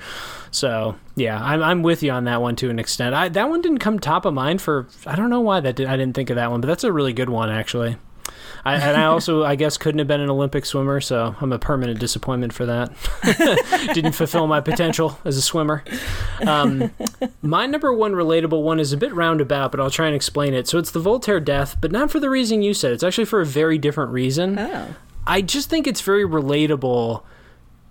[0.52, 3.15] So yeah, I'm I'm with you on that one to an extent.
[3.15, 5.88] I that one didn't come top of mind for I don't know why that did,
[5.88, 7.95] I didn't think of that one, but that's a really good one actually.
[8.65, 11.60] I, and I also, I guess, couldn't have been an Olympic swimmer, so I'm a
[11.60, 12.91] permanent disappointment for that.
[13.94, 15.86] Didn't fulfill my potential as a swimmer.
[16.45, 16.91] Um,
[17.41, 20.68] my number one relatable one is a bit roundabout, but I'll try and explain it.
[20.68, 22.91] So it's the Voltaire death, but not for the reason you said.
[22.91, 24.60] It's actually for a very different reason.
[24.60, 24.95] Oh.
[25.27, 27.23] I just think it's very relatable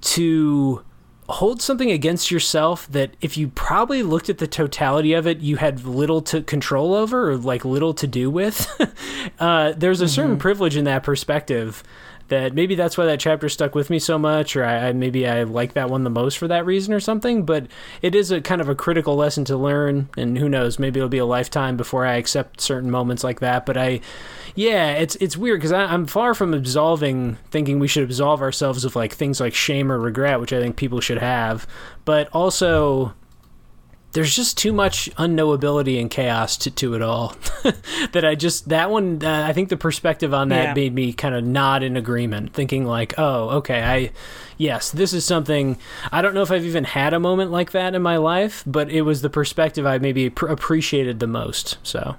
[0.00, 0.82] to
[1.28, 5.56] hold something against yourself that if you probably looked at the totality of it you
[5.56, 8.66] had little to control over or like little to do with.
[9.40, 11.82] Uh, there's a certain privilege in that perspective
[12.28, 15.26] that maybe that's why that chapter stuck with me so much or I, I maybe
[15.28, 17.66] i like that one the most for that reason or something but
[18.02, 21.08] it is a kind of a critical lesson to learn and who knows maybe it'll
[21.08, 24.00] be a lifetime before i accept certain moments like that but i
[24.56, 28.96] yeah, it's it's weird because I'm far from absolving, thinking we should absolve ourselves of
[28.96, 31.66] like things like shame or regret, which I think people should have.
[32.04, 33.14] But also,
[34.12, 37.36] there's just too much unknowability and chaos to, to it all
[38.12, 40.74] that I just that one uh, I think the perspective on that Yeah.
[40.74, 44.12] made me kind of nod in agreement thinking like oh okay I
[44.56, 45.76] yes this is something
[46.10, 48.88] I don't know if I've even had a moment like that in my life but
[48.90, 52.16] it was the perspective I maybe pr- appreciated the most so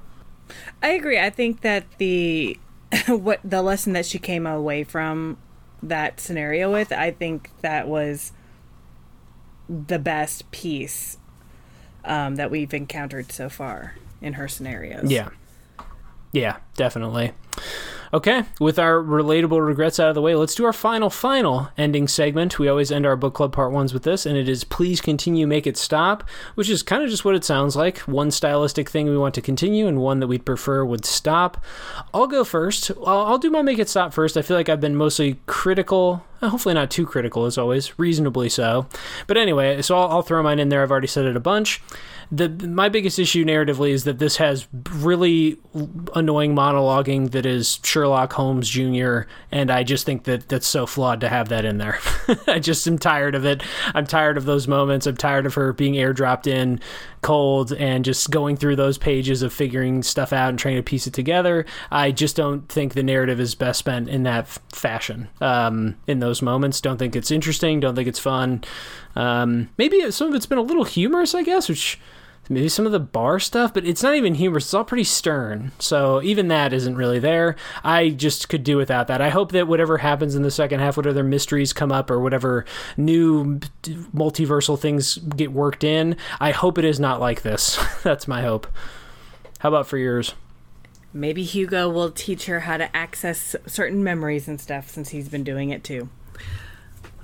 [0.82, 1.20] I agree.
[1.20, 2.60] I think that the
[3.08, 5.38] what the lesson that she came away from
[5.84, 8.32] that scenario with, I think that was
[9.70, 11.18] the best piece
[12.06, 15.12] um, that we've encountered so far in her scenarios.
[15.12, 15.30] Yeah.
[16.32, 17.34] Yeah, definitely.
[18.14, 22.08] Okay, with our relatable regrets out of the way, let's do our final, final ending
[22.08, 22.58] segment.
[22.58, 25.46] We always end our book club part ones with this, and it is Please Continue,
[25.46, 26.24] Make It Stop,
[26.56, 28.00] which is kind of just what it sounds like.
[28.00, 31.62] One stylistic thing we want to continue, and one that we'd prefer would stop.
[32.14, 32.92] I'll go first.
[33.06, 34.38] I'll, do my Make It Stop first.
[34.38, 38.88] I feel like I've been mostly critical, hopefully not too critical as always, reasonably so.
[39.28, 40.82] But anyway, so I'll, I'll throw mine in there.
[40.82, 41.82] I've already said it a bunch
[42.32, 45.58] the my biggest issue narratively is that this has really
[46.16, 49.22] annoying monologuing that is Sherlock Holmes Jr.
[49.52, 52.00] and I just think that that's so flawed to have that in there.
[52.48, 53.64] I just am tired of it.
[53.94, 55.08] I'm tired of those moments.
[55.08, 56.82] I'm tired of her being airdropped in
[57.22, 61.08] cold and just going through those pages of figuring stuff out and trying to piece
[61.08, 61.66] it together.
[61.92, 65.30] I just don't think the narrative is best spent in that f- fashion.
[65.40, 67.80] Um, in those moments, don't think it's interesting.
[67.80, 68.64] Don't think it's fun.
[69.16, 72.00] Um, maybe some of it's been a little humorous, I guess, which
[72.50, 74.66] maybe some of the bar stuff, but it's not even humorous.
[74.66, 75.72] It's all pretty stern.
[75.80, 77.56] So even that isn't really there.
[77.84, 79.22] I just could do without that.
[79.22, 82.66] I hope that whatever happens in the second half, whatever mysteries come up or whatever
[82.96, 83.60] new
[84.14, 87.78] multiversal things get worked in, I hope it is not like this.
[88.04, 88.68] That's my hope.
[89.60, 90.34] How about for yours?
[91.14, 95.44] Maybe Hugo will teach her how to access certain memories and stuff since he's been
[95.44, 96.10] doing it too.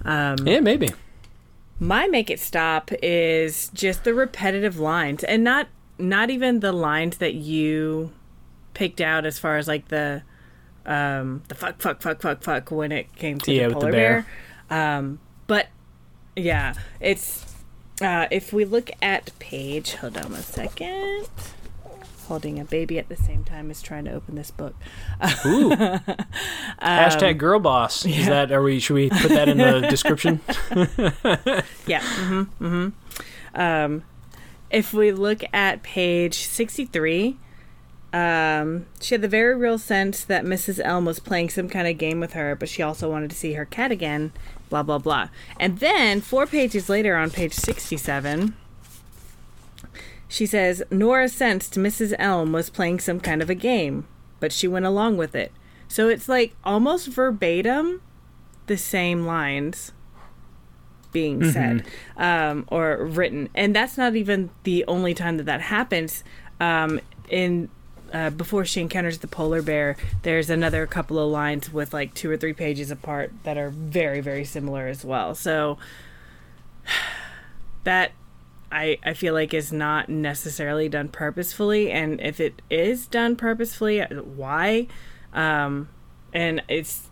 [0.03, 0.89] Um, Yeah, maybe.
[1.79, 5.67] My make it stop is just the repetitive lines and not
[5.97, 8.11] not even the lines that you
[8.73, 10.23] picked out as far as like the
[10.85, 13.79] um the fuck fuck fuck fuck fuck when it came to Yeah, the with the
[13.79, 14.25] polar bear.
[14.69, 14.95] bear.
[14.97, 15.67] Um but
[16.35, 17.45] yeah, it's
[18.01, 21.27] uh if we look at page hold on a second.
[22.27, 24.75] Holding a baby at the same time as trying to open this book.
[25.45, 25.73] Ooh.
[26.79, 28.05] Um, Hashtag girl boss.
[28.05, 30.41] Is that are we should we put that in the description?
[31.85, 32.01] Yeah.
[32.01, 32.65] Mm-hmm.
[32.65, 33.59] Mm-hmm.
[33.59, 34.03] Um,
[34.69, 37.37] if we look at page 63,
[38.11, 40.81] um, she had the very real sense that Mrs.
[40.83, 43.53] Elm was playing some kind of game with her, but she also wanted to see
[43.53, 44.31] her cat again,
[44.69, 45.29] blah, blah, blah.
[45.59, 48.55] And then, four pages later, on page 67,
[50.33, 52.15] she says, Nora sensed Mrs.
[52.17, 54.07] Elm was playing some kind of a game,
[54.39, 55.51] but she went along with it.
[55.87, 58.01] So it's like almost verbatim
[58.65, 59.91] the same lines
[61.11, 61.85] being said
[62.17, 66.23] um, or written, and that's not even the only time that that happens.
[66.59, 66.99] Um,
[67.29, 67.69] in
[68.11, 72.31] uh, before she encounters the polar bear, there's another couple of lines with like two
[72.31, 75.35] or three pages apart that are very very similar as well.
[75.35, 75.77] So
[77.83, 78.13] that
[78.73, 84.01] I I feel like is not necessarily done purposefully, and if it is done purposefully,
[84.01, 84.87] why?
[85.31, 85.89] Um,
[86.33, 87.07] and it's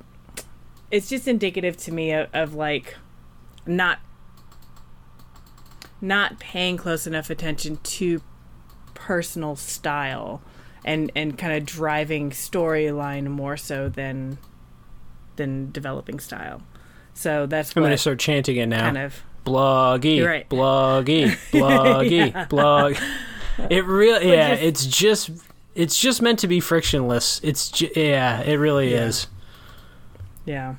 [0.89, 2.97] it's just indicative to me of, of like
[3.65, 3.99] not
[6.01, 8.21] not paying close enough attention to
[8.95, 10.41] personal style
[10.83, 14.39] and and kind of driving storyline more so than
[15.35, 16.63] than developing style.
[17.13, 18.81] So that's I'm gonna start chanting it now.
[18.81, 20.49] kind of bloggy, right.
[20.49, 22.45] bloggy, bloggy, Yeah.
[22.45, 22.95] blog.
[23.69, 25.29] It really, yeah, just- it's just,
[25.75, 27.39] it's just meant to be frictionless.
[27.43, 29.05] It's, ju- yeah, it really Yeah.
[29.05, 29.27] is.
[30.45, 30.75] yeah.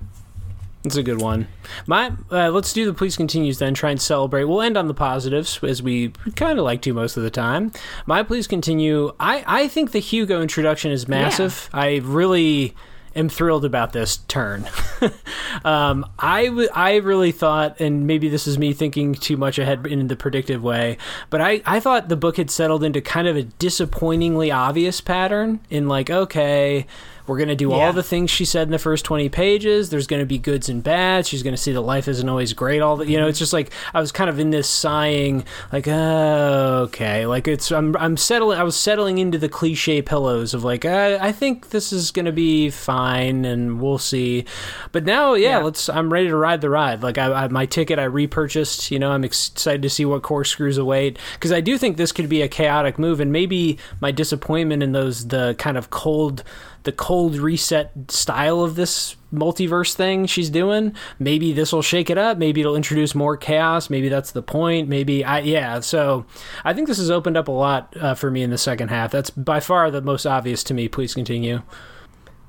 [0.84, 1.46] It's a good one.
[1.86, 3.72] My, uh, let's do the please continues then.
[3.72, 4.44] Try and celebrate.
[4.46, 7.70] We'll end on the positives as we kind of like to most of the time.
[8.04, 9.12] My please continue.
[9.20, 11.70] I I think the Hugo introduction is massive.
[11.72, 12.74] I really
[13.14, 14.68] am thrilled about this turn.
[15.64, 19.86] um, I, w- I really thought, and maybe this is me thinking too much ahead
[19.86, 20.98] in the predictive way,
[21.30, 25.60] but I, I thought the book had settled into kind of a disappointingly obvious pattern
[25.70, 26.86] in like, okay,
[27.26, 27.76] we're going to do Yeah.
[27.86, 29.90] all the things she said in the first 20 pages.
[29.90, 31.28] There's going to be goods and bads.
[31.28, 32.80] She's going to see that life isn't always great.
[32.82, 35.86] All the, you know, it's just like I was kind of in this sighing, like,
[35.88, 37.26] oh, okay.
[37.26, 41.18] Like it's, I'm, I'm settling, I was settling into the cliche pillows of like, uh,
[41.20, 44.44] I think this is going to be fine and we'll see.
[44.92, 45.64] But now, yeah, Yeah.
[45.64, 47.02] let's, I'm ready to ride the ride.
[47.02, 50.78] Like I, I my ticket, I repurchased, you know, I'm excited to see what corkscrews
[50.78, 54.82] await because I do think this could be a chaotic move and maybe my disappointment
[54.82, 56.42] in those, the kind of cold,
[56.84, 62.18] the cold reset style of this multiverse thing she's doing maybe this will shake it
[62.18, 62.36] up.
[62.36, 63.88] Maybe it'll introduce more chaos.
[63.88, 64.88] Maybe that's the point.
[64.88, 65.80] Maybe i yeah.
[65.80, 66.26] So
[66.64, 69.10] i think this has opened up a lot uh, for me in the second half.
[69.10, 70.88] That's by far the most obvious to me.
[70.88, 71.62] Please continue.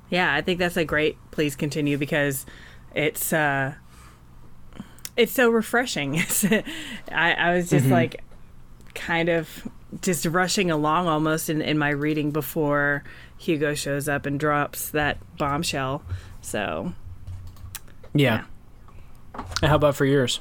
[0.09, 2.45] Yeah, I think that's a great please continue because
[2.93, 3.73] it's uh
[5.15, 6.17] it's so refreshing.
[7.11, 8.23] I, I was just like
[8.95, 9.67] kind of
[10.01, 13.03] just rushing along almost in, in my reading before
[13.37, 16.03] Hugo shows up and drops that bombshell.
[16.41, 16.93] So
[18.13, 18.45] yeah,
[19.33, 20.39] And how about for yours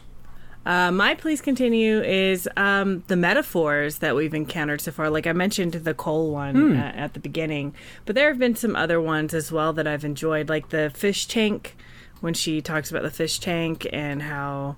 [0.64, 5.10] Uh, my please continue is um, the metaphors that we've encountered so far.
[5.10, 7.74] Like I mentioned the coal one uh, at the beginning,
[8.04, 11.26] but there have been some other ones as well that I've enjoyed, like the fish
[11.26, 11.76] tank
[12.20, 14.76] when she talks about the fish tank and how,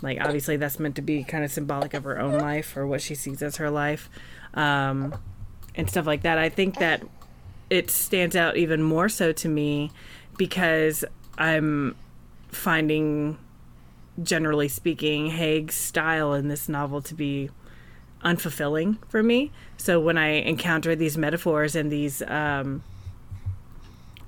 [0.00, 3.02] like, obviously that's meant to be kind of symbolic of her own life or what
[3.02, 4.08] she sees as her life,
[4.54, 5.14] um,
[5.74, 6.38] and stuff like that.
[6.38, 7.02] I think that
[7.70, 9.90] it stands out even more so to me
[10.36, 11.04] because
[11.36, 11.96] I'm
[12.50, 13.38] finding
[14.22, 17.50] generally speaking, Haig's style in this novel to be
[18.24, 19.52] unfulfilling for me.
[19.76, 22.82] So when I encounter these metaphors and these, um,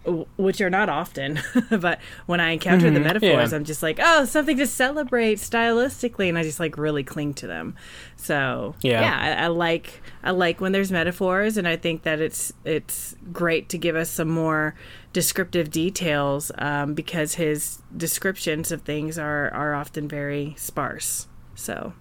[0.04, 1.40] which are not often,
[1.70, 3.56] but when I encounter the metaphors, yeah.
[3.56, 7.46] I'm just like, oh, something to celebrate stylistically, and I just like really cling to
[7.46, 7.76] them.
[8.16, 9.18] So Yeah.
[9.20, 13.68] I, I like I like when there's metaphors, and I think that it's it's great
[13.70, 14.74] to give us some more
[15.12, 21.28] descriptive details um, because his descriptions of things are are often very sparse.
[21.54, 21.92] So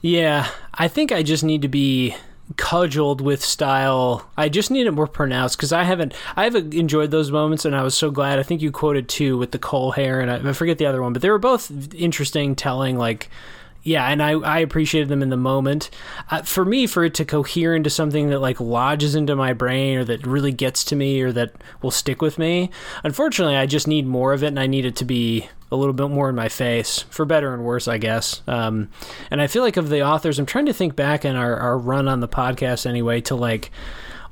[0.00, 2.14] Yeah, I think I just need to be
[2.56, 4.28] cudgeled with style.
[4.36, 6.14] I just need it more pronounced because I haven't.
[6.36, 8.38] I haven't enjoyed those moments, and I was so glad.
[8.38, 11.02] I think you quoted two with the coal hair, and I, I forget the other
[11.02, 13.28] one, but they were both interesting, telling like.
[13.86, 15.90] Yeah, and I, I appreciated them in the moment.
[16.28, 19.98] Uh, for me, for it to cohere into something that like lodges into my brain
[19.98, 21.52] or that really gets to me or that
[21.82, 22.70] will stick with me,
[23.04, 25.92] unfortunately, I just need more of it, and I need it to be a little
[25.92, 28.42] bit more in my face, for better and worse, I guess.
[28.48, 28.88] Um,
[29.30, 31.78] and I feel like of the authors, I'm trying to think back in our, our
[31.78, 33.70] run on the podcast anyway to like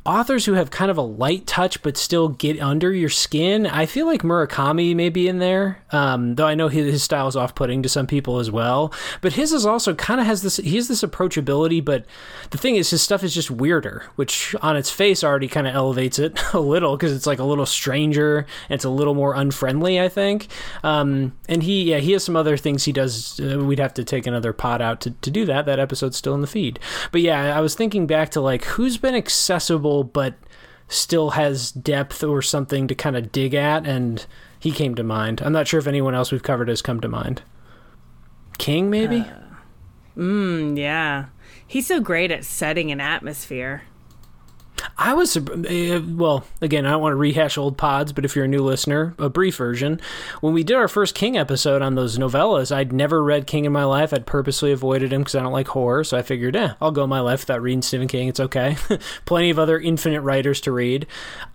[0.06, 3.66] authors who have kind of a light touch but still get under your skin.
[3.66, 7.26] I feel like Murakami may be in there, um, though I know his, his style
[7.26, 8.93] is off-putting to some people as well.
[9.20, 10.59] But his is also kind of has this.
[10.59, 12.05] He has this approachability, but
[12.51, 15.74] the thing is, his stuff is just weirder, which on its face already kind of
[15.74, 19.35] elevates it a little because it's like a little stranger and it's a little more
[19.35, 20.01] unfriendly.
[20.01, 20.48] I think.
[20.82, 23.40] Um, and he, yeah, he has some other things he does.
[23.40, 25.66] Uh, we'd have to take another pot out to, to do that.
[25.66, 26.78] That episode's still in the feed.
[27.12, 30.34] But yeah, I was thinking back to like who's been accessible but
[30.88, 34.26] still has depth or something to kind of dig at, and
[34.58, 35.40] he came to mind.
[35.42, 37.42] I'm not sure if anyone else we've covered has come to mind.
[38.58, 39.24] King, maybe?
[40.16, 41.26] mm, yeah,
[41.66, 43.82] he's so great at setting an atmosphere.
[44.97, 46.44] I was uh, well.
[46.61, 49.28] Again, I don't want to rehash old pods, but if you're a new listener, a
[49.28, 50.01] brief version.
[50.40, 53.73] When we did our first King episode on those novellas, I'd never read King in
[53.73, 54.12] my life.
[54.12, 56.05] I'd purposely avoided him because I don't like horror.
[56.05, 58.28] So I figured, eh, I'll go my life without reading Stephen King.
[58.28, 58.77] It's okay.
[59.24, 61.06] Plenty of other infinite writers to read.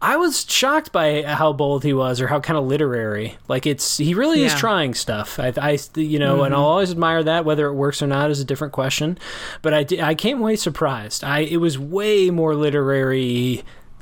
[0.02, 3.38] I was shocked by how bold he was, or how kind of literary.
[3.48, 5.40] Like it's he really is trying stuff.
[5.40, 7.46] I, I you know, and I'll always admire that.
[7.46, 9.18] Whether it works or not is a different question.
[9.62, 11.24] But I I came away surprised.
[11.24, 13.19] I it was way more literary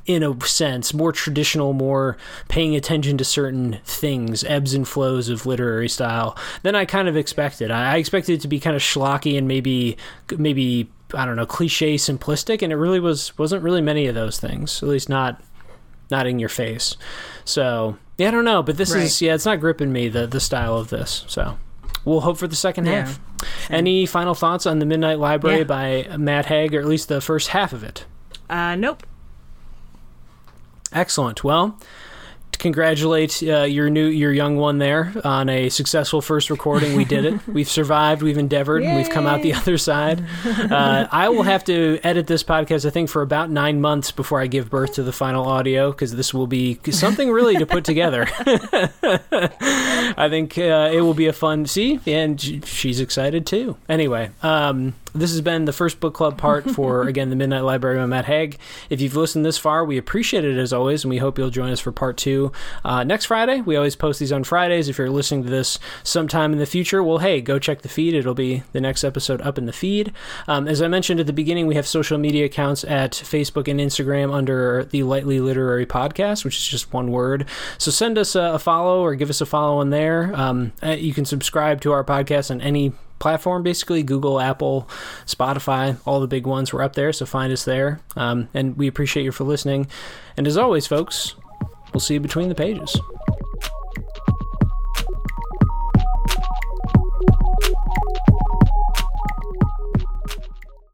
[0.06, 2.16] in a sense, more traditional, more
[2.48, 7.18] paying attention to certain things, ebbs and flows of literary style than I kind of
[7.18, 7.72] expected.
[7.72, 9.98] I, expected it to be kind of schlocky and maybe
[10.38, 14.40] maybe I don't know, cliche, simplistic, and it really was wasn't really many of those
[14.40, 14.82] things.
[14.82, 15.42] At least not
[16.10, 16.96] not in your face.
[17.44, 20.40] So yeah, I don't know, but this is yeah, it's not gripping me the the
[20.40, 21.26] style of this.
[21.28, 21.58] So
[22.06, 23.08] we'll hope for the second Yeah.
[23.08, 23.20] half.
[23.70, 25.64] Any final thoughts on the Midnight Library Yeah.
[25.66, 28.06] by Matt Haig, or at least the first half of it?
[28.50, 29.04] Uh, nope.
[30.94, 31.44] Excellent.
[31.44, 31.78] Well,
[32.58, 36.96] congratulate uh, your new your young one there on a successful first recording.
[36.96, 37.48] We did it.
[37.48, 38.22] We've survived.
[38.22, 40.24] We've endeavored, and we've come out the other side.
[40.46, 44.42] Uh, I will have to edit this podcast, I think, for about nine months before
[44.42, 47.86] I give birth to the final audio because this will be something really to put
[47.86, 48.28] together.
[50.18, 53.78] I think uh, it will be a fun see, and she's excited too.
[53.88, 57.98] Anyway, um, this has been the first book club part for again the Midnight Library
[57.98, 58.58] by Matt Haig.
[58.90, 61.72] If you've listened this far, we appreciate it as always, and we hope you'll join
[61.72, 62.52] us for part two
[62.84, 63.62] uh, next Friday.
[63.62, 64.90] We always post these on Fridays.
[64.90, 68.14] If you're listening to this sometime in the future, well, hey, go check the feed.
[68.14, 70.14] It'll be the next episode up in the feed.
[70.48, 73.80] Um, as I mentioned at the beginning, we have social media accounts at Facebook and
[73.80, 77.46] Instagram under the Lightly Literary Podcast, which is just one word.
[77.78, 80.36] So send us a, a follow or give us a follow on there.
[80.36, 84.88] Um, uh, you can subscribe to our podcast on any platform basically Google, Apple,
[85.26, 86.74] Spotify, all the big ones.
[86.74, 88.00] We're up there, so find us there.
[88.16, 89.88] Um, and we appreciate you for listening.
[90.36, 91.36] And as always, folks,
[91.94, 93.00] we'll see you between the pages.